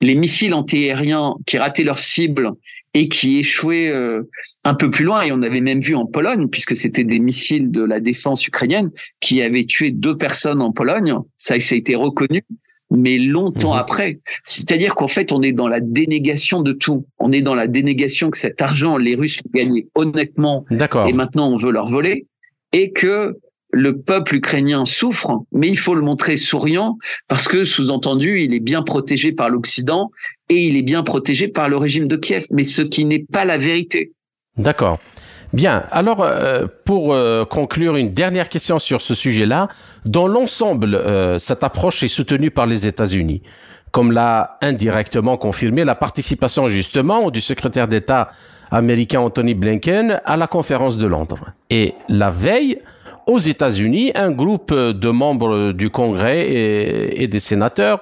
les 0.00 0.14
missiles 0.14 0.54
antiaériens 0.54 1.34
qui 1.46 1.58
rataient 1.58 1.84
leur 1.84 1.98
cible 1.98 2.52
et 2.94 3.08
qui 3.08 3.38
échouaient 3.38 3.90
euh, 3.90 4.22
un 4.64 4.74
peu 4.74 4.90
plus 4.90 5.04
loin. 5.04 5.22
Et 5.22 5.32
on 5.32 5.42
avait 5.42 5.60
même 5.60 5.80
vu 5.80 5.94
en 5.94 6.06
Pologne, 6.06 6.48
puisque 6.48 6.76
c'était 6.76 7.04
des 7.04 7.18
missiles 7.18 7.70
de 7.70 7.84
la 7.84 8.00
défense 8.00 8.46
ukrainienne 8.46 8.90
qui 9.20 9.42
avaient 9.42 9.66
tué 9.66 9.90
deux 9.90 10.16
personnes 10.16 10.62
en 10.62 10.72
Pologne. 10.72 11.14
Ça, 11.38 11.60
ça 11.60 11.74
a 11.74 11.78
été 11.78 11.94
reconnu, 11.94 12.42
mais 12.90 13.18
longtemps 13.18 13.74
mhm. 13.74 13.80
après. 13.80 14.16
C'est-à-dire 14.44 14.94
qu'en 14.94 15.08
fait, 15.08 15.32
on 15.32 15.42
est 15.42 15.52
dans 15.52 15.68
la 15.68 15.80
dénégation 15.80 16.62
de 16.62 16.72
tout. 16.72 17.06
On 17.18 17.30
est 17.30 17.42
dans 17.42 17.54
la 17.54 17.66
dénégation 17.66 18.30
que 18.30 18.38
cet 18.38 18.62
argent, 18.62 18.96
les 18.96 19.14
Russes 19.14 19.40
ont 19.46 19.50
gagné 19.52 19.88
honnêtement. 19.94 20.64
Et 20.70 21.12
maintenant, 21.12 21.52
on 21.52 21.56
veut 21.56 21.72
leur 21.72 21.88
voler. 21.88 22.26
Et 22.72 22.92
que 22.92 23.36
le 23.72 23.98
peuple 23.98 24.36
ukrainien 24.36 24.84
souffre, 24.84 25.44
mais 25.52 25.68
il 25.68 25.78
faut 25.78 25.94
le 25.94 26.02
montrer 26.02 26.36
souriant 26.36 26.98
parce 27.28 27.48
que, 27.48 27.64
sous-entendu, 27.64 28.40
il 28.40 28.54
est 28.54 28.60
bien 28.60 28.82
protégé 28.82 29.32
par 29.32 29.48
l'Occident 29.48 30.10
et 30.48 30.66
il 30.66 30.76
est 30.76 30.82
bien 30.82 31.02
protégé 31.02 31.48
par 31.48 31.68
le 31.68 31.76
régime 31.76 32.08
de 32.08 32.16
Kiev, 32.16 32.46
mais 32.50 32.64
ce 32.64 32.82
qui 32.82 33.04
n'est 33.04 33.24
pas 33.30 33.44
la 33.44 33.58
vérité. 33.58 34.12
D'accord. 34.56 34.98
Bien, 35.52 35.84
alors 35.90 36.22
euh, 36.22 36.66
pour 36.84 37.12
euh, 37.12 37.44
conclure, 37.44 37.96
une 37.96 38.12
dernière 38.12 38.48
question 38.48 38.78
sur 38.78 39.00
ce 39.00 39.14
sujet-là. 39.14 39.68
Dans 40.04 40.28
l'ensemble, 40.28 40.94
euh, 40.94 41.38
cette 41.38 41.64
approche 41.64 42.02
est 42.04 42.08
soutenue 42.08 42.52
par 42.52 42.66
les 42.66 42.86
États-Unis, 42.86 43.42
comme 43.90 44.12
l'a 44.12 44.58
indirectement 44.62 45.36
confirmé 45.36 45.84
la 45.84 45.96
participation 45.96 46.68
justement 46.68 47.30
du 47.30 47.40
secrétaire 47.40 47.88
d'État 47.88 48.30
américain 48.70 49.20
Anthony 49.20 49.54
Blinken 49.54 50.20
à 50.24 50.36
la 50.36 50.46
conférence 50.46 50.98
de 50.98 51.08
Londres. 51.08 51.40
Et 51.68 51.94
la 52.08 52.30
veille, 52.30 52.78
aux 53.26 53.38
États-Unis, 53.38 54.12
un 54.14 54.30
groupe 54.30 54.72
de 54.72 55.10
membres 55.10 55.72
du 55.72 55.90
Congrès 55.90 56.46
et, 56.50 57.28
des 57.28 57.40
sénateurs 57.40 58.00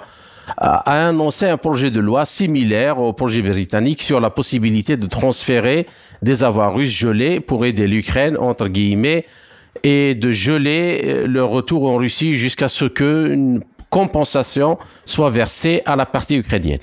a 0.57 1.09
annoncé 1.09 1.47
un 1.47 1.59
projet 1.59 1.91
de 1.91 2.01
loi 2.01 2.25
similaire 2.25 2.99
au 2.99 3.13
projet 3.13 3.43
britannique 3.43 4.01
sur 4.01 4.19
la 4.19 4.31
possibilité 4.31 4.97
de 4.97 5.07
transférer 5.07 5.87
des 6.23 6.43
avoirs 6.43 6.75
russes 6.75 6.97
gelés 6.97 7.41
pour 7.41 7.67
aider 7.67 7.87
l'Ukraine, 7.87 8.39
entre 8.39 8.69
guillemets, 8.69 9.27
et 9.83 10.15
de 10.15 10.33
geler 10.33 11.25
le 11.27 11.45
retour 11.45 11.87
en 11.87 11.97
Russie 11.97 12.37
jusqu'à 12.37 12.69
ce 12.69 12.87
qu'une 12.87 13.63
compensation 13.91 14.79
soit 15.05 15.31
versée 15.31 15.83
à 15.85 15.97
la 15.97 16.07
partie 16.07 16.37
ukrainienne. 16.37 16.81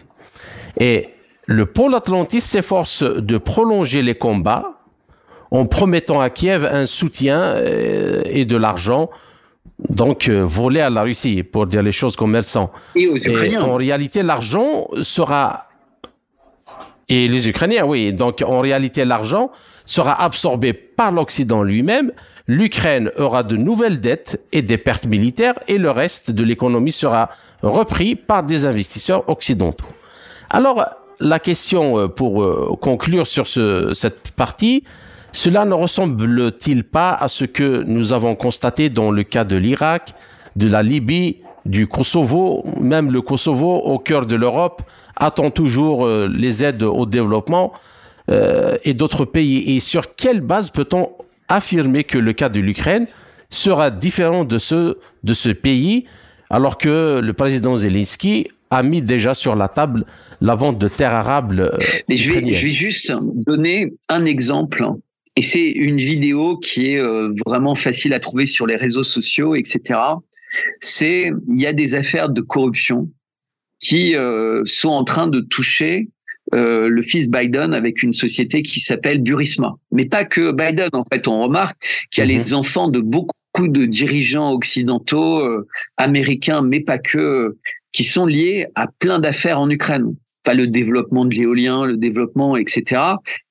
Et 0.79 1.09
le 1.45 1.65
pôle 1.65 1.95
atlantiste 1.95 2.47
s'efforce 2.47 3.03
de 3.03 3.37
prolonger 3.37 4.01
les 4.01 4.15
combats 4.15 4.74
en 5.51 5.65
promettant 5.65 6.19
à 6.19 6.29
Kiev 6.29 6.65
un 6.65 6.85
soutien 6.85 7.39
euh, 7.41 8.21
et 8.25 8.45
de 8.45 8.57
l'argent 8.57 9.09
donc 9.89 10.29
euh, 10.29 10.43
volé 10.43 10.79
à 10.79 10.89
la 10.89 11.03
Russie, 11.03 11.43
pour 11.43 11.67
dire 11.67 11.83
les 11.83 11.91
choses 11.91 12.15
comme 12.15 12.35
elles 12.35 12.45
sont. 12.45 12.69
Et 12.95 13.07
aux 13.07 13.17
Ukrainiens. 13.17 13.61
en 13.61 13.75
réalité, 13.75 14.23
l'argent 14.23 14.87
sera... 15.01 15.67
Et 17.07 17.27
les 17.27 17.47
Ukrainiens, 17.47 17.85
oui. 17.85 18.13
Donc 18.13 18.43
en 18.43 18.61
réalité, 18.61 19.05
l'argent 19.05 19.51
sera 19.85 20.23
absorbé 20.23 20.73
par 20.73 21.11
l'Occident 21.11 21.61
lui-même. 21.61 22.11
L'Ukraine 22.47 23.11
aura 23.17 23.43
de 23.43 23.57
nouvelles 23.57 23.99
dettes 23.99 24.41
et 24.51 24.63
des 24.63 24.79
pertes 24.79 25.05
militaires 25.05 25.53
et 25.67 25.77
le 25.77 25.91
reste 25.91 26.31
de 26.31 26.43
l'économie 26.43 26.91
sera 26.91 27.29
repris 27.61 28.15
par 28.15 28.41
des 28.41 28.65
investisseurs 28.65 29.29
occidentaux. 29.29 29.85
Alors, 30.49 30.83
la 31.19 31.37
question 31.37 31.99
euh, 31.99 32.07
pour 32.07 32.79
conclure 32.79 33.27
sur 33.27 33.45
ce, 33.45 33.93
cette 33.93 34.31
partie, 34.31 34.83
cela 35.35 35.65
ne 35.65 35.73
ressemble-t-il 35.73 36.85
pas 36.85 37.13
à 37.13 37.27
ce 37.27 37.43
que 37.43 37.83
nous 37.83 38.13
avons 38.13 38.35
constaté 38.35 38.89
dans 38.89 39.11
le 39.11 39.23
cas 39.23 39.43
de 39.43 39.57
l'Irak, 39.57 40.13
de 40.55 40.67
la 40.67 40.81
Libye, 40.81 41.41
du 41.65 41.87
Kosovo, 41.87 42.63
même 42.79 43.11
le 43.11 43.21
Kosovo 43.21 43.75
au 43.75 43.99
cœur 43.99 44.27
de 44.27 44.35
l'Europe 44.37 44.81
attend 45.17 45.51
toujours 45.51 46.05
euh, 46.05 46.29
les 46.33 46.63
aides 46.63 46.83
au 46.83 47.05
développement 47.05 47.73
euh, 48.31 48.77
et 48.85 48.93
d'autres 48.93 49.25
pays? 49.25 49.75
Et 49.75 49.81
sur 49.81 50.15
quelle 50.15 50.39
base 50.39 50.69
peut-on 50.69 51.09
affirmer 51.49 52.05
que 52.05 52.17
le 52.17 52.31
cas 52.31 52.47
de 52.47 52.61
l'Ukraine 52.61 53.05
sera 53.49 53.91
différent 53.91 54.45
de 54.45 54.57
ce, 54.57 54.97
de 55.23 55.33
ce 55.33 55.49
pays, 55.49 56.05
alors 56.49 56.77
que 56.77 57.19
le 57.21 57.33
président 57.33 57.75
Zelensky 57.75 58.47
a 58.69 58.83
mis 58.83 59.01
déjà 59.01 59.33
sur 59.33 59.55
la 59.55 59.67
table 59.67 60.05
la 60.39 60.55
vente 60.55 60.77
de 60.77 60.87
terres 60.87 61.13
arables. 61.13 61.59
Euh, 61.59 61.77
je, 62.07 62.31
vais, 62.31 62.53
je 62.53 62.63
vais 62.63 62.71
juste 62.71 63.13
donner 63.45 63.93
un 64.07 64.23
exemple. 64.23 64.85
Et 65.35 65.41
c'est 65.41 65.69
une 65.69 65.97
vidéo 65.97 66.57
qui 66.57 66.93
est 66.93 66.99
euh, 66.99 67.33
vraiment 67.45 67.75
facile 67.75 68.13
à 68.13 68.19
trouver 68.19 68.45
sur 68.45 68.65
les 68.67 68.77
réseaux 68.77 69.03
sociaux, 69.03 69.55
etc. 69.55 69.99
C'est 70.79 71.31
il 71.49 71.59
y 71.59 71.67
a 71.67 71.73
des 71.73 71.95
affaires 71.95 72.29
de 72.29 72.41
corruption 72.41 73.09
qui 73.79 74.15
euh, 74.15 74.63
sont 74.65 74.89
en 74.89 75.03
train 75.03 75.27
de 75.27 75.41
toucher 75.41 76.09
le 76.53 77.01
fils 77.01 77.27
Biden 77.27 77.73
avec 77.73 78.01
une 78.01 78.13
société 78.13 78.61
qui 78.61 78.79
s'appelle 78.79 79.21
Burisma. 79.21 79.73
Mais 79.91 80.05
pas 80.05 80.23
que 80.23 80.53
Biden. 80.53 80.87
En 80.93 81.03
fait, 81.11 81.27
on 81.27 81.41
remarque 81.41 81.75
qu'il 82.11 82.21
y 82.21 82.23
a 82.23 82.31
mhm. 82.31 82.37
les 82.37 82.53
enfants 82.53 82.87
de 82.87 83.01
beaucoup 83.01 83.67
de 83.67 83.83
dirigeants 83.85 84.53
occidentaux, 84.53 85.45
américains, 85.97 86.61
mais 86.61 86.79
pas 86.79 86.97
que, 86.97 87.57
qui 87.91 88.05
sont 88.05 88.25
liés 88.25 88.67
à 88.75 88.87
plein 88.87 89.19
d'affaires 89.19 89.59
en 89.59 89.69
Ukraine. 89.69 90.15
Le 90.53 90.67
développement 90.67 91.25
de 91.25 91.33
l'éolien, 91.33 91.85
le 91.85 91.97
développement, 91.97 92.55
etc. 92.55 93.01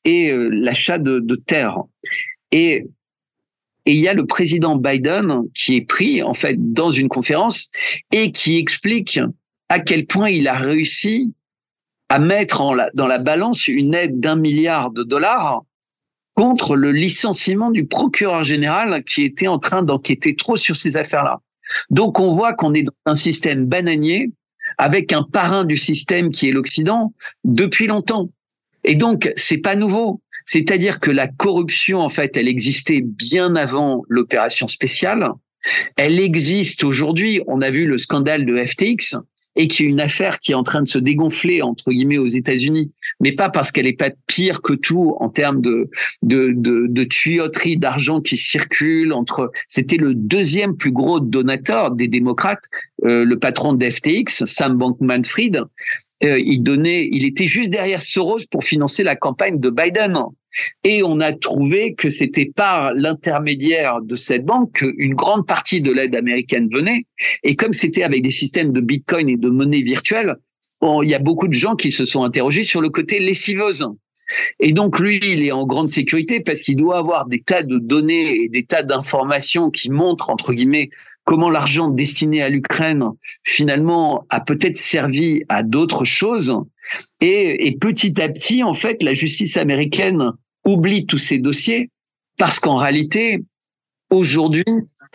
Et 0.05 0.30
euh, 0.30 0.49
l'achat 0.49 0.99
de, 0.99 1.34
terres. 1.34 1.80
Et 2.53 2.86
il 3.86 3.97
y 3.97 4.09
a 4.09 4.14
le 4.14 4.26
président 4.26 4.76
Biden 4.76 5.42
qui 5.55 5.76
est 5.76 5.84
pris 5.86 6.22
en 6.22 6.34
fait 6.34 6.57
dans 6.72 6.90
une 6.90 7.09
conférence 7.09 7.70
et 8.12 8.32
qui 8.32 8.57
explique 8.57 9.20
à 9.68 9.80
quel 9.80 10.07
point 10.07 10.30
il 10.30 10.49
a 10.49 10.55
réussi 10.55 11.34
à 12.09 12.18
mettre 12.18 12.62
dans 12.95 13.07
la 13.07 13.18
balance 13.18 13.66
une 13.66 13.95
aide 13.95 14.20
d'un 14.20 14.36
milliard 14.36 14.90
de 14.90 15.03
dollars 15.03 15.62
contre 16.34 16.76
le 16.76 16.92
licenciement 16.92 17.70
du 17.70 17.86
procureur 17.86 18.45
général 18.45 19.05
qui 19.05 19.24
était 19.24 19.49
en 19.49 19.59
train 19.59 19.82
d'enquêter 19.82 20.34
trop 20.36 20.57
sur 20.57 20.76
ces 20.76 20.97
affaires-là. 20.97 21.40
Donc 21.90 22.20
on 22.20 22.30
voit 22.30 22.55
qu'on 22.55 22.74
est 22.74 22.82
dans 22.82 22.92
un 23.07 23.14
système 23.16 23.66
bananier 23.66 24.30
avec 24.79 25.12
un 25.12 25.22
parrain 25.22 25.64
du 25.64 25.77
système 25.77 26.31
qui 26.31 26.49
est 26.49 26.53
l'Occident 26.53 27.12
depuis 27.45 27.87
longtemps. 27.87 28.31
Et 28.85 28.97
donc 28.97 29.33
c'est 29.37 29.59
pas 29.59 29.77
nouveau. 29.77 30.20
C'est-à-dire 30.47 31.01
que 31.01 31.11
la 31.11 31.27
corruption 31.29 32.01
en 32.01 32.09
fait, 32.09 32.37
elle 32.37 32.49
existait 32.49 33.01
bien 33.03 33.57
avant 33.57 34.03
l'opération 34.09 34.66
spéciale. 34.66 35.31
Elle 35.97 36.20
existe 36.20 36.85
aujourd'hui. 36.85 37.41
On 37.47 37.62
a 37.62 37.70
vu 37.70 37.87
le 37.87 37.97
scandale 37.97 38.45
de 38.45 38.62
FTX 38.62 39.16
et 39.57 39.69
qui 39.69 39.85
est 39.85 39.87
une 39.87 40.01
affaire 40.01 40.39
qui 40.41 40.53
est 40.53 40.57
en 40.57 40.63
train 40.63 40.83
de 40.83 40.89
se 40.89 40.99
dégonfler 40.99 41.63
entre 41.63 41.91
guillemets 41.91 42.19
aux 42.19 42.29
États-Unis, 42.29 42.93
mais 43.21 43.33
pas 43.33 43.49
parce 43.49 43.71
qu'elle 43.73 43.87
est 43.87 43.93
pas 43.93 44.11
pire 44.27 44.63
que 44.63 44.73
tout 44.73 45.17
en 45.21 45.29
termes 45.29 45.61
de 45.61 45.89
de, 46.23 46.53
de, 46.55 46.87
de 46.89 47.05
tuyauterie 47.05 47.77
d'argent 47.77 48.21
qui 48.21 48.37
circule 48.37 49.13
entre. 49.13 49.51
C'était 49.69 49.97
le 49.97 50.15
deuxième 50.15 50.77
plus 50.77 50.93
gros 50.93 51.21
donateur 51.21 51.91
des 51.91 52.09
démocrates, 52.09 52.65
euh, 53.05 53.25
le 53.25 53.39
patron 53.39 53.73
de 53.73 53.89
FTX, 53.89 54.45
Sam 54.45 54.77
Bankman-Fried. 54.79 55.63
Euh, 56.25 56.41
il 56.41 56.63
donnait, 56.63 57.09
il 57.13 57.25
était 57.25 57.47
juste 57.47 57.71
derrière 57.71 58.03
Soros 58.03 58.41
pour 58.51 58.65
financer 58.65 59.03
la 59.03 59.17
campagne 59.17 59.59
de 59.61 59.71
Biden. 59.71 60.19
Et 60.85 61.03
on 61.03 61.21
a 61.21 61.33
trouvé 61.33 61.95
que 61.95 62.09
c'était 62.09 62.51
par 62.55 62.93
l'intermédiaire 62.95 64.01
de 64.03 64.17
cette 64.17 64.45
banque 64.45 64.73
qu'une 64.73 65.15
grande 65.15 65.47
partie 65.47 65.81
de 65.81 65.93
l'aide 65.93 66.15
américaine 66.15 66.69
venait. 66.71 67.05
Et 67.43 67.57
comme 67.57 67.73
c'était 67.73 68.03
avec 68.03 68.23
des 68.23 68.31
systèmes 68.31 68.73
de 68.73 68.81
Bitcoin 68.81 69.29
et 69.29 69.37
de 69.37 69.49
monnaie 69.49 69.83
virtuelle, 69.83 70.37
il 71.03 71.09
y 71.09 71.15
a 71.15 71.19
beaucoup 71.19 71.49
de 71.49 71.55
gens 71.55 71.77
qui 71.77 71.91
se 71.91 72.05
sont 72.05 72.25
interrogés 72.25 72.63
sur 72.63 72.81
le 72.81 72.91
côté 72.91 73.19
lessiveuse. 73.19 73.87
Et 74.61 74.73
donc 74.73 74.99
lui, 74.99 75.19
il 75.23 75.43
est 75.45 75.53
en 75.53 75.67
grande 75.67 75.91
sécurité 75.91 76.41
parce 76.41 76.63
qu'il 76.63 76.77
doit 76.77 76.99
avoir 76.99 77.27
des 77.27 77.41
tas 77.41 77.63
de 77.63 77.79
données 77.79 78.37
et 78.37 78.49
des 78.49 78.65
tas 78.65 78.83
d'informations 78.83 79.71
qui 79.71 79.91
montrent, 79.91 80.31
entre 80.31 80.53
guillemets, 80.53 80.91
comment 81.25 81.51
l'argent 81.51 81.89
destiné 81.89 82.43
à 82.43 82.49
l'Ukraine, 82.49 83.05
finalement, 83.45 84.27
a 84.31 84.41
peut-être 84.41 84.77
servi 84.77 85.43
à 85.49 85.63
d'autres 85.63 86.05
choses. 86.05 86.55
Et, 87.21 87.67
et, 87.67 87.77
petit 87.77 88.21
à 88.21 88.29
petit, 88.29 88.63
en 88.63 88.75
fait, 88.75 89.03
la 89.03 89.15
justice 89.15 89.57
américaine 89.57 90.33
oublie 90.65 91.07
tous 91.07 91.19
ces 91.19 91.39
dossiers 91.39 91.91
parce 92.39 92.59
qu'en 92.61 92.77
réalité, 92.77 93.45
aujourd'hui. 94.11 94.65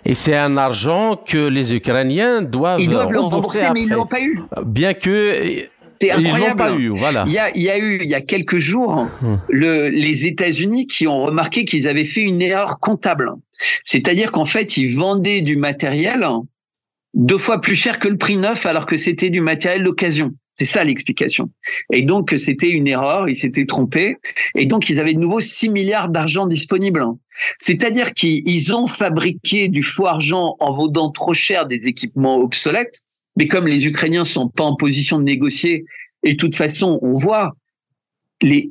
Et 0.05 0.13
c'est 0.13 0.35
un 0.35 0.57
argent 0.57 1.17
que 1.17 1.47
les 1.47 1.75
Ukrainiens 1.75 2.41
doivent, 2.41 2.79
ils 2.79 2.89
doivent 2.89 3.11
le 3.11 3.19
rembourser, 3.19 3.67
mais 3.73 3.83
ils 3.83 3.89
l'ont 3.89 4.05
pas 4.05 4.21
eu. 4.21 4.39
Bien 4.65 4.93
que. 4.93 5.65
C'est 6.01 6.11
incroyable. 6.11 6.57
Pas 6.57 6.71
eu, 6.75 6.87
voilà. 6.95 7.25
Il 7.27 7.33
y 7.33 7.39
a, 7.39 7.49
il 7.57 7.61
y 7.61 7.69
a 7.69 7.77
eu, 7.77 7.99
il 8.01 8.07
y 8.07 8.15
a 8.15 8.21
quelques 8.21 8.57
jours, 8.57 9.09
hum. 9.21 9.41
le, 9.49 9.89
les 9.89 10.25
États-Unis 10.25 10.87
qui 10.87 11.07
ont 11.07 11.23
remarqué 11.23 11.65
qu'ils 11.65 11.89
avaient 11.89 12.05
fait 12.05 12.21
une 12.21 12.41
erreur 12.41 12.79
comptable. 12.79 13.33
C'est-à-dire 13.83 14.31
qu'en 14.31 14.45
fait, 14.45 14.77
ils 14.77 14.95
vendaient 14.95 15.41
du 15.41 15.57
matériel 15.57 16.25
deux 17.13 17.37
fois 17.37 17.59
plus 17.59 17.75
cher 17.75 17.99
que 17.99 18.07
le 18.07 18.17
prix 18.17 18.37
neuf 18.37 18.65
alors 18.65 18.85
que 18.85 18.95
c'était 18.95 19.29
du 19.29 19.41
matériel 19.41 19.83
d'occasion. 19.83 20.31
C'est 20.59 20.65
ça 20.65 20.83
l'explication. 20.83 21.49
Et 21.93 22.01
donc, 22.01 22.33
c'était 22.35 22.69
une 22.69 22.85
erreur, 22.85 23.29
ils 23.29 23.35
s'étaient 23.35 23.65
trompés. 23.65 24.17
Et 24.55 24.65
donc, 24.65 24.89
ils 24.89 24.99
avaient 24.99 25.13
de 25.13 25.19
nouveau 25.19 25.39
6 25.39 25.69
milliards 25.69 26.09
d'argent 26.09 26.47
disponibles. 26.47 27.05
C'est-à-dire 27.59 28.13
qu'ils 28.13 28.75
ont 28.75 28.85
fabriqué 28.85 29.69
du 29.69 29.83
faux 29.83 30.07
argent 30.07 30.57
en 30.59 30.73
vendant 30.73 31.11
trop 31.11 31.33
cher 31.33 31.65
des 31.65 31.87
équipements 31.87 32.39
obsolètes. 32.39 32.99
Mais 33.37 33.47
comme 33.47 33.67
les 33.67 33.87
Ukrainiens 33.87 34.25
sont 34.25 34.49
pas 34.49 34.65
en 34.65 34.75
position 34.75 35.17
de 35.17 35.23
négocier, 35.23 35.85
et 36.23 36.31
de 36.31 36.37
toute 36.37 36.57
façon, 36.57 36.99
on 37.03 37.13
voit 37.13 37.55
les, 38.41 38.69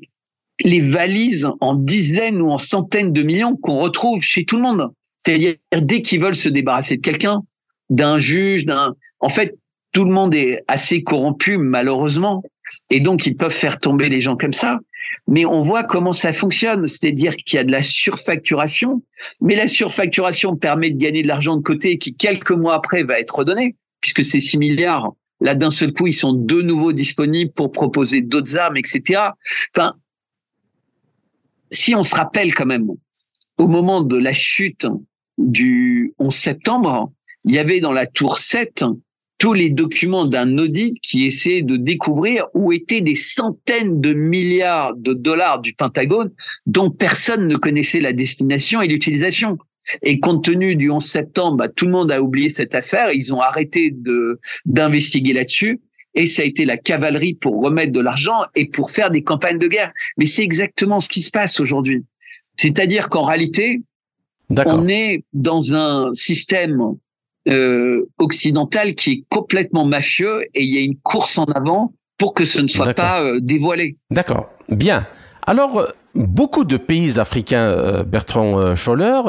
les 0.62 0.80
valises 0.80 1.48
en 1.62 1.74
dizaines 1.74 2.42
ou 2.42 2.50
en 2.50 2.58
centaines 2.58 3.14
de 3.14 3.22
millions 3.22 3.56
qu'on 3.56 3.78
retrouve 3.78 4.22
chez 4.22 4.44
tout 4.44 4.56
le 4.56 4.62
monde. 4.62 4.90
C'est-à-dire, 5.16 5.54
dès 5.72 6.02
qu'ils 6.02 6.20
veulent 6.20 6.36
se 6.36 6.50
débarrasser 6.50 6.98
de 6.98 7.00
quelqu'un, 7.00 7.40
d'un 7.88 8.18
juge, 8.18 8.66
d'un, 8.66 8.94
en 9.20 9.30
fait, 9.30 9.56
tout 9.98 10.04
le 10.04 10.12
monde 10.12 10.32
est 10.36 10.62
assez 10.68 11.02
corrompu 11.02 11.58
malheureusement 11.58 12.44
et 12.88 13.00
donc 13.00 13.26
ils 13.26 13.36
peuvent 13.36 13.50
faire 13.50 13.80
tomber 13.80 14.08
les 14.08 14.20
gens 14.20 14.36
comme 14.36 14.52
ça. 14.52 14.78
Mais 15.26 15.44
on 15.44 15.60
voit 15.60 15.82
comment 15.82 16.12
ça 16.12 16.32
fonctionne, 16.32 16.86
c'est-à-dire 16.86 17.34
qu'il 17.34 17.56
y 17.56 17.58
a 17.58 17.64
de 17.64 17.72
la 17.72 17.82
surfacturation, 17.82 19.02
mais 19.40 19.56
la 19.56 19.66
surfacturation 19.66 20.54
permet 20.54 20.90
de 20.90 20.98
gagner 20.98 21.24
de 21.24 21.26
l'argent 21.26 21.56
de 21.56 21.62
côté 21.62 21.98
qui 21.98 22.14
quelques 22.14 22.52
mois 22.52 22.74
après 22.74 23.02
va 23.02 23.18
être 23.18 23.40
redonné, 23.40 23.74
puisque 24.00 24.22
ces 24.22 24.38
6 24.38 24.58
milliards, 24.58 25.14
là 25.40 25.56
d'un 25.56 25.70
seul 25.70 25.92
coup, 25.92 26.06
ils 26.06 26.14
sont 26.14 26.32
de 26.32 26.62
nouveau 26.62 26.92
disponibles 26.92 27.50
pour 27.50 27.72
proposer 27.72 28.20
d'autres 28.20 28.56
armes, 28.56 28.76
etc. 28.76 29.20
Enfin, 29.74 29.94
si 31.72 31.96
on 31.96 32.04
se 32.04 32.14
rappelle 32.14 32.54
quand 32.54 32.66
même, 32.66 32.86
au 33.56 33.66
moment 33.66 34.02
de 34.02 34.16
la 34.16 34.32
chute 34.32 34.86
du 35.38 36.14
11 36.20 36.32
septembre, 36.32 37.10
il 37.42 37.52
y 37.52 37.58
avait 37.58 37.80
dans 37.80 37.92
la 37.92 38.06
tour 38.06 38.38
7 38.38 38.84
tous 39.38 39.52
les 39.52 39.70
documents 39.70 40.26
d'un 40.26 40.58
audit 40.58 41.00
qui 41.00 41.24
essayait 41.24 41.62
de 41.62 41.76
découvrir 41.76 42.46
où 42.54 42.72
étaient 42.72 43.00
des 43.00 43.14
centaines 43.14 44.00
de 44.00 44.12
milliards 44.12 44.94
de 44.96 45.12
dollars 45.12 45.60
du 45.60 45.74
Pentagone 45.74 46.32
dont 46.66 46.90
personne 46.90 47.46
ne 47.46 47.56
connaissait 47.56 48.00
la 48.00 48.12
destination 48.12 48.82
et 48.82 48.88
l'utilisation. 48.88 49.56
Et 50.02 50.20
compte 50.20 50.44
tenu 50.44 50.76
du 50.76 50.90
11 50.90 51.02
septembre, 51.02 51.56
bah, 51.56 51.68
tout 51.68 51.86
le 51.86 51.92
monde 51.92 52.12
a 52.12 52.20
oublié 52.20 52.50
cette 52.50 52.74
affaire. 52.74 53.10
Ils 53.12 53.32
ont 53.32 53.40
arrêté 53.40 53.90
de 53.90 54.38
d'investiguer 54.66 55.32
là-dessus. 55.32 55.80
Et 56.14 56.26
ça 56.26 56.42
a 56.42 56.44
été 56.44 56.64
la 56.64 56.76
cavalerie 56.76 57.34
pour 57.34 57.62
remettre 57.62 57.92
de 57.92 58.00
l'argent 58.00 58.44
et 58.54 58.68
pour 58.68 58.90
faire 58.90 59.10
des 59.10 59.22
campagnes 59.22 59.58
de 59.58 59.68
guerre. 59.68 59.92
Mais 60.18 60.26
c'est 60.26 60.42
exactement 60.42 60.98
ce 60.98 61.08
qui 61.08 61.22
se 61.22 61.30
passe 61.30 61.60
aujourd'hui. 61.60 62.04
C'est-à-dire 62.56 63.08
qu'en 63.08 63.22
réalité, 63.22 63.82
on 64.50 64.88
est 64.88 65.22
dans 65.32 65.74
un 65.74 66.12
système 66.14 66.96
euh, 67.48 68.06
occidental 68.18 68.94
qui 68.94 69.10
est 69.10 69.24
complètement 69.30 69.86
mafieux 69.86 70.42
et 70.54 70.62
il 70.62 70.74
y 70.74 70.76
a 70.76 70.82
une 70.82 70.96
course 70.96 71.38
en 71.38 71.44
avant 71.44 71.94
pour 72.18 72.34
que 72.34 72.44
ce 72.44 72.60
ne 72.60 72.68
soit 72.68 72.92
pas 72.92 73.22
euh, 73.22 73.40
dévoilé. 73.40 73.96
D'accord. 74.10 74.50
Bien. 74.68 75.06
Alors, 75.46 75.78
euh, 75.78 75.86
beaucoup 76.14 76.64
de 76.64 76.76
pays 76.76 77.18
africains, 77.18 78.02
Bertrand 78.04 78.74
Scholler, 78.76 79.22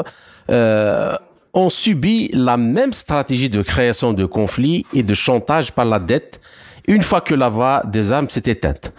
ont 1.52 1.70
subi 1.70 2.28
la 2.34 2.58
même 2.58 2.92
stratégie 2.92 3.48
de 3.48 3.62
création 3.62 4.12
de 4.12 4.26
conflits 4.26 4.84
et 4.92 5.02
de 5.02 5.14
chantage 5.14 5.72
par 5.72 5.86
la 5.86 5.98
dette 5.98 6.42
une 6.88 7.02
fois 7.02 7.22
que 7.22 7.34
la 7.34 7.48
voie 7.48 7.82
des 7.86 8.12
armes 8.12 8.28
s'est 8.28 8.50
éteinte. 8.50 8.92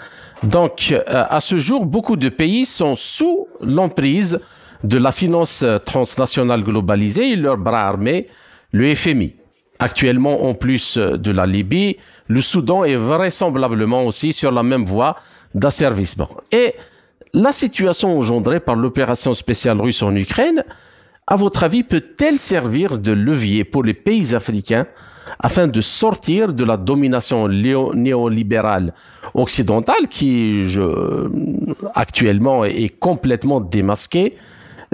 Donc, 0.44 0.96
à 1.06 1.40
ce 1.42 1.58
jour, 1.58 1.86
beaucoup 1.86 2.16
de 2.16 2.30
pays 2.30 2.66
sont 2.66 2.96
sous 2.96 3.48
l'emprise 3.60 4.40
de 4.84 4.98
la 4.98 5.12
finance 5.12 5.64
transnationale 5.86 6.64
globalisée 6.64 7.32
et 7.32 7.36
leurs 7.36 7.58
bras 7.58 7.88
armés 7.88 8.28
le 8.72 8.94
FMI. 8.96 9.34
Actuellement, 9.80 10.44
en 10.44 10.54
plus 10.54 10.98
de 10.98 11.32
la 11.32 11.46
Libye, 11.48 11.98
le 12.28 12.42
Soudan 12.42 12.84
est 12.84 12.96
vraisemblablement 12.96 14.06
aussi 14.06 14.32
sur 14.32 14.52
la 14.52 14.64
même 14.64 14.86
voie 14.86 15.16
d'asservissement. 15.56 16.30
Et 16.52 16.76
la 17.34 17.52
situation 17.52 18.18
engendrée 18.18 18.60
par 18.60 18.76
l'opération 18.76 19.34
spéciale 19.34 19.82
russe 19.82 20.04
en 20.04 20.16
Ukraine, 20.16 20.64
à 21.26 21.36
votre 21.36 21.64
avis, 21.64 21.84
peut-elle 21.84 22.36
servir 22.36 23.00
de 23.00 23.12
levier 23.12 23.64
pour 23.64 23.84
les 23.84 23.94
pays 23.94 24.36
africains 24.36 24.86
afin 25.40 25.68
de 25.68 25.82
sortir 25.82 26.54
de 26.54 26.64
la 26.64 26.78
domination 26.78 27.48
néolibérale 27.48 28.94
occidentale 29.34 30.08
qui, 30.10 30.66
actuellement, 31.96 32.66
est 32.66 32.90
complètement 33.00 33.62
démasquée 33.62 34.36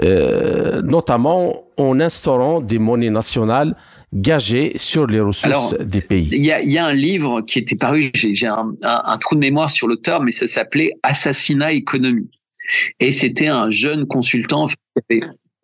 euh, 0.02 0.80
notamment 0.82 1.64
en 1.76 2.00
instaurant 2.00 2.60
des 2.60 2.78
monnaies 2.78 3.10
nationales 3.10 3.76
gagées 4.12 4.72
sur 4.76 5.06
les 5.06 5.20
ressources 5.20 5.76
des 5.78 6.00
pays. 6.00 6.28
Il 6.32 6.44
y 6.44 6.52
a, 6.52 6.62
y 6.62 6.78
a, 6.78 6.86
un 6.86 6.92
livre 6.92 7.42
qui 7.42 7.58
était 7.58 7.76
paru, 7.76 8.10
j'ai 8.14 8.46
un, 8.46 8.74
un, 8.82 9.02
un, 9.04 9.18
trou 9.18 9.34
de 9.34 9.40
mémoire 9.40 9.70
sur 9.70 9.86
l'auteur, 9.86 10.22
mais 10.22 10.30
ça 10.30 10.46
s'appelait 10.46 10.92
Assassinat 11.02 11.72
économique. 11.72 12.40
Et 13.00 13.12
c'était 13.12 13.48
un 13.48 13.70
jeune 13.70 14.06
consultant 14.06 14.66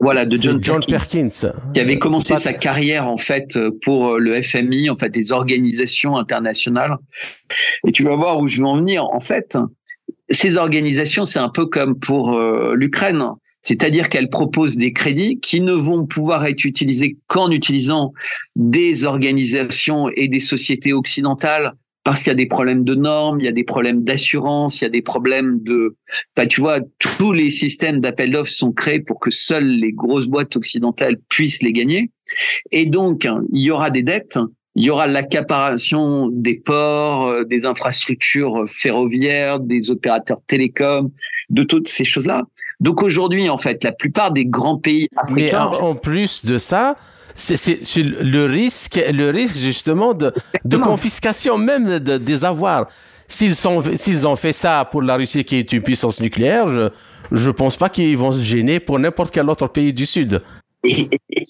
voilà, 0.00 0.24
de 0.24 0.36
John, 0.36 0.58
John 0.62 0.84
Perkins, 0.86 1.28
qui 1.72 1.80
avait 1.80 1.98
commencé 1.98 2.34
sa 2.36 2.52
carrière 2.52 3.06
en 3.06 3.16
fait 3.16 3.58
pour 3.82 4.18
le 4.18 4.42
FMI, 4.42 4.90
en 4.90 4.96
fait 4.96 5.14
les 5.14 5.32
organisations 5.32 6.16
internationales. 6.16 6.96
Et 7.86 7.92
tu 7.92 8.02
vas 8.02 8.16
voir 8.16 8.38
où 8.38 8.48
je 8.48 8.60
veux 8.60 8.66
en 8.66 8.76
venir. 8.76 9.04
En 9.04 9.20
fait, 9.20 9.56
ces 10.28 10.56
organisations, 10.56 11.24
c'est 11.24 11.38
un 11.38 11.48
peu 11.48 11.66
comme 11.66 11.98
pour 11.98 12.34
euh, 12.34 12.74
l'Ukraine. 12.74 13.22
C'est-à-dire 13.64 14.08
qu'elles 14.08 14.28
proposent 14.28 14.76
des 14.76 14.92
crédits 14.92 15.40
qui 15.40 15.60
ne 15.60 15.72
vont 15.72 16.06
pouvoir 16.06 16.44
être 16.44 16.64
utilisés 16.64 17.16
qu'en 17.26 17.50
utilisant 17.50 18.12
des 18.54 19.06
organisations 19.06 20.08
et 20.14 20.28
des 20.28 20.40
sociétés 20.40 20.92
occidentales 20.92 21.74
parce 22.04 22.22
qu'il 22.22 22.28
y 22.28 22.32
a 22.32 22.34
des 22.34 22.46
problèmes 22.46 22.84
de 22.84 22.94
normes, 22.94 23.40
il 23.40 23.46
y 23.46 23.48
a 23.48 23.52
des 23.52 23.64
problèmes 23.64 24.04
d'assurance, 24.04 24.80
il 24.80 24.84
y 24.84 24.86
a 24.86 24.90
des 24.90 25.00
problèmes 25.00 25.62
de, 25.62 25.96
enfin, 26.36 26.46
tu 26.46 26.60
vois, 26.60 26.80
tous 26.98 27.32
les 27.32 27.48
systèmes 27.48 28.00
d'appel 28.00 28.30
d'offres 28.30 28.52
sont 28.52 28.72
créés 28.72 29.00
pour 29.00 29.18
que 29.18 29.30
seules 29.30 29.78
les 29.78 29.92
grosses 29.92 30.26
boîtes 30.26 30.54
occidentales 30.54 31.16
puissent 31.30 31.62
les 31.62 31.72
gagner. 31.72 32.10
Et 32.70 32.84
donc, 32.84 33.26
il 33.52 33.62
y 33.62 33.70
aura 33.70 33.88
des 33.88 34.02
dettes, 34.02 34.38
il 34.76 34.84
y 34.84 34.90
aura 34.90 35.06
l'accaparation 35.06 36.28
des 36.28 36.56
ports, 36.56 37.28
euh, 37.28 37.44
des 37.44 37.64
infrastructures 37.64 38.64
ferroviaires, 38.68 39.60
des 39.60 39.90
opérateurs 39.90 40.40
télécoms, 40.46 41.10
de 41.50 41.62
toutes 41.62 41.88
ces 41.88 42.04
choses-là. 42.04 42.42
Donc 42.80 43.02
aujourd'hui, 43.02 43.48
en 43.48 43.58
fait, 43.58 43.84
la 43.84 43.92
plupart 43.92 44.32
des 44.32 44.46
grands 44.46 44.78
pays 44.78 45.08
africains. 45.16 45.70
Mais 45.70 45.78
en 45.80 45.94
plus 45.94 46.44
de 46.44 46.58
ça, 46.58 46.96
c'est 47.34 47.80
le 47.96 48.46
risque, 48.46 49.00
le 49.12 49.30
risque 49.30 49.56
justement 49.56 50.14
de, 50.14 50.32
de 50.64 50.76
confiscation 50.76 51.58
même 51.58 51.98
de, 51.98 52.16
des 52.16 52.44
avoirs. 52.44 52.86
S'ils 53.26 53.54
s'ils 53.54 54.26
ont 54.26 54.36
fait 54.36 54.52
ça 54.52 54.86
pour 54.90 55.02
la 55.02 55.16
Russie 55.16 55.44
qui 55.44 55.56
est 55.56 55.72
une 55.72 55.82
puissance 55.82 56.20
nucléaire, 56.20 56.68
je 56.68 56.90
je 57.32 57.50
pense 57.50 57.76
pas 57.76 57.88
qu'ils 57.88 58.16
vont 58.16 58.32
se 58.32 58.40
gêner 58.40 58.80
pour 58.80 58.98
n'importe 58.98 59.32
quel 59.32 59.48
autre 59.48 59.66
pays 59.68 59.92
du 59.92 60.06
Sud. 60.06 60.42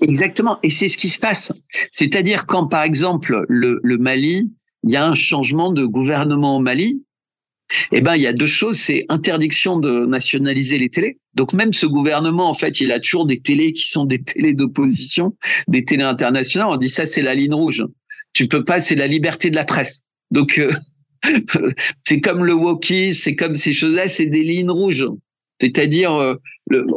Exactement, 0.00 0.58
et 0.62 0.70
c'est 0.70 0.88
ce 0.88 0.96
qui 0.96 1.08
se 1.08 1.18
passe. 1.18 1.52
C'est-à-dire 1.90 2.46
quand 2.46 2.66
par 2.66 2.82
exemple 2.82 3.44
le, 3.48 3.80
le 3.82 3.98
Mali, 3.98 4.52
il 4.84 4.90
y 4.90 4.96
a 4.96 5.06
un 5.06 5.14
changement 5.14 5.72
de 5.72 5.84
gouvernement 5.84 6.56
au 6.56 6.60
Mali, 6.60 7.04
eh 7.92 8.00
ben, 8.00 8.16
il 8.16 8.22
y 8.22 8.26
a 8.26 8.32
deux 8.32 8.46
choses. 8.46 8.78
C'est 8.78 9.06
interdiction 9.08 9.78
de 9.78 10.06
nationaliser 10.06 10.78
les 10.78 10.88
télés. 10.88 11.18
Donc, 11.34 11.52
même 11.52 11.72
ce 11.72 11.86
gouvernement, 11.86 12.48
en 12.48 12.54
fait, 12.54 12.80
il 12.80 12.92
a 12.92 13.00
toujours 13.00 13.26
des 13.26 13.40
télés 13.40 13.72
qui 13.72 13.88
sont 13.88 14.04
des 14.04 14.22
télés 14.22 14.54
d'opposition, 14.54 15.36
des 15.68 15.84
télés 15.84 16.04
internationales. 16.04 16.68
On 16.70 16.76
dit 16.76 16.88
ça, 16.88 17.06
c'est 17.06 17.22
la 17.22 17.34
ligne 17.34 17.54
rouge. 17.54 17.84
Tu 18.32 18.48
peux 18.48 18.64
pas, 18.64 18.80
c'est 18.80 18.94
la 18.94 19.06
liberté 19.06 19.50
de 19.50 19.56
la 19.56 19.64
presse. 19.64 20.02
Donc, 20.30 20.58
euh, 20.58 20.72
c'est 22.04 22.20
comme 22.20 22.44
le 22.44 22.54
walkie, 22.54 23.14
c'est 23.14 23.36
comme 23.36 23.54
ces 23.54 23.72
choses-là, 23.72 24.08
c'est 24.08 24.26
des 24.26 24.42
lignes 24.42 24.70
rouges. 24.70 25.06
C'est-à-dire, 25.60 26.12
euh, 26.14 26.34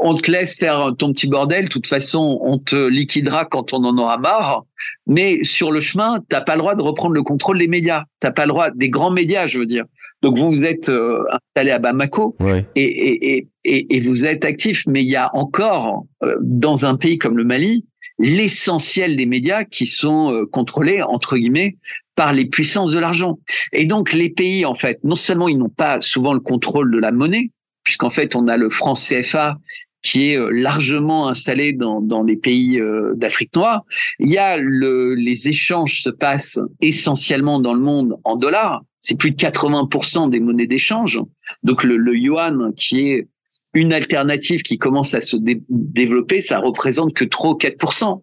on 0.01 0.15
te 0.15 0.31
laisse 0.31 0.57
faire 0.57 0.91
ton 0.97 1.13
petit 1.13 1.27
bordel. 1.27 1.65
De 1.65 1.69
toute 1.69 1.87
façon, 1.87 2.39
on 2.41 2.57
te 2.57 2.87
liquidera 2.87 3.45
quand 3.45 3.73
on 3.73 3.83
en 3.83 3.97
aura 3.97 4.17
marre. 4.17 4.65
Mais 5.05 5.43
sur 5.43 5.71
le 5.71 5.79
chemin, 5.79 6.19
t'as 6.29 6.41
pas 6.41 6.55
le 6.55 6.59
droit 6.59 6.75
de 6.75 6.81
reprendre 6.81 7.13
le 7.13 7.23
contrôle 7.23 7.59
des 7.59 7.67
médias. 7.67 8.03
T'as 8.19 8.31
pas 8.31 8.45
le 8.45 8.49
droit 8.49 8.71
des 8.71 8.89
grands 8.89 9.11
médias, 9.11 9.47
je 9.47 9.59
veux 9.59 9.65
dire. 9.65 9.85
Donc 10.21 10.37
vous, 10.37 10.49
vous 10.49 10.65
êtes 10.65 10.89
euh, 10.89 11.23
installé 11.29 11.71
à 11.71 11.79
Bamako 11.79 12.35
et, 12.75 12.83
et, 12.83 13.47
et, 13.63 13.95
et, 13.95 13.99
vous 13.99 14.25
êtes 14.25 14.45
actif. 14.45 14.83
Mais 14.87 15.03
il 15.03 15.09
y 15.09 15.15
a 15.15 15.29
encore 15.33 16.05
euh, 16.23 16.35
dans 16.41 16.85
un 16.85 16.95
pays 16.95 17.17
comme 17.17 17.37
le 17.37 17.43
Mali 17.43 17.85
l'essentiel 18.19 19.15
des 19.15 19.27
médias 19.27 19.63
qui 19.63 19.85
sont 19.85 20.47
contrôlés 20.51 21.03
entre 21.03 21.37
guillemets 21.37 21.77
par 22.15 22.33
les 22.33 22.45
puissances 22.45 22.91
de 22.91 22.97
l'argent. 22.97 23.37
Et 23.71 23.85
donc 23.85 24.11
les 24.11 24.31
pays, 24.31 24.65
en 24.65 24.73
fait, 24.73 24.99
non 25.03 25.13
seulement 25.13 25.47
ils 25.47 25.57
n'ont 25.57 25.69
pas 25.69 26.01
souvent 26.01 26.33
le 26.33 26.39
contrôle 26.39 26.91
de 26.91 26.97
la 26.97 27.11
monnaie, 27.11 27.51
puisqu'en 27.87 28.09
fait, 28.09 28.35
on 28.35 28.49
a 28.49 28.57
le 28.57 28.69
franc 28.69 28.95
CFA 28.95 29.59
qui 30.03 30.31
est 30.31 30.37
euh, 30.37 30.49
largement 30.49 31.29
installé 31.29 31.71
dans, 31.71 32.01
dans 32.01 32.21
les 32.21 32.35
pays 32.35 32.81
euh, 32.81 33.13
d'Afrique 33.15 33.55
noire. 33.55 33.85
Il 34.19 34.27
y 34.27 34.37
a 34.37 34.57
le, 34.57 35.15
les 35.15 35.47
échanges 35.47 36.01
se 36.03 36.09
passent 36.09 36.59
essentiellement 36.81 37.61
dans 37.61 37.73
le 37.73 37.79
monde 37.79 38.19
en 38.25 38.35
dollars. 38.35 38.83
C'est 38.99 39.17
plus 39.17 39.31
de 39.31 39.37
80% 39.37 40.29
des 40.29 40.41
monnaies 40.41 40.67
d'échange. 40.67 41.21
Donc 41.63 41.85
le, 41.85 41.95
le, 41.95 42.13
yuan, 42.13 42.73
qui 42.75 43.07
est 43.09 43.29
une 43.73 43.93
alternative 43.93 44.63
qui 44.63 44.77
commence 44.77 45.13
à 45.13 45.21
se 45.21 45.37
développer, 45.69 46.41
ça 46.41 46.59
représente 46.59 47.13
que 47.13 47.23
trop 47.23 47.53
4%. 47.55 48.21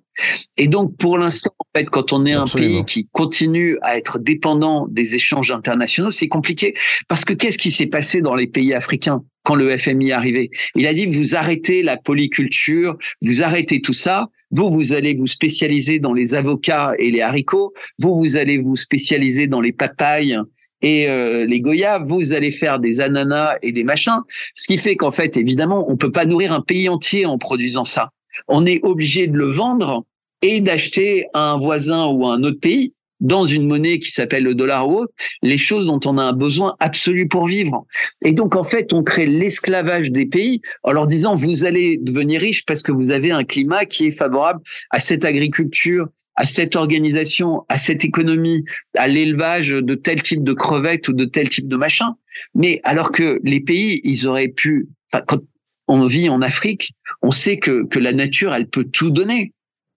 Et 0.56 0.68
donc, 0.68 0.96
pour 0.96 1.18
l'instant, 1.18 1.54
en 1.58 1.78
fait, 1.78 1.86
quand 1.86 2.12
on 2.12 2.24
est 2.26 2.32
un 2.32 2.46
pays 2.46 2.84
qui 2.84 3.08
continue 3.12 3.78
à 3.82 3.96
être 3.96 4.18
dépendant 4.18 4.86
des 4.88 5.14
échanges 5.14 5.50
internationaux, 5.50 6.10
c'est 6.10 6.28
compliqué. 6.28 6.74
Parce 7.08 7.24
que 7.24 7.32
qu'est-ce 7.32 7.58
qui 7.58 7.72
s'est 7.72 7.86
passé 7.86 8.20
dans 8.20 8.34
les 8.34 8.46
pays 8.46 8.74
africains 8.74 9.24
quand 9.42 9.54
le 9.54 9.76
FMI 9.76 10.10
est 10.10 10.12
arrivé? 10.12 10.50
Il 10.76 10.86
a 10.86 10.94
dit, 10.94 11.06
vous 11.06 11.34
arrêtez 11.34 11.82
la 11.82 11.96
polyculture, 11.96 12.96
vous 13.22 13.42
arrêtez 13.42 13.80
tout 13.80 13.92
ça, 13.92 14.28
vous, 14.50 14.70
vous 14.70 14.92
allez 14.92 15.14
vous 15.14 15.26
spécialiser 15.26 15.98
dans 15.98 16.12
les 16.12 16.34
avocats 16.34 16.92
et 16.98 17.10
les 17.10 17.20
haricots, 17.20 17.72
vous, 17.98 18.14
vous 18.14 18.36
allez 18.36 18.58
vous 18.58 18.76
spécialiser 18.76 19.48
dans 19.48 19.60
les 19.60 19.72
papayes 19.72 20.38
et 20.84 21.08
euh, 21.08 21.46
les 21.46 21.60
goyas, 21.60 21.98
vous 21.98 22.32
allez 22.32 22.50
faire 22.50 22.78
des 22.78 23.00
ananas 23.00 23.56
et 23.62 23.72
des 23.72 23.84
machins. 23.84 24.20
Ce 24.54 24.66
qui 24.66 24.76
fait 24.76 24.96
qu'en 24.96 25.10
fait, 25.10 25.36
évidemment, 25.36 25.90
on 25.90 25.96
peut 25.96 26.12
pas 26.12 26.26
nourrir 26.26 26.52
un 26.52 26.60
pays 26.60 26.88
entier 26.88 27.26
en 27.26 27.38
produisant 27.38 27.84
ça. 27.84 28.10
On 28.48 28.66
est 28.66 28.84
obligé 28.84 29.26
de 29.26 29.36
le 29.36 29.46
vendre 29.46 30.04
et 30.42 30.60
d'acheter 30.60 31.26
à 31.32 31.52
un 31.52 31.58
voisin 31.58 32.06
ou 32.06 32.26
à 32.26 32.34
un 32.34 32.42
autre 32.42 32.60
pays 32.60 32.92
dans 33.20 33.44
une 33.44 33.66
monnaie 33.66 33.98
qui 33.98 34.10
s'appelle 34.10 34.44
le 34.44 34.54
dollar 34.54 34.88
ou 34.88 34.98
autre, 34.98 35.12
les 35.42 35.56
choses 35.56 35.86
dont 35.86 36.00
on 36.04 36.18
a 36.18 36.24
un 36.24 36.32
besoin 36.32 36.76
absolu 36.80 37.26
pour 37.26 37.46
vivre. 37.46 37.86
Et 38.22 38.32
donc, 38.32 38.54
en 38.54 38.64
fait, 38.64 38.92
on 38.92 39.02
crée 39.02 39.26
l'esclavage 39.26 40.10
des 40.10 40.26
pays 40.26 40.60
en 40.82 40.92
leur 40.92 41.06
disant, 41.06 41.34
vous 41.34 41.64
allez 41.64 41.96
devenir 41.96 42.40
riche 42.40 42.64
parce 42.66 42.82
que 42.82 42.92
vous 42.92 43.10
avez 43.10 43.30
un 43.30 43.44
climat 43.44 43.86
qui 43.86 44.06
est 44.06 44.12
favorable 44.12 44.60
à 44.90 45.00
cette 45.00 45.24
agriculture, 45.24 46.08
à 46.36 46.44
cette 46.44 46.76
organisation, 46.76 47.64
à 47.68 47.78
cette 47.78 48.04
économie, 48.04 48.64
à 48.96 49.08
l'élevage 49.08 49.70
de 49.70 49.94
tel 49.94 50.20
type 50.20 50.42
de 50.42 50.52
crevettes 50.52 51.08
ou 51.08 51.12
de 51.12 51.24
tel 51.24 51.48
type 51.48 51.68
de 51.68 51.76
machin. 51.76 52.14
Mais 52.54 52.80
alors 52.84 53.12
que 53.12 53.40
les 53.44 53.60
pays, 53.60 54.00
ils 54.04 54.26
auraient 54.26 54.48
pu, 54.48 54.88
enfin, 55.12 55.24
quand 55.26 55.40
on 55.88 56.06
vit 56.06 56.28
en 56.28 56.42
Afrique, 56.42 56.92
on 57.22 57.30
sait 57.30 57.58
que, 57.58 57.84
que 57.86 57.98
la 57.98 58.12
nature, 58.12 58.54
elle 58.54 58.68
peut 58.68 58.84
tout 58.84 59.10
donner. 59.10 59.52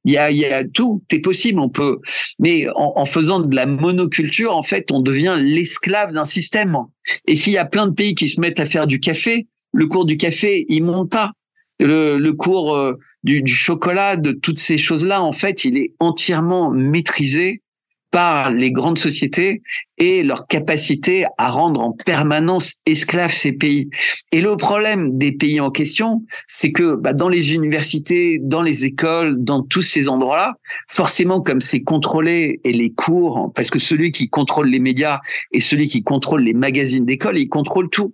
Il 0.06 0.14
y 0.14 0.18
a, 0.18 0.32
il 0.32 0.38
y 0.38 0.46
a 0.46 0.64
tout, 0.64 1.04
c'est 1.12 1.20
possible, 1.20 1.60
on 1.60 1.70
peut. 1.70 2.00
Mais 2.40 2.68
en, 2.76 2.94
en, 2.96 3.06
faisant 3.06 3.42
de 3.42 3.54
la 3.54 3.66
monoculture, 3.66 4.56
en 4.56 4.64
fait, 4.64 4.90
on 4.92 5.02
devient 5.02 5.36
l'esclave 5.38 6.14
d'un 6.14 6.24
système. 6.24 6.78
Et 7.28 7.36
s'il 7.36 7.54
y 7.54 7.58
a 7.58 7.66
plein 7.66 7.88
de 7.88 7.94
pays 7.94 8.16
qui 8.16 8.30
se 8.30 8.40
mettent 8.40 8.62
à 8.62 8.66
faire 8.66 8.88
du 8.88 9.02
café, 9.02 9.48
le 9.74 9.86
cours 9.88 10.06
du 10.06 10.16
café, 10.16 10.66
il 10.70 10.84
monte 10.84 11.12
pas. 11.12 11.34
Le, 11.80 12.18
le 12.18 12.34
cours 12.34 12.76
euh, 12.76 12.98
du, 13.24 13.42
du, 13.42 13.54
chocolat, 13.54 14.16
de 14.16 14.32
toutes 14.32 14.60
ces 14.60 14.78
choses-là, 14.78 15.22
en 15.22 15.34
fait, 15.34 15.66
il 15.66 15.78
est 15.78 15.94
entièrement 16.00 16.72
maîtrisé 16.72 17.62
par 18.12 18.52
les 18.52 18.72
grandes 18.72 18.98
sociétés 18.98 19.62
et 19.98 20.24
leur 20.24 20.48
capacité 20.48 21.26
à 21.38 21.50
rendre 21.50 21.82
en 21.82 21.92
permanence 21.92 22.76
esclaves 22.86 23.34
ces 23.34 23.52
pays. 23.52 23.90
Et 24.32 24.42
le 24.42 24.56
problème 24.56 25.18
des 25.18 25.32
pays 25.32 25.60
en 25.60 25.72
question, 25.72 26.24
c'est 26.48 26.72
que 26.72 26.96
bah, 26.96 27.14
dans 27.14 27.30
les 27.30 27.54
universités, 27.54 28.40
dans 28.42 28.62
les 28.62 28.86
écoles, 28.86 29.44
dans 29.44 29.64
tous 29.64 29.82
ces 29.82 30.10
endroits-là, 30.10 30.56
forcément 30.88 31.42
comme 31.42 31.62
c'est 31.62 31.82
contrôlé 31.82 32.62
et 32.64 32.74
les 32.74 32.92
cours, 32.92 33.52
parce 33.56 33.70
que 33.70 33.80
celui 33.80 34.12
qui 34.12 34.30
contrôle 34.30 34.70
les 34.70 34.80
médias 34.80 35.20
et 35.52 35.60
celui 35.60 35.88
qui 35.88 36.04
contrôle 36.04 36.44
les 36.44 36.54
magazines 36.54 37.06
d'école, 37.06 37.38
il 37.38 37.50
contrôle 37.50 37.90
tout. 37.90 38.14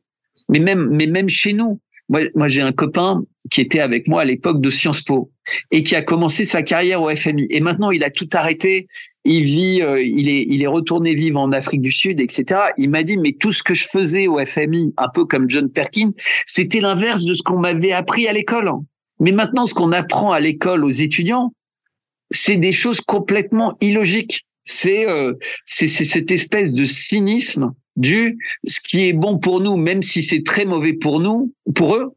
Mais 0.50 0.60
même, 0.60 0.90
mais 0.92 1.08
même 1.08 1.30
chez 1.30 1.54
nous, 1.54 1.80
moi, 2.10 2.48
j'ai 2.48 2.62
un 2.62 2.72
copain 2.72 3.24
qui 3.50 3.62
était 3.62 3.80
avec 3.80 4.08
moi 4.08 4.22
à 4.22 4.26
l'époque 4.26 4.62
de 4.62 4.70
Sciences 4.70 5.02
Po 5.02 5.32
et 5.72 5.84
qui 5.84 5.96
a 5.96 6.02
commencé 6.02 6.46
sa 6.46 6.62
carrière 6.62 7.02
au 7.02 7.10
FMI. 7.10 7.48
Et 7.50 7.60
maintenant, 7.60 7.92
il 7.92 8.04
a 8.04 8.10
tout 8.10 8.30
arrêté. 8.34 8.88
Il 9.26 9.44
vit, 9.44 9.82
euh, 9.82 10.02
il 10.02 10.30
est, 10.30 10.46
il 10.48 10.62
est 10.62 10.68
retourné 10.68 11.14
vivre 11.14 11.40
en 11.40 11.52
Afrique 11.52 11.82
du 11.82 11.92
Sud, 11.92 12.20
etc. 12.20 12.60
Il 12.78 12.90
m'a 12.90 13.04
dit, 13.04 13.18
mais 13.18 13.34
tout 13.34 13.54
ce 13.54 13.64
que 13.64 13.74
je 13.74 13.88
faisais 13.88 14.28
au 14.28 14.38
FMI, 14.46 14.94
un 14.98 15.08
peu 15.14 15.26
comme 15.26 15.50
John 15.50 15.70
Perkins, 15.70 16.12
c'était 16.46 16.82
l'inverse 16.82 17.24
de 17.24 17.34
ce 17.34 17.42
qu'on 17.42 17.60
m'avait 17.60 17.94
appris 17.94 18.28
à 18.28 18.34
l'école. 18.34 18.70
Mais 19.20 19.32
maintenant, 19.32 19.66
ce 19.66 19.74
qu'on 19.74 19.92
apprend 19.92 20.32
à 20.32 20.40
l'école 20.40 20.84
aux 20.84 20.90
étudiants, 20.90 21.54
c'est 22.32 22.58
des 22.58 22.72
choses 22.72 23.00
complètement 23.02 23.76
illogiques. 23.80 24.46
C'est 24.66 25.10
euh, 25.10 25.34
c'est 25.66 25.88
cette 25.88 26.32
espèce 26.32 26.74
de 26.74 26.86
cynisme 26.86 27.74
du 27.96 28.38
ce 28.66 28.80
qui 28.80 29.08
est 29.08 29.14
bon 29.14 29.38
pour 29.38 29.62
nous, 29.62 29.78
même 29.78 30.02
si 30.02 30.24
c'est 30.24 30.44
très 30.44 30.66
mauvais 30.66 30.94
pour 30.94 31.20
nous, 31.20 31.54
pour 31.76 31.96
eux, 31.96 32.14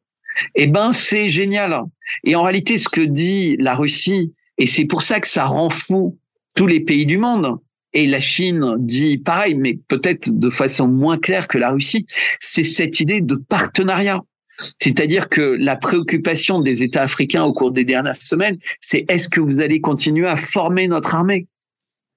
eh 0.54 0.66
ben 0.66 0.92
c'est 0.92 1.28
génial. 1.28 1.82
Et 2.24 2.36
en 2.36 2.42
réalité, 2.42 2.78
ce 2.78 2.88
que 2.88 3.00
dit 3.00 3.56
la 3.58 3.74
Russie, 3.74 4.32
et 4.58 4.66
c'est 4.66 4.84
pour 4.84 5.02
ça 5.02 5.20
que 5.20 5.28
ça 5.28 5.44
rend 5.44 5.70
fou 5.70 6.18
tous 6.54 6.66
les 6.66 6.80
pays 6.80 7.06
du 7.06 7.18
monde, 7.18 7.58
et 7.92 8.06
la 8.06 8.20
Chine 8.20 8.74
dit 8.78 9.18
pareil, 9.18 9.54
mais 9.54 9.78
peut-être 9.88 10.30
de 10.30 10.50
façon 10.50 10.86
moins 10.88 11.18
claire 11.18 11.48
que 11.48 11.58
la 11.58 11.70
Russie, 11.70 12.06
c'est 12.40 12.62
cette 12.62 13.00
idée 13.00 13.20
de 13.20 13.34
partenariat. 13.34 14.20
C'est-à-dire 14.58 15.28
que 15.28 15.56
la 15.58 15.76
préoccupation 15.76 16.60
des 16.60 16.82
États 16.82 17.02
africains 17.02 17.44
au 17.44 17.52
cours 17.52 17.72
des 17.72 17.84
dernières 17.84 18.16
semaines, 18.16 18.58
c'est 18.80 19.04
est-ce 19.08 19.28
que 19.28 19.40
vous 19.40 19.60
allez 19.60 19.80
continuer 19.80 20.26
à 20.26 20.36
former 20.36 20.88
notre 20.88 21.14
armée? 21.14 21.46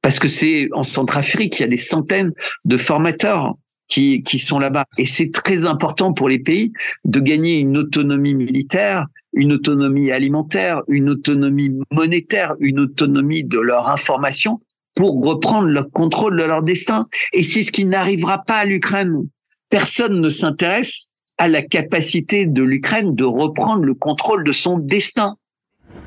Parce 0.01 0.19
que 0.19 0.27
c'est 0.27 0.69
en 0.73 0.83
Centrafrique, 0.83 1.59
il 1.59 1.63
y 1.63 1.65
a 1.65 1.69
des 1.69 1.77
centaines 1.77 2.31
de 2.65 2.77
formateurs 2.77 3.55
qui, 3.87 4.23
qui 4.23 4.39
sont 4.39 4.59
là-bas. 4.59 4.85
Et 4.97 5.05
c'est 5.05 5.31
très 5.31 5.65
important 5.65 6.13
pour 6.13 6.29
les 6.29 6.39
pays 6.39 6.71
de 7.05 7.19
gagner 7.19 7.57
une 7.57 7.77
autonomie 7.77 8.35
militaire, 8.35 9.07
une 9.33 9.51
autonomie 9.51 10.11
alimentaire, 10.11 10.81
une 10.87 11.09
autonomie 11.09 11.71
monétaire, 11.91 12.55
une 12.59 12.79
autonomie 12.79 13.43
de 13.43 13.59
leur 13.59 13.89
information 13.89 14.61
pour 14.95 15.23
reprendre 15.25 15.67
le 15.67 15.83
contrôle 15.83 16.37
de 16.37 16.43
leur 16.43 16.63
destin. 16.63 17.05
Et 17.33 17.43
c'est 17.43 17.63
ce 17.63 17.71
qui 17.71 17.85
n'arrivera 17.85 18.43
pas 18.43 18.57
à 18.57 18.65
l'Ukraine. 18.65 19.27
Personne 19.69 20.21
ne 20.21 20.29
s'intéresse 20.29 21.07
à 21.37 21.47
la 21.47 21.61
capacité 21.61 22.45
de 22.45 22.63
l'Ukraine 22.63 23.15
de 23.15 23.23
reprendre 23.23 23.83
le 23.83 23.93
contrôle 23.93 24.43
de 24.43 24.51
son 24.51 24.77
destin. 24.77 25.35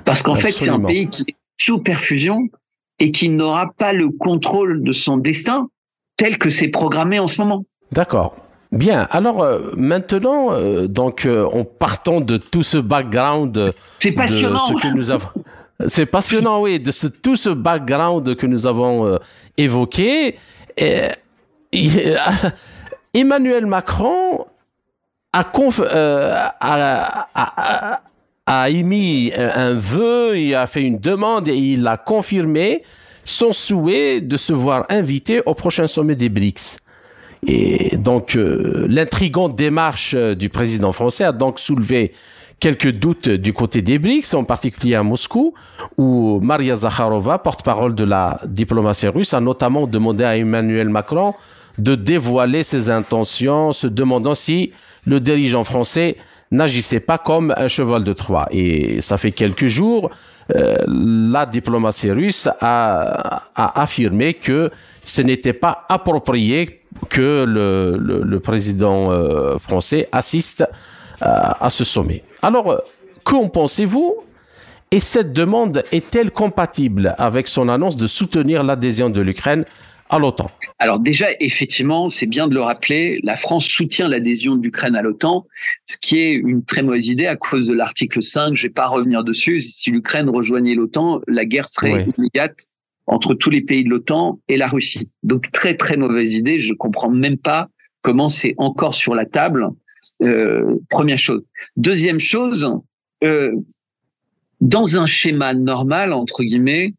Parce 0.04 0.22
qu'en 0.22 0.34
fait, 0.34 0.52
c'est 0.52 0.68
un 0.68 0.80
pays 0.80 1.08
qui 1.08 1.22
est 1.22 1.36
sous 1.58 1.78
perfusion 1.78 2.48
et 3.02 3.10
qui 3.10 3.28
n'aura 3.30 3.72
pas 3.76 3.92
le 3.92 4.10
contrôle 4.10 4.84
de 4.84 4.92
son 4.92 5.16
destin 5.16 5.68
tel 6.16 6.38
que 6.38 6.50
c'est 6.50 6.68
programmé 6.68 7.18
en 7.18 7.26
ce 7.26 7.42
moment. 7.42 7.64
D'accord. 7.90 8.36
Bien. 8.70 9.08
Alors 9.10 9.42
euh, 9.42 9.72
maintenant, 9.76 10.52
euh, 10.52 10.86
donc 10.86 11.26
euh, 11.26 11.44
en 11.46 11.64
partant 11.64 12.20
de 12.20 12.36
tout 12.36 12.62
ce 12.62 12.78
background, 12.78 13.74
c'est 13.98 14.12
passionnant. 14.12 14.68
ce 14.68 14.74
que 14.74 14.94
nous 14.94 15.10
avons. 15.10 15.28
C'est 15.88 16.06
passionnant, 16.06 16.62
oui, 16.62 16.78
de 16.78 16.92
ce, 16.92 17.08
tout 17.08 17.34
ce 17.34 17.48
background 17.48 18.36
que 18.36 18.46
nous 18.46 18.68
avons 18.68 19.18
évoqué. 19.56 20.36
Et, 20.76 21.08
Emmanuel 23.14 23.66
Macron 23.66 24.46
a, 25.32 25.42
conf, 25.42 25.80
a, 25.80 26.54
a, 26.60 27.28
a, 27.34 28.00
émis 28.48 29.32
un 29.36 29.74
vœu, 29.74 30.38
il 30.38 30.54
a 30.54 30.66
fait 30.66 30.82
une 30.82 30.98
demande 30.98 31.48
et 31.48 31.56
il 31.56 31.86
a 31.86 31.96
confirmé 31.96 32.82
son 33.24 33.52
souhait 33.52 34.20
de 34.20 34.36
se 34.36 34.52
voir 34.52 34.84
invité 34.88 35.42
au 35.46 35.54
prochain 35.54 35.86
sommet 35.86 36.16
des 36.16 36.28
BRICS. 36.28 36.78
Et 37.46 37.96
donc, 37.96 38.36
euh, 38.36 38.86
l'intrigante 38.88 39.56
démarche 39.56 40.14
euh, 40.14 40.34
du 40.34 40.48
président 40.48 40.92
français 40.92 41.24
a 41.24 41.32
donc 41.32 41.58
soulevé 41.58 42.12
quelques 42.60 42.92
doutes 42.92 43.28
du 43.28 43.52
côté 43.52 43.82
des 43.82 43.98
BRICS, 43.98 44.34
en 44.34 44.44
particulier 44.44 44.94
à 44.94 45.02
Moscou, 45.02 45.52
où 45.96 46.38
Maria 46.40 46.76
Zakharova, 46.76 47.38
porte-parole 47.38 47.96
de 47.96 48.04
la 48.04 48.40
diplomatie 48.46 49.08
russe, 49.08 49.34
a 49.34 49.40
notamment 49.40 49.88
demandé 49.88 50.22
à 50.22 50.36
Emmanuel 50.36 50.88
Macron 50.88 51.34
de 51.78 51.96
dévoiler 51.96 52.62
ses 52.62 52.90
intentions, 52.90 53.72
se 53.72 53.88
demandant 53.88 54.36
si 54.36 54.72
le 55.04 55.18
dirigeant 55.18 55.64
français 55.64 56.16
n'agissait 56.52 57.00
pas 57.00 57.18
comme 57.18 57.52
un 57.56 57.66
cheval 57.66 58.04
de 58.04 58.12
Troie. 58.12 58.46
Et 58.52 59.00
ça 59.00 59.16
fait 59.16 59.32
quelques 59.32 59.66
jours, 59.66 60.10
euh, 60.54 60.76
la 60.86 61.46
diplomatie 61.46 62.10
russe 62.12 62.48
a, 62.60 63.42
affirmé 63.56 64.34
que 64.34 64.70
ce 65.02 65.22
n'était 65.22 65.54
pas 65.54 65.84
approprié 65.88 66.80
que 67.08 67.44
le, 67.48 68.38
président 68.38 69.10
euh, 69.10 69.58
français 69.58 70.08
assiste 70.12 70.68
à, 71.20 71.64
à 71.64 71.70
ce 71.70 71.84
sommet. 71.84 72.22
Alors, 72.42 72.70
euh, 72.70 72.78
qu'en 73.24 73.48
pensez-vous? 73.48 74.16
Et 74.90 75.00
cette 75.00 75.32
demande 75.32 75.82
est-elle 75.90 76.30
compatible 76.30 77.14
avec 77.16 77.48
son 77.48 77.70
annonce 77.70 77.96
de 77.96 78.06
soutenir 78.06 78.62
l'adhésion 78.62 79.08
de 79.08 79.22
l'Ukraine 79.22 79.64
à 80.14 80.18
l'OTAN 80.18 80.50
Alors 80.78 81.00
déjà, 81.00 81.28
effectivement, 81.40 82.08
c'est 82.08 82.26
bien 82.26 82.48
de 82.48 82.54
le 82.54 82.60
rappeler, 82.60 83.20
la 83.22 83.36
France 83.36 83.66
soutient 83.66 84.08
l'adhésion 84.08 84.56
de 84.56 84.62
l'Ukraine 84.62 84.94
à 84.94 85.02
l'OTAN, 85.02 85.46
ce 85.86 85.96
qui 85.96 86.18
est 86.18 86.32
une 86.32 86.64
très 86.64 86.82
mauvaise 86.82 87.08
idée 87.08 87.26
à 87.26 87.36
cause 87.36 87.66
de 87.66 87.74
l'article 87.74 88.22
5. 88.22 88.54
Je 88.54 88.62
vais 88.62 88.72
pas 88.72 88.88
revenir 88.88 89.24
dessus. 89.24 89.60
Si 89.60 89.90
l'Ukraine 89.90 90.28
rejoignait 90.28 90.74
l'OTAN, 90.74 91.20
la 91.26 91.44
guerre 91.44 91.68
serait 91.68 92.06
immédiate 92.16 92.58
entre 93.06 93.34
tous 93.34 93.50
les 93.50 93.62
pays 93.62 93.84
de 93.84 93.90
l'OTAN 93.90 94.40
et 94.48 94.56
la 94.56 94.68
Russie. 94.68 95.10
Donc 95.22 95.50
très 95.50 95.76
très 95.76 95.96
mauvaise 95.96 96.34
idée. 96.34 96.58
Je 96.58 96.74
comprends 96.74 97.10
même 97.10 97.38
pas 97.38 97.68
comment 98.02 98.28
c'est 98.28 98.54
encore 98.58 98.94
sur 98.94 99.14
la 99.14 99.26
table. 99.26 99.68
Euh, 100.22 100.76
première 100.90 101.18
chose. 101.18 101.42
Deuxième 101.76 102.18
chose, 102.18 102.68
euh, 103.22 103.52
dans 104.60 104.96
un 104.96 105.06
schéma 105.06 105.54
normal 105.54 106.12
entre 106.12 106.42
guillemets, 106.42 106.94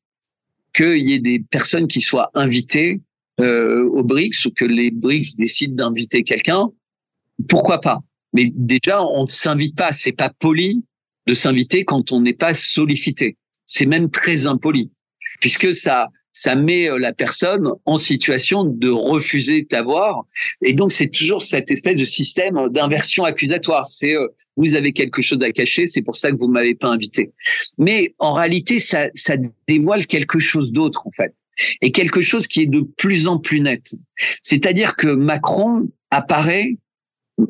qu'il 0.73 1.09
y 1.09 1.13
ait 1.13 1.19
des 1.19 1.39
personnes 1.39 1.87
qui 1.87 2.01
soient 2.01 2.31
invitées 2.33 3.01
euh, 3.39 3.87
aux 3.91 4.03
BRICS 4.03 4.45
ou 4.45 4.51
que 4.51 4.65
les 4.65 4.91
BRICS 4.91 5.35
décident 5.37 5.75
d'inviter 5.75 6.23
quelqu'un, 6.23 6.69
pourquoi 7.47 7.81
pas? 7.81 8.01
Mais 8.33 8.51
déjà, 8.53 9.03
on 9.03 9.23
ne 9.23 9.27
s'invite 9.27 9.75
pas. 9.75 9.91
C'est 9.91 10.11
pas 10.13 10.29
poli 10.29 10.83
de 11.27 11.33
s'inviter 11.33 11.85
quand 11.85 12.11
on 12.11 12.21
n'est 12.21 12.33
pas 12.33 12.53
sollicité. 12.53 13.37
C'est 13.65 13.85
même 13.85 14.09
très 14.09 14.47
impoli 14.47 14.91
puisque 15.39 15.73
ça 15.73 16.09
ça 16.33 16.55
met 16.55 16.89
euh, 16.89 16.97
la 16.97 17.13
personne 17.13 17.69
en 17.85 17.97
situation 17.97 18.63
de 18.63 18.89
refuser 18.89 19.65
t'avoir. 19.65 20.25
Et 20.61 20.73
donc, 20.73 20.91
c'est 20.91 21.07
toujours 21.07 21.41
cette 21.41 21.71
espèce 21.71 21.97
de 21.97 22.03
système 22.03 22.69
d'inversion 22.69 23.23
accusatoire. 23.23 23.87
C'est 23.87 24.15
euh, 24.15 24.27
vous 24.57 24.75
avez 24.75 24.93
quelque 24.93 25.21
chose 25.21 25.41
à 25.41 25.51
cacher, 25.51 25.87
c'est 25.87 26.01
pour 26.01 26.15
ça 26.15 26.31
que 26.31 26.37
vous 26.37 26.47
m'avez 26.47 26.75
pas 26.75 26.89
invité. 26.89 27.31
Mais 27.77 28.13
en 28.19 28.33
réalité, 28.33 28.79
ça, 28.79 29.07
ça 29.13 29.35
dévoile 29.67 30.07
quelque 30.07 30.39
chose 30.39 30.71
d'autre, 30.71 31.07
en 31.07 31.11
fait. 31.11 31.33
Et 31.81 31.91
quelque 31.91 32.21
chose 32.21 32.47
qui 32.47 32.63
est 32.63 32.67
de 32.67 32.81
plus 32.81 33.27
en 33.27 33.37
plus 33.37 33.59
net. 33.59 33.93
C'est-à-dire 34.41 34.95
que 34.95 35.07
Macron 35.07 35.87
apparaît 36.09 36.77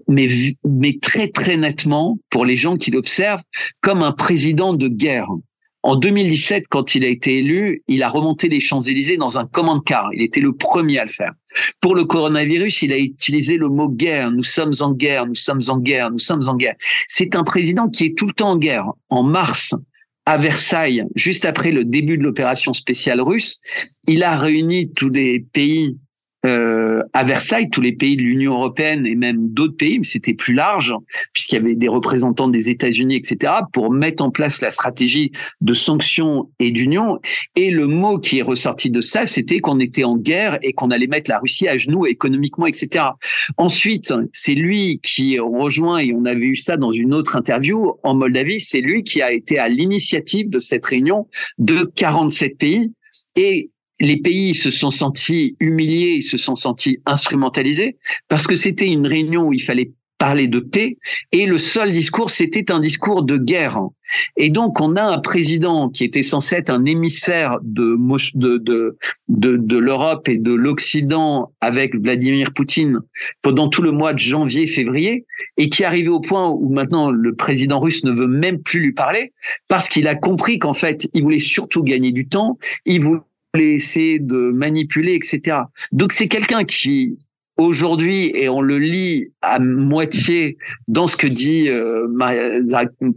mais, 0.08 0.28
mais 0.66 0.98
très 1.02 1.28
très 1.28 1.58
nettement 1.58 2.18
pour 2.30 2.46
les 2.46 2.58
gens 2.58 2.78
qui 2.78 2.92
l'observent 2.92 3.44
comme 3.82 4.02
un 4.02 4.12
président 4.12 4.74
de 4.74 4.88
guerre. 4.88 5.30
En 5.84 5.98
2017, 5.98 6.68
quand 6.70 6.96
il 6.96 7.04
a 7.04 7.08
été 7.08 7.40
élu, 7.40 7.84
il 7.90 8.04
a 8.04 8.10
remonté 8.10 8.48
les 8.48 8.62
Champs-Élysées 8.62 9.18
dans 9.18 9.38
un 9.38 9.46
command 9.46 9.84
car. 9.84 10.10
Il 10.14 10.22
était 10.22 10.40
le 10.40 10.54
premier 10.54 10.98
à 10.98 11.04
le 11.04 11.12
faire. 11.12 11.34
Pour 11.82 11.94
le 11.94 12.06
coronavirus, 12.06 12.84
il 12.84 12.94
a 12.94 12.98
utilisé 12.98 13.58
le 13.58 13.68
mot 13.68 13.90
guerre. 13.90 14.32
Nous 14.32 14.44
sommes 14.44 14.74
en 14.80 14.94
guerre, 14.94 15.26
nous 15.26 15.36
sommes 15.36 15.62
en 15.68 15.78
guerre, 15.78 16.10
nous 16.10 16.20
sommes 16.20 16.48
en 16.48 16.56
guerre. 16.56 16.76
C'est 17.10 17.36
un 17.36 17.44
président 17.44 17.90
qui 17.90 18.06
est 18.06 18.18
tout 18.18 18.26
le 18.26 18.32
temps 18.32 18.52
en 18.52 18.58
guerre. 18.58 18.86
En 19.10 19.24
mars, 19.24 19.76
à 20.26 20.38
Versailles, 20.38 21.04
juste 21.16 21.44
après 21.44 21.72
le 21.72 21.84
début 21.84 22.18
de 22.18 22.24
l'opération 22.24 22.72
spéciale 22.72 23.20
russe, 23.20 23.60
il 24.08 24.24
a 24.24 24.38
réuni 24.38 24.90
tous 24.94 25.10
les 25.10 25.42
pays 25.52 25.98
euh, 26.46 27.04
à 27.14 27.24
Versailles, 27.24 27.70
tous 27.70 27.82
les 27.82 27.94
pays 27.94 28.18
de 28.18 28.22
l'Union 28.22 28.54
européenne 28.54 29.06
et 29.06 29.16
même 29.16 29.50
d'autres 29.50 29.78
pays, 29.78 30.00
mais 30.00 30.06
c'était 30.06 30.34
plus 30.34 30.54
large 30.54 30.94
puisqu'il 31.34 31.56
y 31.56 31.58
avait 31.58 31.76
des 31.76 31.88
représentants 31.88 32.48
des 32.48 32.70
États-Unis, 32.70 33.16
etc., 33.16 33.54
pour 33.72 33.92
mettre 33.92 34.24
en 34.24 34.32
place 34.32 34.62
la 34.62 34.72
stratégie 34.72 35.32
de 35.62 35.74
sanctions 35.74 36.50
et 36.60 36.72
d'union. 36.72 37.20
Et 37.56 37.72
le 37.72 37.88
mot 37.88 38.18
qui 38.18 38.40
est 38.40 38.44
ressorti 38.44 38.90
de 38.90 39.02
ça, 39.02 39.26
c'était 39.26 39.60
qu'on 39.60 39.80
était 39.80 40.04
en 40.04 40.18
guerre 40.18 40.60
et 40.62 40.74
qu'on 40.74 40.92
allait 40.92 41.08
mettre 41.08 41.30
la 41.30 41.40
Russie 41.40 41.68
à 41.68 41.78
genoux 41.78 42.06
économiquement, 42.06 42.68
etc. 42.68 43.06
Ensuite, 43.58 44.14
c'est 44.34 44.56
lui 44.56 45.00
qui 45.04 45.40
rejoint, 45.40 46.00
et 46.00 46.14
on 46.14 46.26
avait 46.26 46.46
eu 46.46 46.56
ça 46.56 46.78
dans 46.78 46.92
une 46.92 47.14
autre 47.14 47.36
interview 47.36 47.94
en 48.04 48.16
Moldavie, 48.16 48.60
c'est 48.60 48.82
lui 48.82 49.04
qui 49.04 49.22
a 49.22 49.32
été 49.32 49.60
à 49.60 49.70
l'initiative 49.70 50.50
de 50.50 50.60
cette 50.60 50.86
réunion 50.86 51.28
de 51.58 51.90
47 51.96 52.58
pays 52.58 52.94
et 53.36 53.70
les 54.04 54.18
pays 54.18 54.54
se 54.54 54.70
sont 54.70 54.92
sentis 54.92 55.56
humiliés, 55.60 56.22
se 56.22 56.38
sont 56.38 56.56
sentis 56.56 57.00
instrumentalisés 57.06 57.98
parce 58.28 58.48
que 58.48 58.56
c'était 58.56 58.90
une 58.90 59.08
réunion 59.08 59.48
où 59.48 59.54
il 59.54 59.62
fallait 59.62 59.92
parler 60.18 60.48
de 60.48 60.60
paix 60.60 60.98
et 61.32 61.46
le 61.46 61.58
seul 61.58 61.92
discours 61.92 62.30
c'était 62.30 62.72
un 62.72 62.80
discours 62.80 63.24
de 63.24 63.38
guerre. 63.38 63.80
Et 64.38 64.50
donc 64.50 64.80
on 64.82 64.96
a 64.96 65.04
un 65.04 65.20
président 65.20 65.90
qui 65.90 66.04
était 66.04 66.22
censé 66.22 66.56
être 66.56 66.70
un 66.70 66.86
émissaire 66.86 67.60
de 67.62 67.98
de 68.36 68.58
de 68.58 69.58
de, 69.58 69.78
l'Europe 69.78 70.28
et 70.28 70.38
de 70.38 70.54
l'Occident 70.54 71.52
avec 71.62 71.96
Vladimir 71.96 72.54
Poutine 72.54 73.00
pendant 73.42 73.70
tout 73.70 73.82
le 73.82 73.92
mois 73.92 74.14
de 74.14 74.20
janvier 74.20 74.68
février 74.68 75.26
et 75.58 75.70
qui 75.70 75.84
est 75.84 75.86
arrivé 75.86 76.10
au 76.10 76.20
point 76.20 76.50
où 76.50 76.70
maintenant 76.70 77.10
le 77.10 77.36
président 77.36 77.80
russe 77.80 78.04
ne 78.04 78.12
veut 78.12 78.28
même 78.28 78.62
plus 78.62 78.82
lui 78.82 78.94
parler 78.94 79.34
parce 79.68 79.88
qu'il 79.90 80.08
a 80.08 80.16
compris 80.16 80.60
qu'en 80.60 80.74
fait 80.74 81.08
il 81.14 81.24
voulait 81.24 81.40
surtout 81.40 81.84
gagner 81.84 82.12
du 82.12 82.28
temps, 82.28 82.60
il 82.86 83.00
voulait 83.02 83.22
essayer 83.62 84.20
de 84.20 84.50
manipuler, 84.52 85.14
etc. 85.14 85.58
Donc 85.92 86.12
c'est 86.12 86.28
quelqu'un 86.28 86.64
qui 86.64 87.18
aujourd'hui, 87.58 88.32
et 88.34 88.50
on 88.50 88.62
le 88.62 88.80
lit 88.80 89.28
à 89.42 89.60
moitié 89.60 90.58
dans 90.88 91.06
ce 91.06 91.16
que 91.16 91.28
dit 91.28 91.70
euh, 91.70 92.08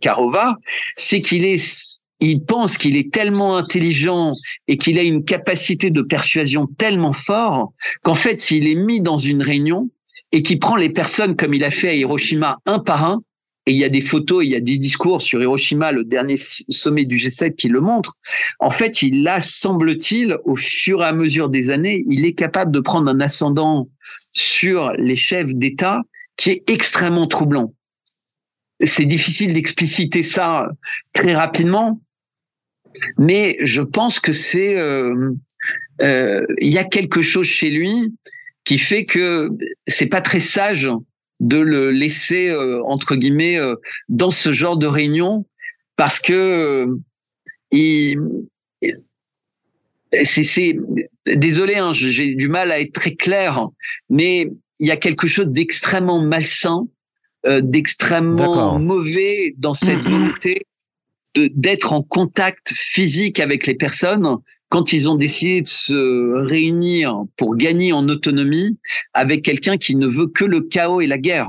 Karova, 0.01 0.57
c'est 0.97 1.23
qu'il 1.23 1.45
est 1.45 2.03
il 2.21 2.45
pense 2.45 2.79
qu'il 2.79 2.97
est 2.97 3.13
tellement 3.13 3.59
intelligent 3.59 4.33
et 4.69 4.79
qu'il 4.79 4.99
a 4.99 5.03
une 5.03 5.25
capacité 5.25 5.91
de 5.91 6.01
persuasion 6.01 6.67
tellement 6.67 7.13
fort 7.13 7.75
qu'en 8.03 8.15
fait, 8.15 8.41
s'il 8.41 8.69
est 8.69 8.75
mis 8.75 9.03
dans 9.03 9.19
une 9.19 9.43
réunion 9.43 9.91
et 10.33 10.43
qu'il 10.43 10.59
prend 10.59 10.77
les 10.77 10.89
personnes 10.89 11.37
comme 11.37 11.53
il 11.53 11.63
a 11.63 11.71
fait 11.71 11.91
à 11.91 11.95
Hiroshima 11.95 12.57
un 12.65 12.79
par 12.79 13.05
un, 13.05 13.21
et 13.67 13.73
il 13.73 13.77
y 13.77 13.85
a 13.85 13.89
des 13.89 14.01
photos, 14.01 14.45
il 14.45 14.51
y 14.51 14.55
a 14.55 14.61
des 14.61 14.79
discours 14.79 15.21
sur 15.21 15.43
Hiroshima, 15.43 15.91
le 15.91 16.05
dernier 16.05 16.37
sommet 16.37 17.05
du 17.05 17.17
G7 17.17 17.57
qui 17.57 17.69
le 17.69 17.81
montre. 17.81 18.15
En 18.61 18.71
fait, 18.71 19.03
il 19.03 19.27
a, 19.27 19.41
semble-t-il, 19.41 20.39
au 20.45 20.55
fur 20.55 21.03
et 21.03 21.07
à 21.07 21.13
mesure 21.13 21.49
des 21.49 21.71
années, 21.71 22.05
il 22.09 22.25
est 22.25 22.35
capable 22.35 22.71
de 22.71 22.79
prendre 22.79 23.11
un 23.11 23.21
ascendant 23.21 23.89
sur 24.33 24.93
les 24.93 25.17
chefs 25.17 25.53
d'État 25.53 26.03
qui 26.37 26.51
est 26.51 26.71
extrêmement 26.71 27.27
troublant. 27.27 27.73
c'est 28.85 29.07
difficile 29.07 29.53
d'expliciter 29.55 30.23
ça 30.23 30.69
très 31.13 31.35
rapidement, 31.35 32.01
mais 33.19 33.57
je 33.63 33.83
pense 33.83 34.21
que 34.21 34.33
c'est 34.33 34.79
euh, 34.79 35.33
euh, 36.03 36.45
il 36.61 36.69
y 36.69 36.79
a 36.79 36.85
quelque 36.85 37.23
chose 37.23 37.47
chez 37.47 37.71
lui 37.71 38.15
qui 38.65 38.79
fait 38.79 39.07
que 39.07 39.51
c'est 39.87 40.07
pas 40.07 40.21
très 40.21 40.41
sage 40.41 40.89
de 41.41 41.59
le 41.59 41.91
laisser 41.91 42.49
euh, 42.49 42.83
entre 42.85 43.17
guillemets 43.17 43.59
dans 44.09 44.31
ce 44.31 44.53
genre 44.53 44.77
de 44.77 44.87
réunion 44.87 45.47
parce 45.97 46.21
que 46.21 46.87
il 47.71 48.19
c'est 50.23 50.79
désolé 51.27 51.77
hein, 51.77 51.93
j'ai 51.93 52.35
du 52.35 52.49
mal 52.49 52.71
à 52.71 52.81
être 52.81 52.93
très 52.93 53.15
clair 53.15 53.69
mais 54.09 54.51
il 54.79 54.87
y 54.87 54.91
a 54.91 54.97
quelque 54.97 55.27
chose 55.27 55.49
d'extrêmement 55.49 56.23
malsain 56.23 56.87
d'extrêmement 57.45 58.79
mauvais 58.79 59.55
dans 59.59 59.75
cette 59.75 60.01
volonté 60.01 60.67
d'être 61.37 61.93
en 61.93 62.03
contact 62.03 62.73
physique 62.73 63.41
avec 63.41 63.67
les 63.67 63.75
personnes 63.75 64.39
quand 64.77 64.93
ils 64.93 65.09
ont 65.09 65.15
décidé 65.15 65.63
de 65.63 65.67
se 65.67 66.45
réunir 66.45 67.25
pour 67.39 67.57
gagner 67.57 67.95
en 67.95 68.11
autonomie 68.11 68.79
avec 69.15 69.43
quelqu'un 69.43 69.79
qui 69.79 69.97
ne 69.97 70.07
veut 70.07 70.27
que 70.27 70.45
le 70.45 70.61
chaos 70.61 71.01
et 71.01 71.07
la 71.07 71.17
guerre. 71.17 71.49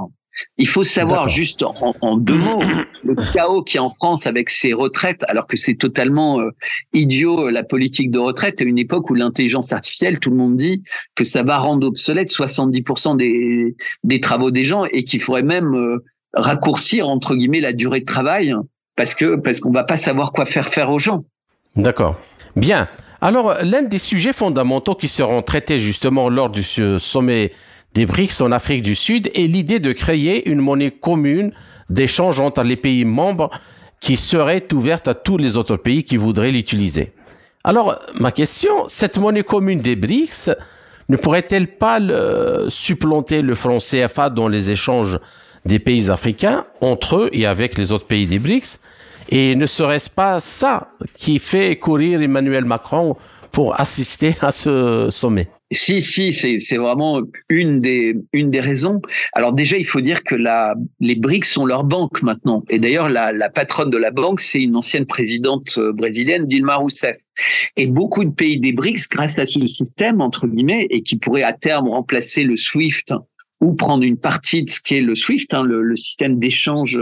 Il 0.58 0.66
faut 0.66 0.86
savoir 0.86 1.28
juste 1.28 1.62
en, 2.00 2.16
deux 2.16 2.38
mots 2.38 2.64
le 3.04 3.16
chaos 3.34 3.64
qui 3.64 3.76
est 3.76 3.82
en 3.82 3.90
France 3.90 4.28
avec 4.28 4.50
ses 4.50 4.72
retraites, 4.72 5.26
alors 5.28 5.46
que 5.46 5.58
c'est 5.58 5.76
totalement 5.76 6.40
euh, 6.40 6.52
idiot 6.94 7.50
la 7.50 7.64
politique 7.64 8.12
de 8.12 8.20
retraite 8.20 8.62
à 8.62 8.64
une 8.64 8.80
époque 8.80 9.10
où 9.10 9.14
l'intelligence 9.14 9.74
artificielle, 9.74 10.22
tout 10.22 10.30
le 10.30 10.38
monde 10.38 10.56
dit 10.56 10.84
que 11.14 11.26
ça 11.26 11.44
va 11.44 11.58
rendre 11.58 11.86
obsolète 11.86 12.32
70% 12.32 13.18
des, 13.18 13.76
des 14.06 14.22
travaux 14.22 14.52
des 14.52 14.64
gens 14.64 14.86
et 14.86 15.04
qu'il 15.04 15.20
faudrait 15.20 15.44
même 15.44 15.76
euh, 15.76 16.02
raccourcir 16.32 17.10
entre 17.10 17.36
guillemets 17.36 17.60
la 17.60 17.74
durée 17.74 18.00
de 18.00 18.06
travail 18.06 18.56
parce 18.96 19.14
que 19.14 19.36
parce 19.36 19.60
qu'on 19.60 19.72
va 19.72 19.84
pas 19.84 19.98
savoir 19.98 20.32
quoi 20.32 20.46
faire 20.46 20.70
faire 20.70 20.90
aux 20.92 21.00
gens. 21.00 21.26
D'accord. 21.76 22.18
Bien. 22.56 22.88
Alors, 23.20 23.56
l'un 23.64 23.82
des 23.82 23.98
sujets 23.98 24.34
fondamentaux 24.34 24.96
qui 24.96 25.08
seront 25.08 25.42
traités 25.42 25.80
justement 25.80 26.30
lors 26.30 26.50
du 26.50 26.64
sommet 26.64 27.52
des 27.94 28.06
BRICS 28.06 28.42
en 28.42 28.52
Afrique 28.52 28.84
du 28.84 28.94
Sud 28.94 29.32
est 29.34 29.48
l'idée 29.48 29.80
de 29.80 29.92
créer 29.92 30.48
une 30.50 30.60
monnaie 30.60 30.92
commune 30.92 31.52
d'échange 31.90 32.40
entre 32.40 32.62
les 32.62 32.76
pays 32.76 33.06
membres 33.06 33.50
qui 34.00 34.16
serait 34.16 34.68
ouverte 34.74 35.08
à 35.08 35.16
tous 35.16 35.38
les 35.38 35.58
autres 35.58 35.78
pays 35.78 36.04
qui 36.04 36.18
voudraient 36.18 36.52
l'utiliser. 36.52 37.14
Alors, 37.64 38.00
ma 38.14 38.32
question, 38.32 38.88
cette 38.88 39.18
monnaie 39.18 39.44
commune 39.44 39.80
des 39.80 39.96
BRICS 39.96 40.52
ne 41.10 41.18
pourrait-elle 41.18 41.68
pas 41.68 42.00
supplanter 42.70 43.42
le 43.42 43.56
franc 43.56 43.80
CFA 43.80 44.30
dans 44.30 44.48
les 44.48 44.70
échanges 44.70 45.18
des 45.66 45.80
pays 45.80 46.12
africains 46.12 46.66
entre 46.82 47.18
eux 47.18 47.30
et 47.34 47.48
avec 47.48 47.78
les 47.78 47.92
autres 47.92 48.06
pays 48.06 48.28
des 48.28 48.38
BRICS? 48.38 48.80
Et 49.30 49.56
ne 49.56 49.66
serait-ce 49.66 50.10
pas 50.10 50.40
ça 50.40 50.92
qui 51.16 51.40
fait 51.40 51.78
courir 51.78 52.22
Emmanuel 52.22 52.66
Macron 52.66 53.16
pour 53.52 53.80
assister 53.80 54.36
à 54.42 54.52
ce 54.52 55.10
sommet? 55.10 55.48
Si, 55.70 56.02
si, 56.02 56.32
c'est 56.32 56.78
vraiment 56.78 57.22
une 57.50 57.82
des 57.82 58.16
une 58.32 58.50
des 58.50 58.62
raisons. 58.62 59.02
Alors 59.34 59.52
déjà, 59.52 59.76
il 59.76 59.84
faut 59.84 60.00
dire 60.00 60.24
que 60.24 60.34
la 60.34 60.76
les 61.02 61.16
BRICS 61.16 61.44
sont 61.44 61.66
leur 61.66 61.84
banque 61.84 62.22
maintenant. 62.24 62.64
Et 62.70 62.80
d'ailleurs, 62.80 63.10
la, 63.10 63.34
la 63.34 63.50
patronne 63.50 63.90
de 63.90 63.98
la 63.98 64.12
banque, 64.12 64.40
c'est 64.40 64.62
une 64.62 64.78
ancienne 64.78 65.06
présidente 65.06 65.76
euh, 65.78 65.92
brésilienne, 65.92 66.46
Dilma 66.46 66.76
Rousseff. 66.76 67.18
Et 67.76 67.88
beaucoup 67.88 68.24
de 68.24 68.30
pays 68.30 68.62
des 68.62 68.72
BRICS, 68.72 69.10
grâce 69.12 69.40
à 69.40 69.46
ce 69.46 69.66
système 69.68 70.22
entre 70.22 70.48
guillemets, 70.48 70.88
et 70.90 71.02
qui 71.02 71.18
pourrait 71.18 71.44
à 71.44 71.52
terme 71.52 71.90
remplacer 71.90 72.44
le 72.44 72.56
SWIFT 72.56 73.14
ou 73.62 73.76
prendre 73.76 74.04
une 74.04 74.18
partie 74.18 74.64
de 74.64 74.70
ce 74.70 74.80
qu'est 74.82 75.02
le 75.02 75.16
SWIFT, 75.16 75.54
hein, 75.54 75.64
le, 75.64 75.82
le, 75.82 75.96
système 75.96 76.38
d'échange 76.38 77.00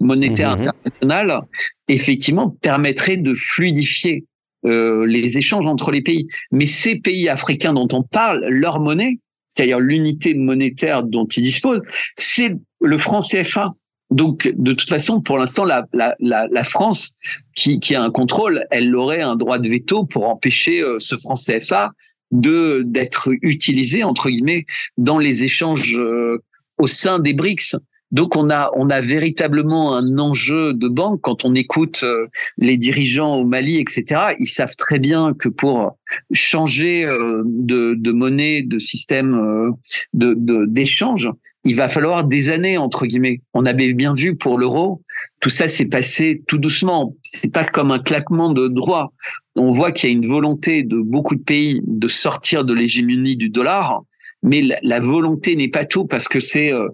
monétaire 0.00 0.56
mhm. 0.56 0.68
international, 0.68 1.40
effectivement 1.88 2.50
permettrait 2.50 3.16
de 3.16 3.34
fluidifier 3.34 4.24
euh, 4.66 5.04
les 5.04 5.36
échanges 5.36 5.66
entre 5.66 5.90
les 5.90 6.00
pays. 6.00 6.26
Mais 6.50 6.64
ces 6.64 6.96
pays 6.96 7.28
africains 7.28 7.74
dont 7.74 7.88
on 7.92 8.02
parle, 8.02 8.46
leur 8.46 8.80
monnaie, 8.80 9.18
c'est-à-dire 9.48 9.78
l'unité 9.78 10.34
monétaire 10.34 11.02
dont 11.02 11.26
ils 11.26 11.42
disposent, 11.42 11.82
c'est 12.16 12.56
le 12.80 12.98
franc 12.98 13.20
CFA. 13.20 13.66
Donc, 14.10 14.50
de 14.56 14.72
toute 14.72 14.88
façon, 14.88 15.20
pour 15.20 15.36
l'instant, 15.36 15.64
la, 15.64 15.86
la, 15.92 16.14
la, 16.18 16.46
la, 16.50 16.64
France, 16.64 17.14
qui, 17.54 17.78
qui 17.78 17.94
a 17.94 18.02
un 18.02 18.10
contrôle, 18.10 18.64
elle 18.70 18.94
aurait 18.96 19.20
un 19.20 19.36
droit 19.36 19.58
de 19.58 19.68
veto 19.68 20.04
pour 20.04 20.28
empêcher 20.28 20.80
euh, 20.80 20.96
ce 20.98 21.16
franc 21.16 21.34
CFA 21.34 21.92
de 22.30 22.82
d'être 22.84 23.30
utilisé 23.42 24.04
entre 24.04 24.30
guillemets 24.30 24.66
dans 24.98 25.18
les 25.18 25.44
échanges 25.44 25.96
euh, 25.96 26.42
au 26.78 26.86
sein 26.86 27.18
des 27.18 27.34
BRICS. 27.34 27.76
Donc 28.10 28.36
on 28.36 28.48
a 28.50 28.70
on 28.76 28.90
a 28.90 29.00
véritablement 29.00 29.96
un 29.96 30.18
enjeu 30.18 30.72
de 30.72 30.88
banque 30.88 31.20
quand 31.22 31.44
on 31.44 31.54
écoute 31.54 32.00
euh, 32.04 32.26
les 32.58 32.76
dirigeants 32.76 33.36
au 33.36 33.44
Mali, 33.44 33.78
etc. 33.78 34.34
Ils 34.38 34.48
savent 34.48 34.76
très 34.76 34.98
bien 34.98 35.34
que 35.34 35.48
pour 35.48 35.96
changer 36.32 37.04
euh, 37.04 37.42
de, 37.44 37.94
de 37.94 38.12
monnaie, 38.12 38.62
de 38.62 38.78
système 38.78 39.72
de 40.12 40.64
d'échange, 40.66 41.28
il 41.64 41.74
va 41.74 41.88
falloir 41.88 42.24
des 42.24 42.50
années 42.50 42.78
entre 42.78 43.06
guillemets. 43.06 43.40
On 43.54 43.66
avait 43.66 43.92
bien 43.94 44.14
vu 44.14 44.36
pour 44.36 44.58
l'euro, 44.58 45.02
tout 45.40 45.50
ça 45.50 45.66
s'est 45.66 45.88
passé 45.88 46.42
tout 46.46 46.58
doucement. 46.58 47.16
C'est 47.22 47.52
pas 47.52 47.64
comme 47.64 47.90
un 47.90 47.98
claquement 47.98 48.52
de 48.52 48.68
droit. 48.68 49.12
On 49.56 49.70
voit 49.70 49.92
qu'il 49.92 50.10
y 50.10 50.12
a 50.12 50.16
une 50.16 50.26
volonté 50.26 50.82
de 50.82 51.00
beaucoup 51.00 51.36
de 51.36 51.42
pays 51.42 51.80
de 51.86 52.08
sortir 52.08 52.64
de 52.64 52.74
l'hégémonie 52.74 53.36
du 53.36 53.50
dollar, 53.50 54.02
mais 54.42 54.62
la, 54.82 55.00
volonté 55.00 55.56
n'est 55.56 55.68
pas 55.68 55.84
tout 55.84 56.06
parce 56.06 56.28
que 56.28 56.40
c'est 56.40 56.72
euh, 56.72 56.88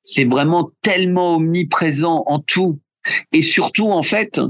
c'est 0.00 0.24
vraiment 0.24 0.70
tellement 0.82 1.36
omniprésent 1.36 2.22
en 2.26 2.38
tout 2.38 2.78
et 3.32 3.42
surtout 3.42 3.88
en 3.88 4.02
fait, 4.02 4.40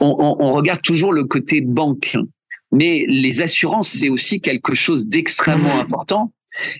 on, 0.00 0.36
on 0.38 0.52
regarde 0.52 0.82
toujours 0.82 1.12
le 1.12 1.24
côté 1.24 1.60
banque. 1.60 2.16
Mais 2.70 3.06
les 3.08 3.40
assurances, 3.40 3.88
c'est 3.88 4.10
aussi 4.10 4.40
quelque 4.40 4.74
chose 4.74 5.08
d'extrêmement 5.08 5.76
mmh. 5.76 5.80
important 5.80 6.32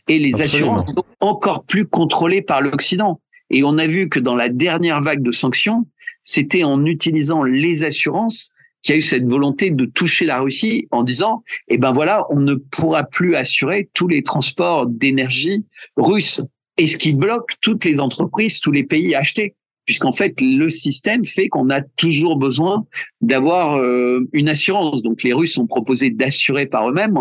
et 0.08 0.18
les 0.18 0.42
assurances 0.42 0.92
sont 0.92 1.04
encore 1.20 1.64
plus 1.64 1.86
contrôlées 1.86 2.42
par 2.42 2.60
l'Occident. 2.60 3.20
Et 3.50 3.62
on 3.64 3.78
a 3.78 3.86
vu 3.86 4.08
que 4.08 4.20
dans 4.20 4.34
la 4.34 4.48
dernière 4.48 5.02
vague 5.02 5.22
de 5.22 5.30
sanctions, 5.30 5.86
c'était 6.20 6.64
en 6.64 6.84
utilisant 6.84 7.42
les 7.42 7.84
assurances 7.84 8.52
qu'il 8.88 8.94
y 8.94 8.98
a 8.98 9.00
eu 9.00 9.06
cette 9.06 9.26
volonté 9.26 9.70
de 9.70 9.84
toucher 9.84 10.24
la 10.24 10.40
Russie 10.40 10.88
en 10.92 11.02
disant, 11.02 11.44
eh 11.68 11.76
ben 11.76 11.92
voilà, 11.92 12.24
on 12.30 12.40
ne 12.40 12.54
pourra 12.54 13.04
plus 13.04 13.36
assurer 13.36 13.90
tous 13.92 14.08
les 14.08 14.22
transports 14.22 14.86
d'énergie 14.86 15.66
russes. 15.98 16.40
Et 16.78 16.86
ce 16.86 16.96
qui 16.96 17.12
bloque 17.12 17.50
toutes 17.60 17.84
les 17.84 18.00
entreprises, 18.00 18.60
tous 18.60 18.72
les 18.72 18.84
pays 18.84 19.14
à 19.14 19.18
acheter. 19.18 19.54
Puisqu'en 19.84 20.12
fait, 20.12 20.40
le 20.40 20.70
système 20.70 21.26
fait 21.26 21.48
qu'on 21.48 21.68
a 21.68 21.82
toujours 21.82 22.36
besoin 22.36 22.86
d'avoir 23.20 23.76
euh, 23.76 24.26
une 24.32 24.48
assurance. 24.48 25.02
Donc 25.02 25.22
les 25.22 25.34
Russes 25.34 25.58
ont 25.58 25.66
proposé 25.66 26.10
d'assurer 26.10 26.64
par 26.64 26.88
eux-mêmes 26.88 27.18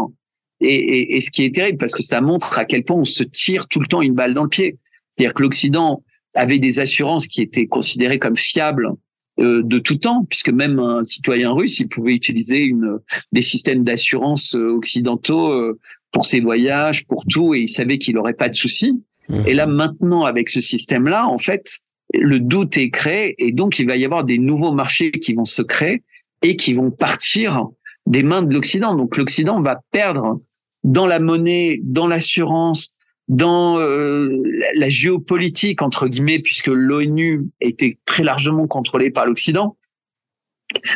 et, 0.62 1.18
et, 1.18 1.22
ce 1.22 1.32
qui 1.32 1.44
est 1.44 1.54
terrible, 1.54 1.78
parce 1.78 1.94
que 1.94 2.04
ça 2.04 2.20
montre 2.22 2.58
à 2.58 2.66
quel 2.66 2.84
point 2.84 2.98
on 2.98 3.06
se 3.06 3.24
tire 3.24 3.68
tout 3.68 3.80
le 3.80 3.88
temps 3.88 4.02
une 4.02 4.14
balle 4.14 4.34
dans 4.34 4.44
le 4.44 4.50
pied. 4.50 4.78
C'est-à-dire 5.12 5.34
que 5.34 5.44
l'Occident 5.44 6.04
avait 6.34 6.60
des 6.60 6.80
assurances 6.80 7.28
qui 7.28 7.42
étaient 7.42 7.68
considérées 7.68 8.20
comme 8.20 8.36
fiables 8.38 8.94
euh, 9.40 9.62
de 9.64 9.80
tout 9.80 9.98
temps, 9.98 10.26
puisque 10.28 10.50
même 10.50 10.80
un 10.80 11.04
citoyen 11.04 11.52
russe, 11.52 11.80
il 11.80 11.88
pouvait 11.88 12.14
utiliser 12.14 12.60
une, 12.60 13.00
des 13.32 13.42
systèmes 13.42 13.84
d'assurance 13.84 14.56
euh, 14.56 14.70
occidentaux 14.70 15.52
euh, 15.52 15.80
pour 16.12 16.26
ses 16.26 16.40
voyages, 16.40 17.06
pour 17.06 17.26
tout, 17.26 17.54
et 17.54 17.60
il 17.60 17.70
savait 17.70 18.00
qu'il 18.00 18.16
n'aurait 18.16 18.34
pas 18.34 18.50
de 18.50 18.56
soucis. 18.56 19.00
Mmh. 19.30 19.36
Et 19.46 19.54
là, 19.54 19.68
maintenant, 19.68 20.24
avec 20.24 20.50
ce 20.50 20.60
système-là, 20.60 21.28
en 21.28 21.38
fait, 21.38 21.80
le 22.14 22.40
doute 22.40 22.78
est 22.78 22.90
créé, 22.90 23.36
et 23.38 23.52
donc 23.52 23.80
il 23.80 23.86
va 23.86 23.96
y 23.96 24.06
avoir 24.06 24.24
des 24.24 24.40
nouveaux 24.40 24.72
marchés 24.72 25.12
qui 25.12 25.34
vont 25.34 25.46
se 25.46 25.62
créer 25.62 26.04
et 26.42 26.56
qui 26.56 26.74
vont 26.74 26.90
partir 26.90 27.68
des 28.08 28.24
mains 28.24 28.42
de 28.42 28.54
l'Occident. 28.54 28.96
Donc 28.96 29.18
l'Occident 29.18 29.62
va 29.62 29.82
perdre 29.92 30.36
dans 30.84 31.06
la 31.06 31.20
monnaie, 31.20 31.80
dans 31.84 32.08
l'assurance, 32.08 32.97
dans 33.28 33.80
euh, 33.80 34.30
la 34.76 34.90
géopolitique 34.90 35.82
entre 35.82 36.08
guillemets, 36.08 36.40
puisque 36.40 36.68
l'ONU 36.68 37.48
était 37.62 37.98
très 38.06 38.24
largement 38.24 38.68
contrôlée 38.68 39.12
par 39.12 39.26
l'Occident. 39.26 39.78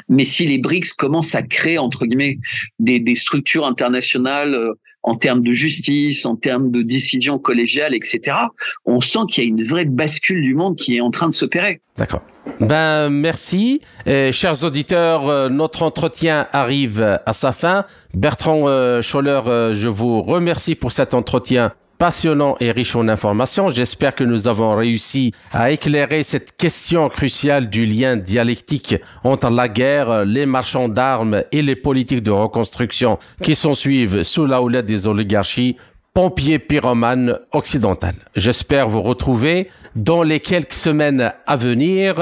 Mais 0.09 0.25
si 0.25 0.45
les 0.45 0.57
BRICS 0.57 0.93
commencent 0.93 1.33
à 1.33 1.43
créer 1.43 1.77
entre 1.77 2.05
guillemets 2.05 2.39
des, 2.79 2.99
des 2.99 3.15
structures 3.15 3.65
internationales 3.65 4.53
euh, 4.53 4.73
en 5.03 5.15
termes 5.15 5.41
de 5.41 5.51
justice, 5.51 6.25
en 6.25 6.35
termes 6.35 6.71
de 6.71 6.81
décision 6.81 7.39
collégiale, 7.39 7.95
etc., 7.95 8.37
on 8.85 8.99
sent 8.99 9.19
qu'il 9.29 9.43
y 9.43 9.47
a 9.47 9.49
une 9.49 9.63
vraie 9.63 9.85
bascule 9.85 10.43
du 10.43 10.53
monde 10.53 10.75
qui 10.75 10.97
est 10.97 11.01
en 11.01 11.09
train 11.09 11.27
de 11.27 11.33
s'opérer. 11.33 11.81
D'accord. 11.97 12.21
Ben 12.59 13.09
merci, 13.09 13.81
chers 14.05 14.63
auditeurs. 14.63 15.27
Euh, 15.27 15.49
notre 15.49 15.83
entretien 15.83 16.47
arrive 16.51 17.19
à 17.25 17.33
sa 17.33 17.51
fin. 17.51 17.85
Bertrand 18.13 18.67
euh, 18.67 19.01
Scholler, 19.01 19.41
euh, 19.47 19.73
je 19.73 19.87
vous 19.87 20.21
remercie 20.21 20.75
pour 20.75 20.91
cet 20.91 21.13
entretien 21.13 21.73
passionnant 22.01 22.55
et 22.59 22.71
riche 22.71 22.95
en 22.95 23.07
informations. 23.07 23.69
J'espère 23.69 24.15
que 24.15 24.23
nous 24.23 24.47
avons 24.47 24.75
réussi 24.75 25.35
à 25.53 25.69
éclairer 25.69 26.23
cette 26.23 26.57
question 26.57 27.09
cruciale 27.09 27.69
du 27.69 27.85
lien 27.85 28.17
dialectique 28.17 28.95
entre 29.23 29.51
la 29.51 29.69
guerre, 29.69 30.25
les 30.25 30.47
marchands 30.47 30.89
d'armes 30.89 31.43
et 31.51 31.61
les 31.61 31.75
politiques 31.75 32.23
de 32.23 32.31
reconstruction 32.31 33.19
qui 33.43 33.53
s'en 33.53 33.75
suivent 33.75 34.23
sous 34.23 34.47
la 34.47 34.63
houlette 34.63 34.87
des 34.87 35.05
oligarchies 35.05 35.77
pompier 36.15 36.57
pyromane 36.57 37.37
occidental. 37.51 38.15
J'espère 38.35 38.89
vous 38.89 39.03
retrouver 39.03 39.69
dans 39.95 40.23
les 40.23 40.39
quelques 40.39 40.73
semaines 40.73 41.31
à 41.45 41.55
venir 41.55 42.15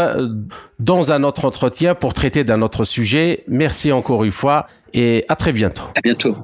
dans 0.79 1.13
un 1.13 1.23
autre 1.23 1.45
entretien 1.45 1.95
pour 1.95 2.13
traiter 2.13 2.43
d'un 2.43 2.61
autre 2.61 2.83
sujet. 2.83 3.45
Merci 3.47 3.93
encore 3.93 4.25
une 4.25 4.33
fois 4.33 4.67
et 4.93 5.23
à 5.29 5.37
très 5.37 5.53
bientôt. 5.53 5.83
À 5.95 6.01
bientôt. 6.01 6.35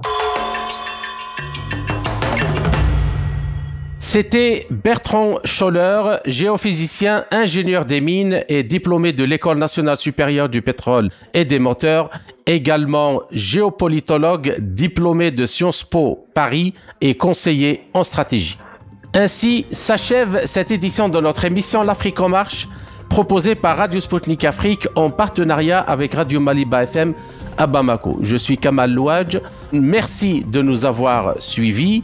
C'était 4.08 4.68
Bertrand 4.70 5.40
Scholler, 5.46 6.18
géophysicien, 6.28 7.26
ingénieur 7.32 7.86
des 7.86 8.02
mines 8.02 8.44
et 8.50 8.62
diplômé 8.62 9.14
de 9.14 9.24
l'École 9.24 9.58
nationale 9.58 9.98
supérieure 9.98 10.48
du 10.48 10.62
pétrole 10.62 11.10
et 11.34 11.44
des 11.44 11.58
moteurs, 11.58 12.12
également 12.46 13.24
géopolitologue, 13.32 14.58
diplômé 14.60 15.32
de 15.32 15.48
Sciences 15.48 15.84
Po 15.84 16.28
Paris 16.36 16.76
et 17.02 17.18
conseiller 17.18 17.82
en 17.96 18.04
stratégie. 18.04 18.60
Ainsi 19.16 19.66
s'achève 19.72 20.46
cette 20.46 20.70
édition 20.70 21.10
de 21.10 21.20
notre 21.20 21.44
émission 21.44 21.82
L'Afrique 21.82 22.20
en 22.20 22.30
marche, 22.30 22.70
proposée 23.10 23.56
par 23.56 23.76
Radio 23.76 24.00
Sputnik 24.00 24.46
Afrique 24.46 24.88
en 24.96 25.10
partenariat 25.10 25.80
avec 25.80 26.14
Radio 26.14 26.40
Maliba 26.40 26.84
FM 26.84 27.16
à 27.58 27.66
Bamako. 27.66 28.20
Je 28.22 28.36
suis 28.36 28.60
Kamal 28.60 28.92
Louadj. 28.94 29.40
Merci 29.72 30.46
de 30.48 30.62
nous 30.62 30.86
avoir 30.86 31.42
suivis 31.42 32.04